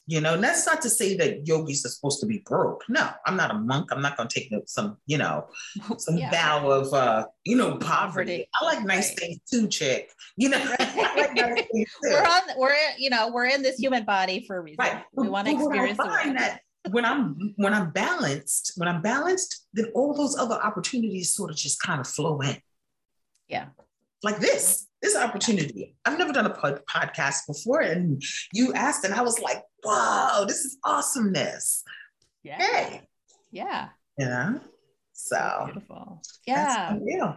you 0.06 0.20
know 0.20 0.34
and 0.34 0.44
that's 0.44 0.66
not 0.66 0.82
to 0.82 0.90
say 0.90 1.16
that 1.16 1.46
yogis 1.46 1.84
are 1.86 1.88
supposed 1.88 2.20
to 2.20 2.26
be 2.26 2.38
broke 2.44 2.82
no 2.88 3.08
i'm 3.26 3.36
not 3.36 3.50
a 3.50 3.54
monk 3.54 3.90
i'm 3.92 4.02
not 4.02 4.16
going 4.16 4.28
to 4.28 4.40
take 4.40 4.52
some 4.66 4.96
you 5.06 5.16
know 5.18 5.46
some 5.98 6.16
Yeah. 6.18 6.30
vow 6.30 6.70
of 6.70 6.92
uh 6.92 7.26
you 7.44 7.56
know 7.56 7.76
poverty, 7.78 8.46
i 8.60 8.64
like 8.64 8.84
nice 8.84 9.10
Right. 9.10 9.18
things 9.20 9.38
too 9.50 9.68
chick 9.68 10.10
you 10.36 10.48
know 10.50 10.58
I 10.80 11.14
like 11.16 11.34
nice 11.34 11.66
too. 11.74 11.84
we're 12.04 12.22
on 12.24 12.42
we're 12.58 12.74
you 12.98 13.08
know 13.10 13.30
we're 13.32 13.46
in 13.46 13.62
this 13.62 13.76
human 13.78 14.04
body 14.04 14.44
for 14.46 14.56
a 14.56 14.60
reason 14.60 14.76
right 14.84 15.04
we 15.14 15.28
want 15.28 15.46
to 15.48 15.54
but 15.54 15.64
what 15.64 15.78
I 15.78 15.84
experience 15.84 15.98
the 15.98 16.04
find 16.04 16.28
world. 16.30 16.38
that 16.38 16.60
when 16.90 17.04
i'm 17.04 17.54
when 17.56 17.72
i'm 17.74 17.90
balanced 17.90 18.72
when 18.76 18.88
i'm 18.88 19.00
balanced 19.02 19.66
then 19.74 19.86
all 19.94 20.14
those 20.14 20.36
other 20.36 20.56
opportunities 20.56 21.32
sort 21.32 21.50
of 21.50 21.56
just 21.56 21.80
kind 21.80 22.00
of 22.00 22.06
flow 22.06 22.40
in 22.40 22.56
Yeah. 23.48 23.66
like 24.22 24.38
this 24.40 24.86
this 25.02 25.16
opportunity. 25.16 25.96
I've 26.04 26.18
never 26.18 26.32
done 26.32 26.46
a 26.46 26.50
pod- 26.50 26.82
podcast 26.88 27.46
before 27.46 27.80
and 27.80 28.22
you 28.52 28.72
asked 28.74 29.04
and 29.04 29.14
i 29.14 29.22
was 29.22 29.38
like 29.40 29.62
whoa 29.82 30.44
this 30.46 30.58
is 30.64 30.76
awesomeness. 30.84 31.82
Yeah. 32.42 32.58
Hey. 32.58 33.02
Yeah. 33.50 33.88
Know? 34.18 34.60
So 35.12 35.62
beautiful. 35.66 36.22
that's 36.46 37.00
yeah. 37.06 37.36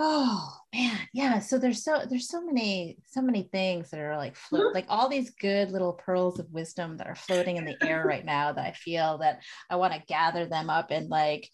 Oh 0.00 0.54
man, 0.72 0.96
yeah. 1.12 1.40
So 1.40 1.58
there's 1.58 1.82
so 1.82 2.02
there's 2.08 2.28
so 2.28 2.40
many 2.40 2.98
so 3.06 3.20
many 3.20 3.48
things 3.50 3.90
that 3.90 3.98
are 3.98 4.16
like 4.16 4.36
float 4.36 4.70
Mhm. 4.70 4.74
like 4.74 4.86
all 4.88 5.08
these 5.08 5.30
good 5.30 5.72
little 5.72 5.92
pearls 5.94 6.38
of 6.38 6.46
wisdom 6.52 6.96
that 6.98 7.08
are 7.08 7.16
floating 7.16 7.56
in 7.56 7.64
the 7.64 7.76
air 7.82 8.04
right 8.06 8.24
now 8.24 8.52
that 8.52 8.64
I 8.64 8.72
feel 8.72 9.18
that 9.18 9.40
I 9.68 9.74
want 9.76 9.92
to 9.94 10.02
gather 10.06 10.46
them 10.46 10.70
up 10.70 10.92
and 10.92 11.08
like 11.08 11.48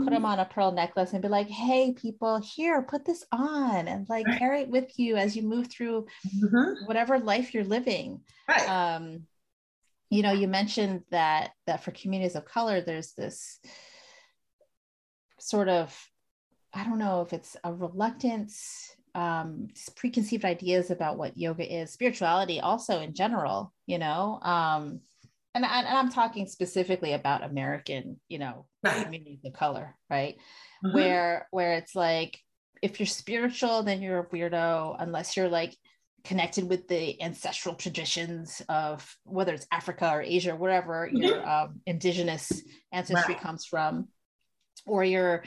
put 0.00 0.10
them 0.10 0.24
on 0.24 0.38
a 0.38 0.44
pearl 0.44 0.72
necklace 0.72 1.12
and 1.12 1.22
be 1.22 1.28
like, 1.28 1.48
hey 1.48 1.92
people, 1.92 2.40
here, 2.40 2.82
put 2.82 3.04
this 3.04 3.24
on 3.32 3.88
and 3.88 4.08
like 4.08 4.26
Right. 4.26 4.38
carry 4.38 4.60
it 4.62 4.68
with 4.68 4.98
you 4.98 5.16
as 5.16 5.36
you 5.36 5.42
move 5.42 5.68
through 5.70 6.06
Mhm. 6.26 6.86
whatever 6.86 7.18
life 7.18 7.54
you're 7.54 7.64
living. 7.64 8.22
right 8.48 8.68
Um, 8.68 9.26
you 10.10 10.22
know, 10.22 10.32
you 10.32 10.46
mentioned 10.48 11.04
that 11.10 11.52
that 11.66 11.82
for 11.82 11.90
communities 11.92 12.36
of 12.36 12.44
color, 12.44 12.80
there's 12.80 13.12
this 13.14 13.60
sort 15.38 15.68
of 15.68 15.96
I 16.74 16.84
don't 16.84 16.98
know 16.98 17.20
if 17.20 17.32
it's 17.34 17.56
a 17.64 17.72
reluctance, 17.72 18.96
um, 19.14 19.68
preconceived 19.94 20.44
ideas 20.44 20.90
about 20.90 21.18
what 21.18 21.36
yoga 21.36 21.70
is, 21.70 21.92
spirituality 21.92 22.60
also 22.60 23.00
in 23.00 23.12
general, 23.14 23.74
you 23.86 23.98
know. 23.98 24.38
Um, 24.40 25.00
and, 25.54 25.64
I, 25.64 25.78
and 25.80 25.88
I'm 25.88 26.10
talking 26.10 26.46
specifically 26.46 27.12
about 27.12 27.44
American, 27.44 28.20
you 28.28 28.38
know, 28.38 28.66
Right. 28.82 29.04
communities 29.04 29.44
of 29.44 29.52
color, 29.52 29.96
right? 30.10 30.36
Mhm. 30.84 30.94
Where 30.94 31.48
where 31.52 31.74
it's 31.74 31.94
like 31.94 32.40
if 32.82 32.98
you're 32.98 33.06
spiritual, 33.06 33.84
then 33.84 34.02
you're 34.02 34.20
a 34.20 34.26
weirdo, 34.28 34.96
unless 34.98 35.36
you're 35.36 35.48
like 35.48 35.76
connected 36.24 36.68
with 36.68 36.88
the 36.88 37.20
ancestral 37.22 37.74
traditions 37.76 38.60
of 38.68 39.08
whether 39.24 39.54
it's 39.54 39.66
Africa 39.70 40.10
or 40.10 40.22
Asia, 40.22 40.52
or 40.52 40.56
wherever 40.56 41.08
your 41.12 41.48
um, 41.48 41.80
indigenous 41.86 42.62
ancestry 42.92 43.34
Right. 43.34 43.42
comes 43.42 43.64
from, 43.64 44.08
or 44.86 45.04
you're 45.04 45.44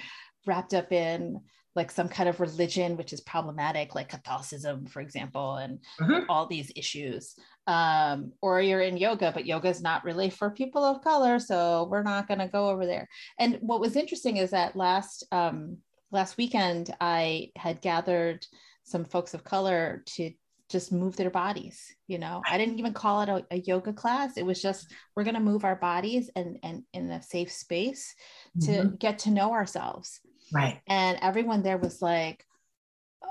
wrapped 0.48 0.74
up 0.74 0.92
in 0.92 1.42
like 1.76 1.92
some 1.92 2.08
kind 2.08 2.30
of 2.30 2.40
religion 2.40 2.96
which 2.96 3.12
is 3.12 3.20
problematic 3.22 3.96
like 3.96 4.08
catholicism 4.08 4.86
for 4.86 5.02
example 5.02 5.56
and 5.56 5.80
Mhm. 6.00 6.26
all 6.30 6.48
these 6.48 6.72
issues 6.76 7.36
um, 7.68 8.32
or 8.42 8.62
you're 8.62 8.82
in 8.82 8.98
yoga 8.98 9.32
but 9.32 9.46
yoga 9.46 9.70
is 9.70 9.82
not 9.82 10.04
really 10.04 10.30
for 10.30 10.50
people 10.50 10.84
of 10.84 11.02
color 11.02 11.40
so 11.40 11.88
we're 11.90 12.04
not 12.04 12.28
going 12.28 12.40
to 12.40 12.48
go 12.48 12.70
over 12.70 12.86
there. 12.86 13.08
And 13.40 13.58
what 13.62 13.80
was 13.80 13.96
interesting 13.96 14.38
is 14.38 14.52
that 14.52 14.76
last 14.76 15.26
um, 15.32 15.78
last 16.12 16.38
weekend 16.38 16.96
i 17.02 17.52
had 17.56 17.82
gathered 17.82 18.46
some 18.84 19.04
folks 19.04 19.34
of 19.34 19.44
color 19.44 20.04
to 20.06 20.32
just 20.70 20.92
move 20.92 21.16
their 21.16 21.30
bodies 21.30 21.96
you 22.08 22.20
know? 22.20 22.42
I 22.50 22.58
didn't 22.58 22.80
even 22.80 22.94
call 22.94 23.22
it 23.22 23.30
a, 23.30 23.46
a 23.52 23.58
yoga 23.58 23.94
class. 23.94 24.38
It 24.38 24.46
was 24.46 24.62
just 24.62 24.92
we're 25.16 25.24
going 25.24 25.36
to 25.36 25.40
move 25.40 25.66
our 25.66 25.76
bodies 25.76 26.30
and 26.36 26.58
and 26.64 26.84
in 26.94 27.10
a 27.10 27.22
safe 27.22 27.52
space 27.52 28.14
to 28.62 28.72
mm-hmm. 28.72 28.96
get 28.96 29.20
to 29.20 29.32
know 29.32 29.54
ourselves. 29.54 30.20
Right. 30.54 30.82
And 30.88 31.18
everyone 31.22 31.64
there 31.64 31.78
was 31.78 32.02
like 32.02 32.46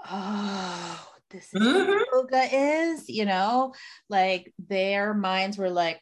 oh 0.06 1.13
this 1.34 1.52
is 1.52 1.62
mm-hmm. 1.62 2.02
yoga 2.12 2.48
is 2.52 3.08
you 3.08 3.24
know 3.24 3.74
like 4.08 4.52
their 4.68 5.12
minds 5.12 5.58
were 5.58 5.70
like 5.70 6.00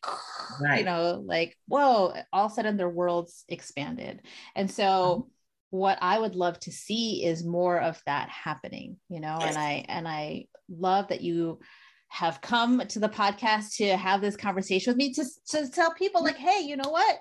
right. 0.60 0.80
you 0.80 0.84
know 0.84 1.22
like 1.24 1.56
whoa 1.66 2.14
all 2.32 2.46
of 2.46 2.52
a 2.52 2.54
sudden 2.54 2.76
their 2.76 2.88
worlds 2.88 3.44
expanded 3.48 4.20
and 4.54 4.70
so 4.70 4.84
mm-hmm 4.84 5.28
what 5.72 5.96
I 6.02 6.18
would 6.18 6.34
love 6.34 6.60
to 6.60 6.70
see 6.70 7.24
is 7.24 7.46
more 7.46 7.80
of 7.80 7.98
that 8.04 8.28
happening, 8.28 8.98
you 9.08 9.20
know, 9.20 9.38
and 9.40 9.56
I 9.56 9.86
and 9.88 10.06
I 10.06 10.44
love 10.68 11.08
that 11.08 11.22
you 11.22 11.60
have 12.08 12.42
come 12.42 12.86
to 12.88 12.98
the 12.98 13.08
podcast 13.08 13.76
to 13.76 13.96
have 13.96 14.20
this 14.20 14.36
conversation 14.36 14.90
with 14.90 14.98
me 14.98 15.14
to, 15.14 15.24
to 15.48 15.70
tell 15.70 15.94
people 15.94 16.22
like, 16.22 16.36
hey, 16.36 16.60
you 16.60 16.76
know 16.76 16.90
what? 16.90 17.18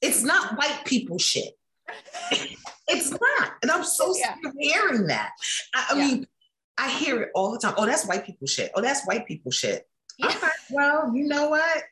It's 0.00 0.22
not 0.22 0.56
white 0.56 0.86
people 0.86 1.18
shit. 1.18 1.52
it's 2.88 3.10
not. 3.10 3.52
And 3.60 3.70
I'm 3.70 3.84
so 3.84 4.14
yeah. 4.16 4.34
sick 4.34 4.46
of 4.46 4.54
hearing 4.58 5.08
that. 5.08 5.32
I, 5.74 5.88
I 5.90 5.94
yeah. 5.94 6.06
mean, 6.06 6.26
I 6.82 6.90
hear 6.90 7.22
it 7.22 7.30
all 7.36 7.52
the 7.52 7.60
time. 7.60 7.74
Oh, 7.76 7.86
that's 7.86 8.06
white 8.06 8.26
people 8.26 8.48
shit. 8.48 8.72
Oh, 8.74 8.80
that's 8.80 9.06
white 9.06 9.24
people 9.24 9.52
shit. 9.52 9.86
Yeah. 10.18 10.26
Okay, 10.26 10.48
well, 10.70 11.12
you 11.14 11.28
know 11.28 11.48
what? 11.48 11.84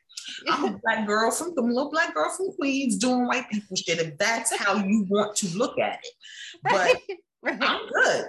I'm 0.49 0.65
a 0.65 0.79
black 0.83 1.07
girl 1.07 1.31
from 1.31 1.55
the 1.55 1.61
little 1.61 1.89
black 1.89 2.13
girl 2.13 2.29
from 2.35 2.51
Queens 2.57 2.97
doing 2.97 3.25
white 3.25 3.49
people 3.49 3.77
shit. 3.77 3.99
If 3.99 4.17
that's 4.17 4.53
how 4.53 4.75
you 4.75 5.05
want 5.09 5.37
to 5.37 5.57
look 5.57 5.79
at 5.79 5.99
it, 6.03 6.13
but 6.61 6.97
right. 7.41 7.57
I'm 7.61 7.87
good. 7.87 8.25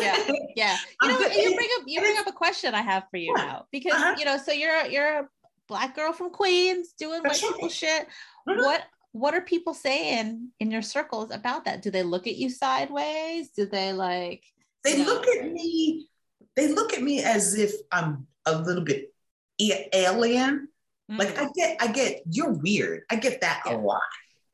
yeah, 0.00 0.18
yeah. 0.54 0.76
You 1.02 1.08
know, 1.08 1.18
you 1.18 1.54
bring 1.56 1.68
up 1.78 1.82
you 1.86 2.00
bring 2.00 2.16
up 2.16 2.28
a 2.28 2.32
question 2.32 2.74
I 2.74 2.82
have 2.82 3.04
for 3.10 3.16
you 3.16 3.34
now 3.34 3.66
because 3.72 3.94
uh-huh. 3.94 4.14
you 4.18 4.24
know, 4.24 4.38
so 4.38 4.52
you're 4.52 4.86
you're 4.86 5.18
a 5.18 5.28
black 5.66 5.96
girl 5.96 6.12
from 6.12 6.30
Queens 6.30 6.94
doing 6.96 7.22
white 7.22 7.40
people 7.40 7.68
shit. 7.68 8.02
Uh-huh. 8.46 8.62
What 8.62 8.82
what 9.10 9.34
are 9.34 9.40
people 9.40 9.74
saying 9.74 10.50
in 10.60 10.70
your 10.70 10.82
circles 10.82 11.32
about 11.32 11.64
that? 11.64 11.82
Do 11.82 11.90
they 11.90 12.04
look 12.04 12.28
at 12.28 12.36
you 12.36 12.50
sideways? 12.50 13.50
Do 13.50 13.66
they 13.66 13.92
like? 13.92 14.44
They 14.90 15.04
look 15.04 15.26
at 15.26 15.50
me. 15.52 16.08
They 16.56 16.68
look 16.68 16.92
at 16.92 17.02
me 17.02 17.22
as 17.22 17.54
if 17.54 17.72
I'm 17.92 18.26
a 18.46 18.58
little 18.58 18.84
bit 18.84 19.12
alien 19.60 20.68
Mm-hmm. 21.10 21.20
Like 21.20 21.38
I 21.38 21.44
mm. 21.46 21.54
get, 21.54 21.76
I 21.80 21.86
get, 21.88 22.22
you're 22.30 22.52
weird. 22.52 23.02
I 23.10 23.16
get 23.16 23.40
that 23.40 23.62
yeah. 23.64 23.76
a 23.76 23.78
lot. 23.78 24.00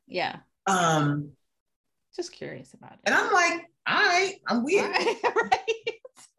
Yeah. 0.07 0.37
Um, 0.67 1.31
just 2.15 2.31
curious 2.31 2.73
about 2.73 2.93
it. 2.93 2.99
And 3.03 3.13
I'm 3.13 3.31
like, 3.33 3.69
all 3.87 3.95
right, 3.95 4.35
I'm 4.47 4.63
weird. 4.63 4.85
All 4.85 5.33
right. 5.33 5.59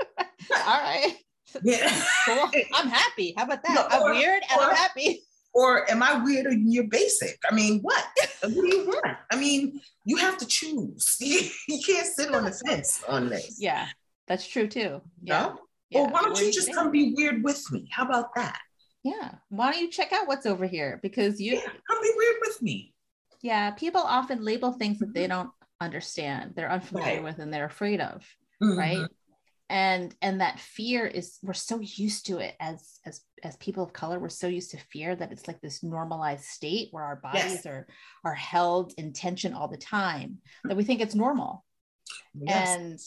all 0.67 0.81
right. 0.81 1.17
Yeah. 1.63 2.03
cool. 2.27 2.51
I'm 2.75 2.89
happy. 2.89 3.35
How 3.37 3.45
about 3.45 3.63
that? 3.63 3.75
No, 3.75 3.87
I'm 3.91 4.17
weird 4.17 4.43
and 4.51 4.61
or, 4.61 4.65
I'm 4.65 4.77
happy. 4.77 5.23
Or 5.57 5.91
am 5.91 6.03
I 6.03 6.23
weird 6.23 6.47
or 6.47 6.53
you're 6.53 6.87
basic? 6.87 7.39
I 7.51 7.55
mean, 7.55 7.81
what? 7.81 8.05
what 8.43 8.53
do 8.53 8.77
you 8.77 8.87
want? 8.89 9.17
I 9.31 9.37
mean, 9.37 9.81
you 10.05 10.17
have 10.17 10.37
to 10.37 10.47
choose. 10.47 11.17
you 11.21 11.81
can't 11.83 12.07
sit 12.07 12.35
on 12.35 12.45
the 12.45 12.53
fence 12.53 13.03
on 13.09 13.31
this. 13.31 13.57
Yeah, 13.59 13.87
that's 14.29 14.47
true 14.47 14.69
too. 14.69 15.01
Yeah. 15.23 15.41
No? 15.41 15.59
Yeah. 15.89 16.01
Well, 16.03 16.11
why 16.11 16.23
don't 16.25 16.39
you 16.39 16.53
just 16.53 16.75
come 16.75 16.91
be 16.91 17.15
weird 17.17 17.43
with 17.43 17.65
me? 17.73 17.89
How 17.91 18.05
about 18.05 18.35
that? 18.35 18.59
Yeah. 19.03 19.37
Why 19.49 19.73
don't 19.73 19.81
you 19.81 19.91
check 19.91 20.13
out 20.13 20.29
what's 20.29 20.45
over 20.45 20.67
here? 20.67 21.01
Because 21.03 21.41
you 21.41 21.55
yeah, 21.55 21.71
come 21.89 22.03
be 22.03 22.13
weird 22.15 22.37
with 22.43 22.61
me. 22.61 22.93
Yeah. 23.41 23.71
People 23.71 24.03
often 24.03 24.45
label 24.45 24.73
things 24.73 24.99
that 24.99 25.15
they 25.15 25.23
mm-hmm. 25.23 25.39
don't 25.39 25.51
understand, 25.81 26.53
they're 26.55 26.71
unfamiliar 26.71 27.15
right. 27.15 27.25
with, 27.25 27.39
and 27.39 27.51
they're 27.51 27.65
afraid 27.65 28.03
of. 28.03 28.27
Mm-hmm. 28.63 28.79
Right. 28.79 29.09
And 29.69 30.15
and 30.23 30.41
that 30.41 30.61
fear 30.61 31.07
is 31.07 31.39
we're 31.43 31.53
so 31.53 31.81
used 31.81 32.27
to 32.27 32.39
it 32.39 32.55
as 32.61 33.01
as 33.05 33.21
as 33.43 33.57
people 33.57 33.83
of 33.83 33.93
color, 33.93 34.19
we're 34.19 34.29
so 34.29 34.47
used 34.47 34.71
to 34.71 34.79
fear 34.93 35.17
that 35.17 35.33
it's 35.33 35.49
like 35.49 35.61
this 35.61 35.83
normalized 35.83 36.45
state 36.45 36.89
where 36.93 37.03
our 37.03 37.17
bodies 37.17 37.43
yes. 37.65 37.67
are 37.67 37.87
are 38.25 38.35
held 38.35 38.93
in 38.97 39.13
tension 39.13 39.55
all 39.55 39.69
the 39.69 39.77
time 39.77 40.39
that 40.65 40.77
we 40.77 40.85
think 40.85 41.01
it's 41.01 41.15
normal. 41.15 41.65
Yes. 42.35 42.77
And 42.77 43.01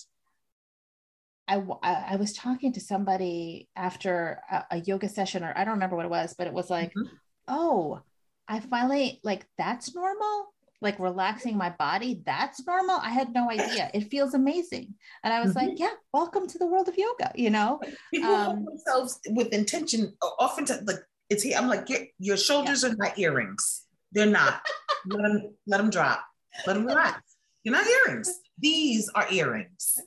I, 1.47 2.12
I 2.12 2.16
was 2.18 2.34
talking 2.34 2.74
to 2.74 2.80
somebody 2.80 3.70
after 3.76 4.41
a, 4.51 4.66
a, 4.72 4.78
yoga 4.82 5.10
session, 5.10 5.43
or 5.43 5.51
I 5.55 5.64
don't 5.64 5.76
remember 5.76 5.95
what 5.95 6.05
it 6.05 6.12
was, 6.12 6.36
but 6.38 6.45
it 6.45 6.53
was 6.53 6.70
like, 6.70 6.89
mm-hmm. 6.89 7.07
oh, 7.47 8.01
I 8.47 8.60
finally 8.60 9.20
like 9.24 9.47
that's 9.57 9.95
normal. 9.95 10.53
Like 10.82 10.97
relaxing 10.99 11.57
my 11.57 11.71
body, 11.71 12.21
that's 12.25 12.65
normal. 12.65 12.97
I 13.01 13.09
had 13.09 13.34
no 13.34 13.49
idea. 13.49 13.91
It 13.93 14.09
feels 14.09 14.34
amazing. 14.34 14.93
And 15.23 15.34
I 15.34 15.41
was 15.41 15.53
mm-hmm. 15.53 15.69
like, 15.69 15.80
yeah, 15.80 15.91
welcome 16.13 16.47
to 16.47 16.57
the 16.57 16.65
world 16.65 16.88
of 16.88 16.97
yoga, 16.97 17.32
you 17.36 17.49
know? 17.49 17.82
People 18.13 18.34
um, 18.34 18.65
themselves 18.65 19.19
with 19.27 19.49
intention. 19.49 20.13
Oftentimes, 20.21 20.88
like 20.88 20.99
it's 21.30 21.43
here. 21.43 21.57
I'm 21.57 21.67
like, 21.67 21.89
your, 21.89 21.99
your 22.17 22.38
shoulders 22.38 22.84
yeah. 22.84 22.91
are 22.91 22.95
not 22.95 23.19
earrings. 23.19 23.86
They're 24.11 24.25
not. 24.25 24.61
let 25.05 25.21
them 25.21 25.53
let 25.67 25.77
them 25.77 25.89
drop. 25.89 26.23
Let 26.65 26.73
them 26.73 26.86
relax. 26.86 27.21
You're 27.63 27.75
not 27.75 27.86
earrings. 27.88 28.39
These 28.57 29.09
are 29.15 29.27
earrings. 29.32 29.97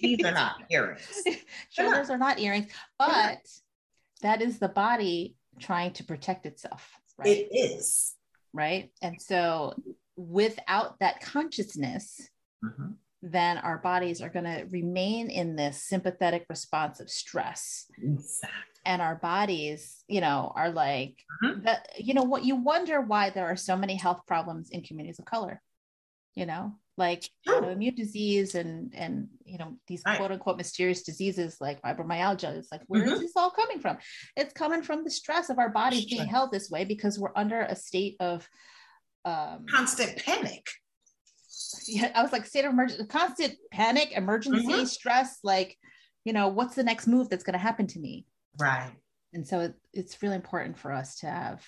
These 0.00 0.24
are 0.24 0.32
not 0.32 0.56
earrings. 0.70 1.22
Shoulders 1.70 2.10
are 2.10 2.18
not 2.18 2.38
earrings, 2.38 2.72
but 2.98 3.38
that 4.22 4.40
is 4.40 4.58
the 4.58 4.68
body 4.68 5.36
trying 5.60 5.92
to 5.94 6.04
protect 6.04 6.46
itself. 6.46 6.88
Right? 7.18 7.28
It 7.28 7.48
is. 7.52 8.14
Right. 8.56 8.90
And 9.02 9.20
so 9.20 9.74
without 10.16 10.98
that 11.00 11.20
consciousness, 11.20 12.28
mm-hmm. 12.64 12.92
then 13.22 13.58
our 13.58 13.78
bodies 13.78 14.22
are 14.22 14.30
going 14.30 14.46
to 14.46 14.66
remain 14.70 15.28
in 15.28 15.56
this 15.56 15.82
sympathetic 15.82 16.46
response 16.48 17.00
of 17.00 17.10
stress. 17.10 17.84
Exactly. 18.02 18.58
And 18.86 19.02
our 19.02 19.16
bodies, 19.16 20.04
you 20.08 20.20
know, 20.20 20.52
are 20.56 20.70
like, 20.70 21.16
mm-hmm. 21.44 21.64
that, 21.64 21.88
you 21.98 22.14
know, 22.14 22.22
what 22.22 22.44
you 22.44 22.56
wonder 22.56 23.00
why 23.00 23.30
there 23.30 23.46
are 23.46 23.56
so 23.56 23.76
many 23.76 23.96
health 23.96 24.22
problems 24.26 24.70
in 24.70 24.82
communities 24.82 25.18
of 25.18 25.24
color, 25.26 25.60
you 26.36 26.46
know, 26.46 26.74
like 26.96 27.28
autoimmune 27.48 27.96
disease 27.96 28.54
and 28.54 28.94
and 28.94 29.28
you 29.44 29.58
know 29.58 29.74
these 29.86 30.02
right. 30.06 30.16
quote 30.18 30.30
unquote 30.30 30.56
mysterious 30.56 31.02
diseases 31.02 31.58
like 31.60 31.82
fibromyalgia 31.82 32.56
it's 32.56 32.72
like 32.72 32.80
where 32.86 33.02
mm-hmm. 33.02 33.12
is 33.12 33.20
this 33.20 33.32
all 33.36 33.50
coming 33.50 33.80
from? 33.80 33.98
It's 34.36 34.52
coming 34.52 34.82
from 34.82 35.02
the 35.02 35.10
stress 35.10 35.50
of 35.50 35.58
our 35.58 35.70
bodies 35.70 36.06
being 36.06 36.26
held 36.26 36.52
this 36.52 36.70
way 36.70 36.84
because 36.84 37.18
we're 37.18 37.32
under 37.34 37.62
a 37.62 37.74
state 37.74 38.16
of 38.20 38.48
um, 39.24 39.66
constant 39.68 40.22
panic. 40.24 40.66
Yeah 41.88 42.12
i 42.14 42.22
was 42.22 42.32
like 42.32 42.44
state 42.44 42.64
of 42.64 42.72
emergency 42.72 43.06
constant 43.06 43.54
panic 43.72 44.12
emergency 44.12 44.66
mm-hmm. 44.66 44.84
stress 44.84 45.38
like 45.42 45.76
you 46.26 46.32
know 46.32 46.48
what's 46.48 46.74
the 46.74 46.84
next 46.84 47.06
move 47.06 47.28
that's 47.30 47.44
going 47.44 47.54
to 47.54 47.58
happen 47.58 47.86
to 47.86 47.98
me? 47.98 48.26
Right. 48.58 48.90
And 49.32 49.46
so 49.46 49.60
it, 49.60 49.74
it's 49.92 50.22
really 50.22 50.34
important 50.34 50.76
for 50.76 50.92
us 50.92 51.20
to 51.20 51.26
have 51.26 51.64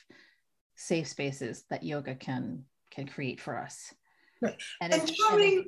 safe 0.74 1.08
spaces 1.08 1.64
that 1.70 1.84
yoga 1.84 2.14
can 2.14 2.64
can 2.90 3.06
create 3.06 3.40
for 3.40 3.56
us 3.56 3.92
Right. 4.40 4.56
And, 4.80 4.92
and 4.92 5.14
showing 5.14 5.66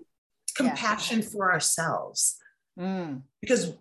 compassion 0.56 1.20
yeah. 1.20 1.26
for 1.26 1.52
ourselves. 1.52 2.36
Mm. 2.78 3.22
Because 3.40 3.74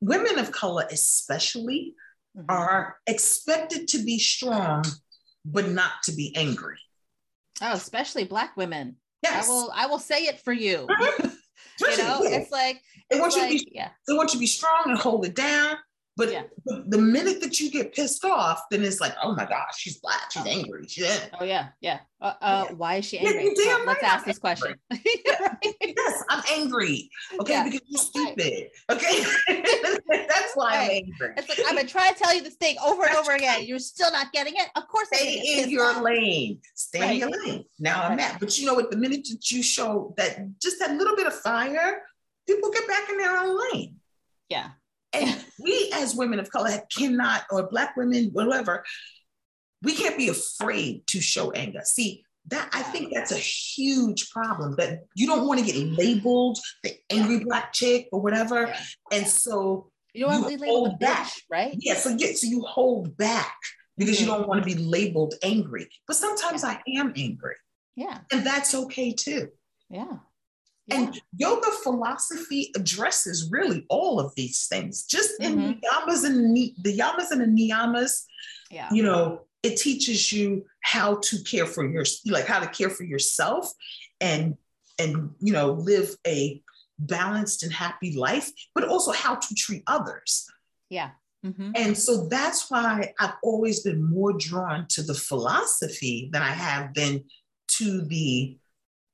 women 0.00 0.38
of 0.38 0.52
color, 0.52 0.86
especially, 0.90 1.94
mm-hmm. 2.36 2.46
are 2.48 2.96
expected 3.06 3.88
to 3.88 3.98
be 3.98 4.18
strong, 4.18 4.84
but 5.44 5.68
not 5.68 6.02
to 6.04 6.12
be 6.12 6.34
angry. 6.36 6.78
Oh, 7.62 7.72
especially 7.72 8.24
Black 8.24 8.56
women. 8.56 8.96
Yes. 9.22 9.46
I 9.46 9.52
will 9.52 9.72
I 9.74 9.86
will 9.86 9.98
say 9.98 10.24
it 10.24 10.40
for 10.40 10.52
you. 10.52 10.86
Mm-hmm. 10.88 11.28
you 11.80 11.98
know, 11.98 12.20
it's 12.22 12.50
like 12.50 12.80
they 13.10 13.20
want 13.20 13.34
like, 13.34 13.52
you 13.52 13.58
to 13.58 13.64
be 13.64 13.72
yeah. 13.74 13.90
they 14.08 14.14
want 14.14 14.30
you 14.30 14.34
to 14.34 14.40
be 14.40 14.46
strong 14.46 14.84
and 14.86 14.98
hold 14.98 15.26
it 15.26 15.34
down, 15.34 15.76
but 16.20 16.30
yeah. 16.30 16.42
the 16.66 16.98
minute 16.98 17.40
that 17.40 17.58
you 17.58 17.70
get 17.70 17.94
pissed 17.94 18.26
off, 18.26 18.64
then 18.70 18.84
it's 18.84 19.00
like, 19.00 19.14
oh 19.22 19.34
my 19.34 19.46
gosh, 19.46 19.78
she's 19.78 20.00
black, 20.00 20.30
she's 20.30 20.44
angry. 20.44 20.86
Yeah. 20.94 21.18
Oh 21.40 21.44
yeah, 21.44 21.68
yeah. 21.80 22.00
Uh, 22.20 22.34
uh, 22.42 22.66
yeah. 22.68 22.74
Why 22.74 22.96
is 22.96 23.06
she 23.06 23.18
angry? 23.18 23.54
Yeah, 23.56 23.76
well, 23.76 23.86
let's 23.86 24.02
ask 24.02 24.26
this 24.26 24.38
question. 24.38 24.74
yes, 24.92 26.24
I'm 26.28 26.42
angry. 26.52 27.08
Okay, 27.40 27.62
because 27.64 27.80
you're 27.86 27.98
stupid. 27.98 28.68
Okay, 28.90 29.24
that's 29.48 30.52
why 30.54 30.76
right. 30.76 30.84
I'm 30.84 30.90
angry. 30.90 31.34
It's 31.38 31.48
like 31.48 31.60
I've 31.66 31.76
been 31.78 31.86
trying 31.86 32.12
to 32.12 32.20
tell 32.20 32.34
you 32.34 32.42
this 32.42 32.56
thing 32.56 32.76
over 32.84 33.06
and 33.06 33.16
over 33.16 33.32
again. 33.32 33.64
You're 33.64 33.78
still 33.78 34.12
not 34.12 34.30
getting 34.30 34.52
it. 34.56 34.68
Of 34.76 34.88
course, 34.88 35.08
stay 35.08 35.62
in 35.62 35.70
your 35.70 35.86
off. 35.86 36.02
lane. 36.02 36.60
Stay 36.74 37.00
right. 37.00 37.12
in 37.12 37.16
your 37.16 37.30
lane. 37.30 37.64
Now 37.78 38.02
I'm 38.02 38.20
at. 38.20 38.38
But 38.38 38.58
you 38.58 38.66
know 38.66 38.74
what? 38.74 38.90
The 38.90 38.98
minute 38.98 39.26
that 39.30 39.50
you 39.50 39.62
show 39.62 40.12
that 40.18 40.60
just 40.60 40.80
that 40.80 40.94
little 40.98 41.16
bit 41.16 41.26
of 41.26 41.34
fire, 41.34 42.02
people 42.46 42.70
get 42.70 42.86
back 42.86 43.08
in 43.08 43.16
their 43.16 43.38
own 43.38 43.58
lane. 43.72 43.96
Yeah. 44.50 44.68
And 45.14 45.44
we 45.62 45.90
as 45.94 46.14
women 46.14 46.38
of 46.38 46.50
color 46.50 46.80
cannot, 46.96 47.42
or 47.50 47.68
black 47.68 47.96
women, 47.96 48.30
whatever, 48.32 48.84
we 49.82 49.94
can't 49.94 50.18
be 50.18 50.28
afraid 50.28 51.06
to 51.08 51.20
show 51.20 51.50
anger. 51.52 51.80
See, 51.84 52.22
that 52.48 52.68
I 52.72 52.82
think 52.82 53.12
that's 53.14 53.32
a 53.32 53.36
huge 53.36 54.30
problem 54.30 54.74
that 54.76 55.00
you 55.14 55.26
don't 55.26 55.46
want 55.46 55.60
to 55.60 55.66
get 55.66 55.76
labeled 55.76 56.58
the 56.82 56.94
angry 57.10 57.44
black 57.44 57.72
chick 57.72 58.08
or 58.12 58.20
whatever. 58.20 58.72
And 59.12 59.26
so 59.26 59.90
you 60.14 60.24
don't 60.24 60.42
want 60.42 60.52
to 60.52 60.58
be 60.58 60.64
labeled 60.64 60.98
back, 60.98 61.26
bitch, 61.26 61.40
right? 61.50 61.74
Yeah, 61.78 61.94
so 61.94 62.10
yeah, 62.10 62.32
so 62.34 62.46
you 62.46 62.62
hold 62.62 63.16
back 63.16 63.56
because 63.96 64.16
mm-hmm. 64.16 64.24
you 64.24 64.30
don't 64.30 64.48
want 64.48 64.62
to 64.62 64.66
be 64.66 64.74
labeled 64.74 65.34
angry. 65.42 65.88
But 66.06 66.16
sometimes 66.16 66.62
yeah. 66.62 66.70
I 66.70 66.98
am 66.98 67.12
angry. 67.16 67.56
Yeah. 67.96 68.18
And 68.32 68.44
that's 68.44 68.74
okay 68.74 69.12
too. 69.12 69.48
Yeah. 69.88 70.16
And 70.90 71.20
yoga 71.36 71.70
philosophy 71.82 72.72
addresses 72.76 73.48
really 73.50 73.86
all 73.88 74.18
of 74.20 74.34
these 74.34 74.66
things, 74.66 75.04
just 75.04 75.40
in 75.40 75.56
Mhm. 75.56 75.80
the 75.80 75.88
yamas 75.88 76.24
and 76.24 76.56
the, 76.56 76.74
the 76.82 76.98
yamas 76.98 77.30
and 77.30 77.40
the 77.40 77.46
niyamas. 77.46 78.24
Yeah. 78.70 78.88
You 78.92 79.02
know, 79.02 79.46
it 79.62 79.76
teaches 79.76 80.32
you 80.32 80.64
how 80.82 81.16
to 81.16 81.42
care 81.44 81.66
for 81.66 81.88
your, 81.88 82.04
like 82.26 82.46
how 82.46 82.60
to 82.60 82.68
care 82.68 82.90
for 82.90 83.04
yourself, 83.04 83.70
and 84.20 84.56
and 84.98 85.30
you 85.40 85.52
know 85.52 85.72
live 85.72 86.16
a 86.26 86.62
balanced 86.98 87.62
and 87.62 87.72
happy 87.72 88.14
life, 88.16 88.50
but 88.74 88.84
also 88.84 89.12
how 89.12 89.34
to 89.34 89.54
treat 89.54 89.82
others. 89.86 90.46
Yeah. 90.90 91.10
Mhm. 91.44 91.72
And 91.74 91.96
so 91.96 92.26
that's 92.28 92.70
why 92.70 93.14
I've 93.18 93.36
always 93.42 93.80
been 93.80 94.02
more 94.02 94.34
drawn 94.34 94.86
to 94.88 95.02
the 95.02 95.14
philosophy 95.14 96.28
than 96.32 96.42
I 96.42 96.50
have 96.52 96.92
been 96.92 97.24
to 97.78 98.02
the 98.02 98.58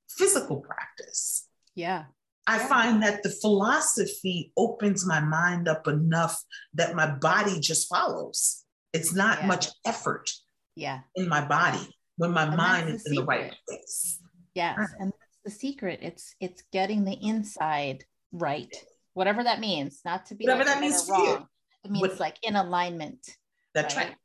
physical 0.09 0.57
practice. 0.59 1.46
Yeah. 1.77 2.05
I 2.47 2.57
Yeah. 2.57 2.67
find 2.67 3.03
that 3.03 3.21
the 3.23 3.29
philosophy 3.29 4.51
opens 4.57 5.05
my 5.05 5.19
mind 5.19 5.67
up 5.67 5.87
enough 5.87 6.43
that 6.73 6.95
my 6.95 7.09
body 7.11 7.59
just 7.59 7.87
follows. 7.87 8.65
It's 8.93 9.13
not 9.13 9.41
Yeah. 9.41 9.47
much 9.47 9.67
effort 9.85 10.29
Yeah. 10.75 11.01
in 11.15 11.29
my 11.29 11.45
body 11.45 11.95
when 12.15 12.31
my 12.31 12.47
And 12.47 12.57
mind 12.57 12.89
is 12.89 13.03
the 13.03 13.11
in 13.11 13.15
the 13.17 13.25
right 13.25 13.55
place. 13.67 14.19
Yes. 14.55 14.77
Right. 14.79 14.89
And 14.99 15.11
that's 15.13 15.37
the 15.45 15.51
secret. 15.51 15.99
It's 16.01 16.33
it's 16.39 16.63
getting 16.71 17.05
the 17.05 17.13
inside 17.21 18.05
right. 18.31 18.73
Whatever 19.13 19.43
that 19.43 19.59
means. 19.59 20.01
Not 20.03 20.25
to 20.27 20.35
be 20.35 20.45
Whatever 20.45 20.63
like 20.65 20.73
that 20.73 20.81
means 20.81 21.05
for 21.05 21.15
you. 21.15 21.33
wrong. 21.35 21.47
It 21.83 21.91
means 21.91 22.01
What- 22.09 22.19
like 22.19 22.37
in 22.41 22.55
alignment. 22.55 23.37
That's 23.75 23.95
Right. 23.95 24.07
right. 24.09 24.17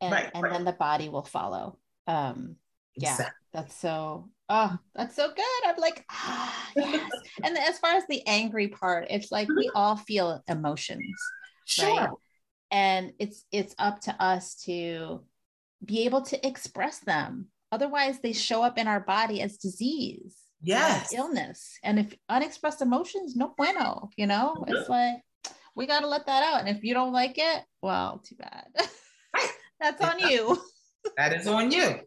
And 0.00 0.12
Right, 0.12 0.30
and 0.34 0.44
then 0.44 0.64
the 0.64 0.72
body 0.72 1.08
will 1.08 1.24
follow. 1.24 1.78
Um 2.06 2.58
Yeah. 2.94 3.10
Exactly. 3.12 3.46
that's 3.52 3.74
so 3.74 4.30
oh 4.52 4.76
that's 4.94 5.16
so 5.16 5.28
good. 5.28 5.62
I'm 5.66 5.76
like 5.78 6.04
ah 6.10 6.70
yes. 6.76 7.10
And 7.42 7.56
as 7.58 7.78
far 7.78 7.92
as 7.94 8.04
the 8.08 8.22
angry 8.26 8.68
part 8.68 9.06
it's 9.10 9.32
like 9.32 9.48
we 9.48 9.70
all 9.74 9.96
feel 9.96 10.42
emotions 10.48 11.02
Sure. 11.64 11.86
right 11.86 12.08
and 12.70 13.12
it's 13.18 13.44
it's 13.50 13.74
up 13.78 14.00
to 14.02 14.12
us 14.22 14.54
to 14.66 15.24
be 15.84 16.04
able 16.04 16.22
to 16.22 16.46
express 16.46 16.98
them. 17.00 17.48
Otherwise 17.72 18.20
they 18.20 18.32
show 18.32 18.62
up 18.62 18.78
in 18.78 18.86
our 18.86 19.00
body 19.00 19.40
as 19.42 19.56
disease 19.56 20.36
as 20.62 20.68
Yes. 20.68 21.12
illness. 21.12 21.78
And 21.82 21.98
if 21.98 22.14
unexpressed 22.28 22.82
emotions 22.82 23.34
no 23.36 23.54
bueno 23.56 24.10
you 24.16 24.26
know? 24.26 24.64
It's 24.68 24.88
like 24.88 25.16
we 25.74 25.86
got 25.86 26.00
to 26.00 26.06
let 26.06 26.26
that 26.26 26.42
out. 26.42 26.60
And 26.60 26.68
if 26.68 26.84
you 26.84 26.92
don't 26.92 27.14
like 27.14 27.38
it 27.38 27.64
well 27.80 28.18
too 28.18 28.36
bad. 28.36 28.66
That's 29.80 30.00
on 30.02 30.18
you. 30.18 30.60
That 31.16 31.32
is 31.32 31.48
on 31.48 31.72
you. 31.72 31.98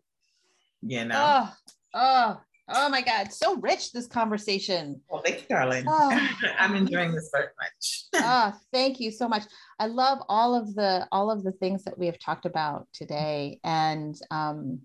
You 0.82 1.04
know. 1.04 1.44
Oh, 1.44 1.54
oh, 1.96 2.40
oh 2.70 2.90
my 2.90 3.02
God. 3.02 3.32
So 3.34 3.56
rich 3.58 3.92
this 3.92 4.06
conversation. 4.08 5.02
well, 5.10 5.22
thank 5.26 5.42
you, 5.42 5.48
darling. 5.50 5.86
Oh. 5.88 6.30
I'm 6.60 6.76
enjoying 6.76 7.14
this 7.14 7.30
very 7.34 7.48
much. 7.60 8.04
oh, 8.16 8.54
thank 8.74 9.00
you 9.00 9.10
so 9.12 9.28
much. 9.28 9.44
I 9.80 9.88
love 9.88 10.20
all 10.30 10.54
of 10.54 10.76
the 10.76 11.08
all 11.12 11.32
of 11.32 11.44
the 11.44 11.52
things 11.54 11.84
that 11.86 11.98
we 11.98 12.06
have 12.06 12.20
talked 12.20 12.46
about 12.46 12.88
today. 12.94 13.60
And 13.64 14.16
um, 14.30 14.82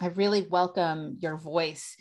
I 0.00 0.06
really 0.08 0.42
welcome 0.48 1.16
your 1.20 1.36
voice 1.36 1.96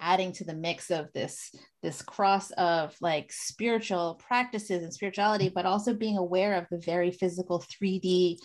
adding 0.00 0.32
to 0.32 0.44
the 0.44 0.54
mix 0.54 0.90
of 0.90 1.12
this 1.12 1.54
this 1.80 2.02
cross 2.02 2.50
of 2.52 2.96
like 3.00 3.30
spiritual 3.32 4.16
practices 4.26 4.82
and 4.82 4.92
spirituality 4.92 5.48
but 5.48 5.66
also 5.66 5.94
being 5.94 6.18
aware 6.18 6.54
of 6.54 6.66
the 6.68 6.78
very 6.78 7.12
physical 7.12 7.60
3d 7.60 8.36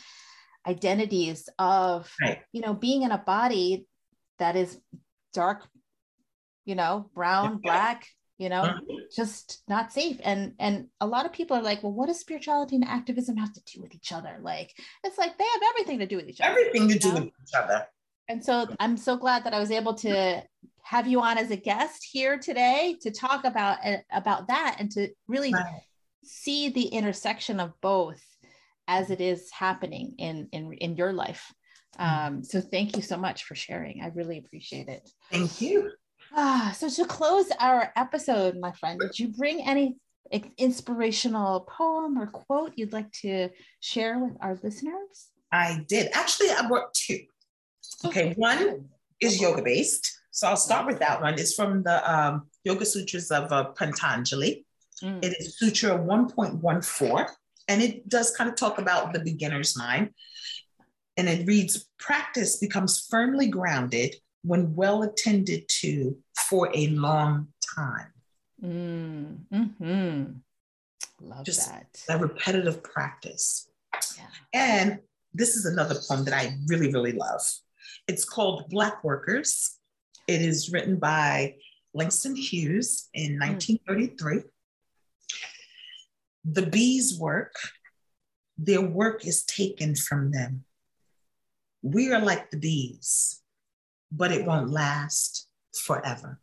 identities 0.67 1.49
of 1.57 2.11
Right. 2.21 2.41
you 2.51 2.61
know 2.61 2.75
being 2.75 3.01
in 3.01 3.11
a 3.11 3.17
body 3.17 3.87
that 4.37 4.55
is 4.55 4.79
dark 5.33 5.67
you 6.65 6.75
know 6.75 7.09
brown 7.13 7.57
black 7.57 8.07
you 8.37 8.49
know 8.49 8.79
just 9.15 9.63
not 9.67 9.91
safe 9.91 10.17
and 10.23 10.53
and 10.59 10.87
a 11.01 11.07
lot 11.07 11.25
of 11.25 11.33
people 11.33 11.57
are 11.57 11.61
like 11.61 11.81
well 11.83 11.91
what 11.91 12.07
does 12.07 12.19
spirituality 12.19 12.75
and 12.75 12.85
activism 12.85 13.37
have 13.37 13.51
to 13.53 13.61
do 13.65 13.81
with 13.81 13.93
each 13.95 14.11
other 14.11 14.37
like 14.41 14.73
it's 15.03 15.17
like 15.17 15.37
they 15.37 15.43
have 15.45 15.61
everything 15.71 15.99
to 15.99 16.05
do 16.05 16.15
with 16.15 16.27
each 16.29 16.41
other 16.41 16.51
Everything 16.51 16.87
to 16.89 16.99
do 16.99 17.07
know? 17.09 17.15
with 17.15 17.23
each 17.25 17.53
other. 17.57 17.87
and 18.27 18.43
so 18.43 18.67
i'm 18.79 18.97
so 18.97 19.17
glad 19.17 19.43
that 19.43 19.53
i 19.53 19.59
was 19.59 19.71
able 19.71 19.93
to 19.93 20.41
have 20.83 21.07
you 21.07 21.21
on 21.21 21.37
as 21.37 21.51
a 21.51 21.55
guest 21.55 22.03
here 22.11 22.37
today 22.39 22.97
to 23.01 23.11
talk 23.11 23.43
about 23.45 23.77
uh, 23.85 23.97
about 24.11 24.47
that 24.47 24.77
and 24.79 24.91
to 24.91 25.09
really 25.27 25.53
Right. 25.53 25.81
see 26.23 26.69
the 26.69 26.85
intersection 26.87 27.59
of 27.59 27.73
both 27.81 28.21
as 28.87 29.09
it 29.11 29.21
is 29.21 29.51
happening 29.51 30.15
in 30.17 30.47
in, 30.51 30.73
in 30.73 30.95
your 30.95 31.13
life 31.13 31.53
um, 31.99 32.43
so 32.43 32.59
thank 32.61 32.95
you 32.95 33.01
so 33.03 33.17
much 33.17 33.43
for 33.43 33.55
sharing 33.55 34.01
i 34.01 34.07
really 34.15 34.37
appreciate 34.39 34.87
it 34.87 35.09
Thank 35.31 35.61
you. 35.61 35.91
Ah, 36.35 36.73
so 36.77 36.89
to 36.89 37.05
close 37.05 37.47
our 37.59 37.91
episode, 37.95 38.55
my 38.59 38.71
friend, 38.73 38.99
did 38.99 39.17
you 39.17 39.29
bring 39.29 39.67
any 39.67 39.97
inspirational 40.57 41.61
poem 41.61 42.17
or 42.19 42.27
quote 42.27 42.73
you'd 42.75 42.93
like 42.93 43.11
to 43.23 43.49
share 43.79 44.19
with 44.19 44.33
our 44.41 44.55
listeners? 44.61 45.29
I 45.51 45.83
did. 45.87 46.09
Actually, 46.13 46.51
I 46.51 46.67
brought 46.67 46.93
two. 46.93 47.19
Okay, 48.05 48.33
one 48.37 48.85
is 49.19 49.41
yoga 49.41 49.63
based. 49.63 50.05
So 50.31 50.47
I'll 50.47 50.57
start 50.57 50.85
with 50.85 50.99
that 50.99 51.19
one. 51.21 51.33
It's 51.33 51.55
from 51.55 51.81
the 51.83 51.97
um, 52.13 52.47
Yoga 52.63 52.85
Sutras 52.85 53.31
of 53.31 53.51
uh, 53.51 53.63
Patanjali. 53.79 54.65
Mm, 55.03 55.23
It 55.25 55.35
is 55.39 55.57
Sutra 55.57 55.97
1.14, 55.97 57.27
and 57.67 57.81
it 57.81 58.07
does 58.07 58.35
kind 58.37 58.49
of 58.49 58.55
talk 58.55 58.77
about 58.77 59.13
the 59.13 59.19
beginner's 59.19 59.75
mind. 59.75 60.11
And 61.19 61.27
it 61.27 61.45
reads 61.45 61.89
Practice 61.99 62.59
becomes 62.59 63.05
firmly 63.09 63.47
grounded 63.47 64.15
when 64.43 64.73
well 64.73 65.03
attended 65.03 65.67
to 65.81 66.17
for 66.47 66.71
a 66.73 66.87
long 66.87 67.49
time. 67.75 68.13
mm, 68.63 69.37
mhm. 69.53 70.35
Love 71.19 71.43
Just 71.43 71.67
that. 71.67 71.87
That 72.07 72.21
repetitive 72.21 72.81
practice. 72.83 73.69
Yeah. 74.17 74.27
And 74.53 74.99
this 75.33 75.57
is 75.57 75.65
another 75.65 75.99
poem 76.07 76.23
that 76.23 76.33
I 76.33 76.55
really, 76.67 76.93
really 76.93 77.11
love. 77.11 77.41
It's 78.07 78.23
called 78.23 78.69
Black 78.69 79.03
Workers. 79.03 79.77
It 80.25 80.41
is 80.41 80.71
written 80.71 80.95
by 80.95 81.55
Langston 81.93 82.37
Hughes 82.37 83.09
in 83.13 83.37
1933. 83.39 84.43
The 86.45 86.65
bees 86.65 87.19
work, 87.19 87.55
their 88.57 88.81
work 88.81 89.25
is 89.27 89.43
taken 89.43 89.95
from 89.95 90.31
them. 90.31 90.63
We 91.81 92.11
are 92.13 92.21
like 92.21 92.51
the 92.51 92.57
bees, 92.57 93.41
but 94.11 94.31
it 94.31 94.45
won't 94.45 94.69
last 94.69 95.47
forever. 95.73 96.39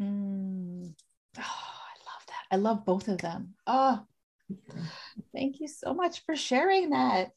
Mm. 0.00 0.94
Oh, 1.38 1.40
I 1.40 1.96
love 2.04 2.26
that. 2.26 2.44
I 2.50 2.56
love 2.56 2.84
both 2.84 3.08
of 3.08 3.18
them. 3.18 3.54
Oh, 3.66 4.04
thank 5.32 5.60
you 5.60 5.68
so 5.68 5.94
much 5.94 6.24
for 6.24 6.36
sharing 6.36 6.90
that. 6.90 7.30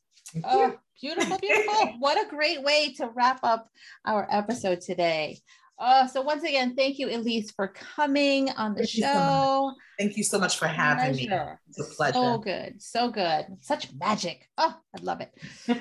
Oh, 0.44 0.76
beautiful, 1.00 1.38
beautiful. 1.38 1.94
what 2.00 2.24
a 2.24 2.30
great 2.30 2.64
way 2.64 2.94
to 2.98 3.10
wrap 3.16 3.40
up 3.44 3.70
our 4.06 4.28
episode 4.30 4.82
today. 4.82 5.40
Uh, 5.80 6.08
so 6.08 6.22
once 6.22 6.44
again, 6.44 6.76
thank 6.76 6.98
you, 6.98 7.10
Elise, 7.10 7.52
for 7.52 7.68
coming 7.68 8.50
on 8.52 8.74
the 8.74 8.80
Thank 8.82 8.96
you 8.96 9.02
so 9.04 9.08
show. 9.14 9.72
Thank 10.00 10.18
you 10.18 10.24
so 10.24 10.40
much 10.40 10.58
for 10.58 10.68
having 10.68 11.16
me. 11.16 11.30
It's 11.70 11.80
a 11.80 11.96
pleasure. 11.96 12.14
So 12.14 12.38
good, 12.40 12.82
so 12.82 13.10
good. 13.12 13.46
Such 13.62 13.90
magic. 13.94 14.48
Oh, 14.58 14.76
I 14.96 15.02
love 15.02 15.22
it. 15.22 15.32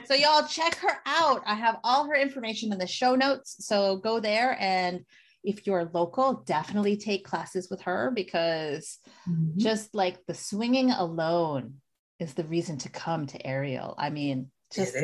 so 0.07 0.15
y'all 0.15 0.47
check 0.47 0.75
her 0.77 0.99
out. 1.07 1.43
I 1.47 1.55
have 1.55 1.79
all 1.85 2.07
her 2.09 2.15
information 2.15 2.73
in 2.73 2.79
the 2.79 2.87
show 2.87 3.15
notes. 3.15 3.57
So 3.67 3.97
go 3.97 4.21
there 4.21 4.57
and 4.61 5.01
if 5.45 5.67
you're 5.67 5.89
local, 5.95 6.43
definitely 6.47 6.97
take 6.97 7.25
classes 7.25 7.69
with 7.71 7.81
her 7.83 8.11
because 8.15 8.99
Mhm. 9.29 9.57
just 9.57 9.95
like 9.95 10.27
the 10.27 10.35
swinging 10.35 10.91
alone 10.91 11.75
is 12.19 12.35
the 12.35 12.45
reason 12.45 12.79
to 12.79 12.89
come 12.89 13.27
to 13.29 13.47
Ariel. 13.47 13.95
I 13.97 14.11
mean, 14.11 14.51
just 14.73 14.95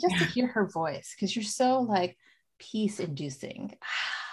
just 0.00 0.18
to 0.18 0.24
hear 0.26 0.48
her 0.48 0.68
voice 0.68 1.14
because 1.14 1.34
you're 1.34 1.42
so 1.44 1.80
like 1.80 2.18
peace 2.70 3.00
inducing. 3.00 3.74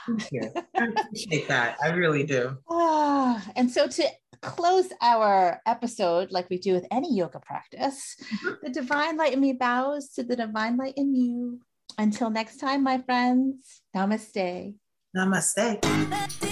Thank 0.08 0.32
you. 0.32 0.42
I 0.78 0.86
appreciate 0.86 1.48
that. 1.48 1.78
I 1.84 1.90
really 1.90 2.24
do. 2.24 2.58
Ah, 2.70 3.44
and 3.56 3.70
so 3.70 3.88
to 3.88 4.04
close 4.42 4.90
our 5.02 5.62
episode, 5.68 6.32
like 6.32 6.50
we 6.50 6.58
do 6.58 6.74
with 6.74 6.88
any 6.92 7.14
yoga 7.16 7.40
practice, 7.40 8.16
Mhm. 8.44 8.56
the 8.64 8.70
divine 8.70 9.18
light 9.18 9.34
in 9.34 9.40
me 9.42 9.54
bows 9.54 10.10
to 10.16 10.24
the 10.24 10.36
divine 10.36 10.78
light 10.78 10.96
in 10.98 11.14
you. 11.16 11.60
Until 11.98 12.30
next 12.30 12.58
time, 12.58 12.84
my 12.84 12.98
friends, 13.00 13.82
namaste. 13.96 14.74
Namaste. 15.16 16.48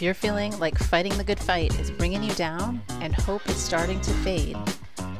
If 0.00 0.04
you're 0.04 0.14
feeling 0.14 0.58
like 0.58 0.78
fighting 0.78 1.14
the 1.18 1.24
good 1.24 1.38
fight 1.38 1.78
is 1.78 1.90
bringing 1.90 2.22
you 2.22 2.32
down 2.32 2.80
and 3.02 3.14
hope 3.14 3.46
is 3.50 3.56
starting 3.56 4.00
to 4.00 4.10
fade, 4.10 4.56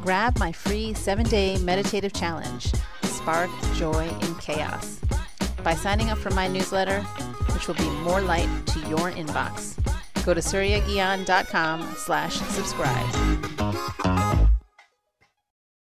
grab 0.00 0.38
my 0.38 0.52
free 0.52 0.94
seven 0.94 1.26
day 1.26 1.58
meditative 1.58 2.14
challenge, 2.14 2.72
Spark 3.02 3.50
Joy 3.74 4.08
in 4.08 4.34
Chaos. 4.36 4.98
By 5.62 5.74
signing 5.74 6.08
up 6.08 6.16
for 6.16 6.30
my 6.30 6.48
newsletter, 6.48 7.02
which 7.52 7.68
will 7.68 7.74
be 7.74 7.90
more 8.00 8.22
light 8.22 8.48
to 8.68 8.78
your 8.88 9.12
inbox, 9.12 9.76
go 10.24 10.32
to 10.32 10.40
suryagian.com 10.40 11.94
slash 11.98 12.36
subscribe. 12.36 13.59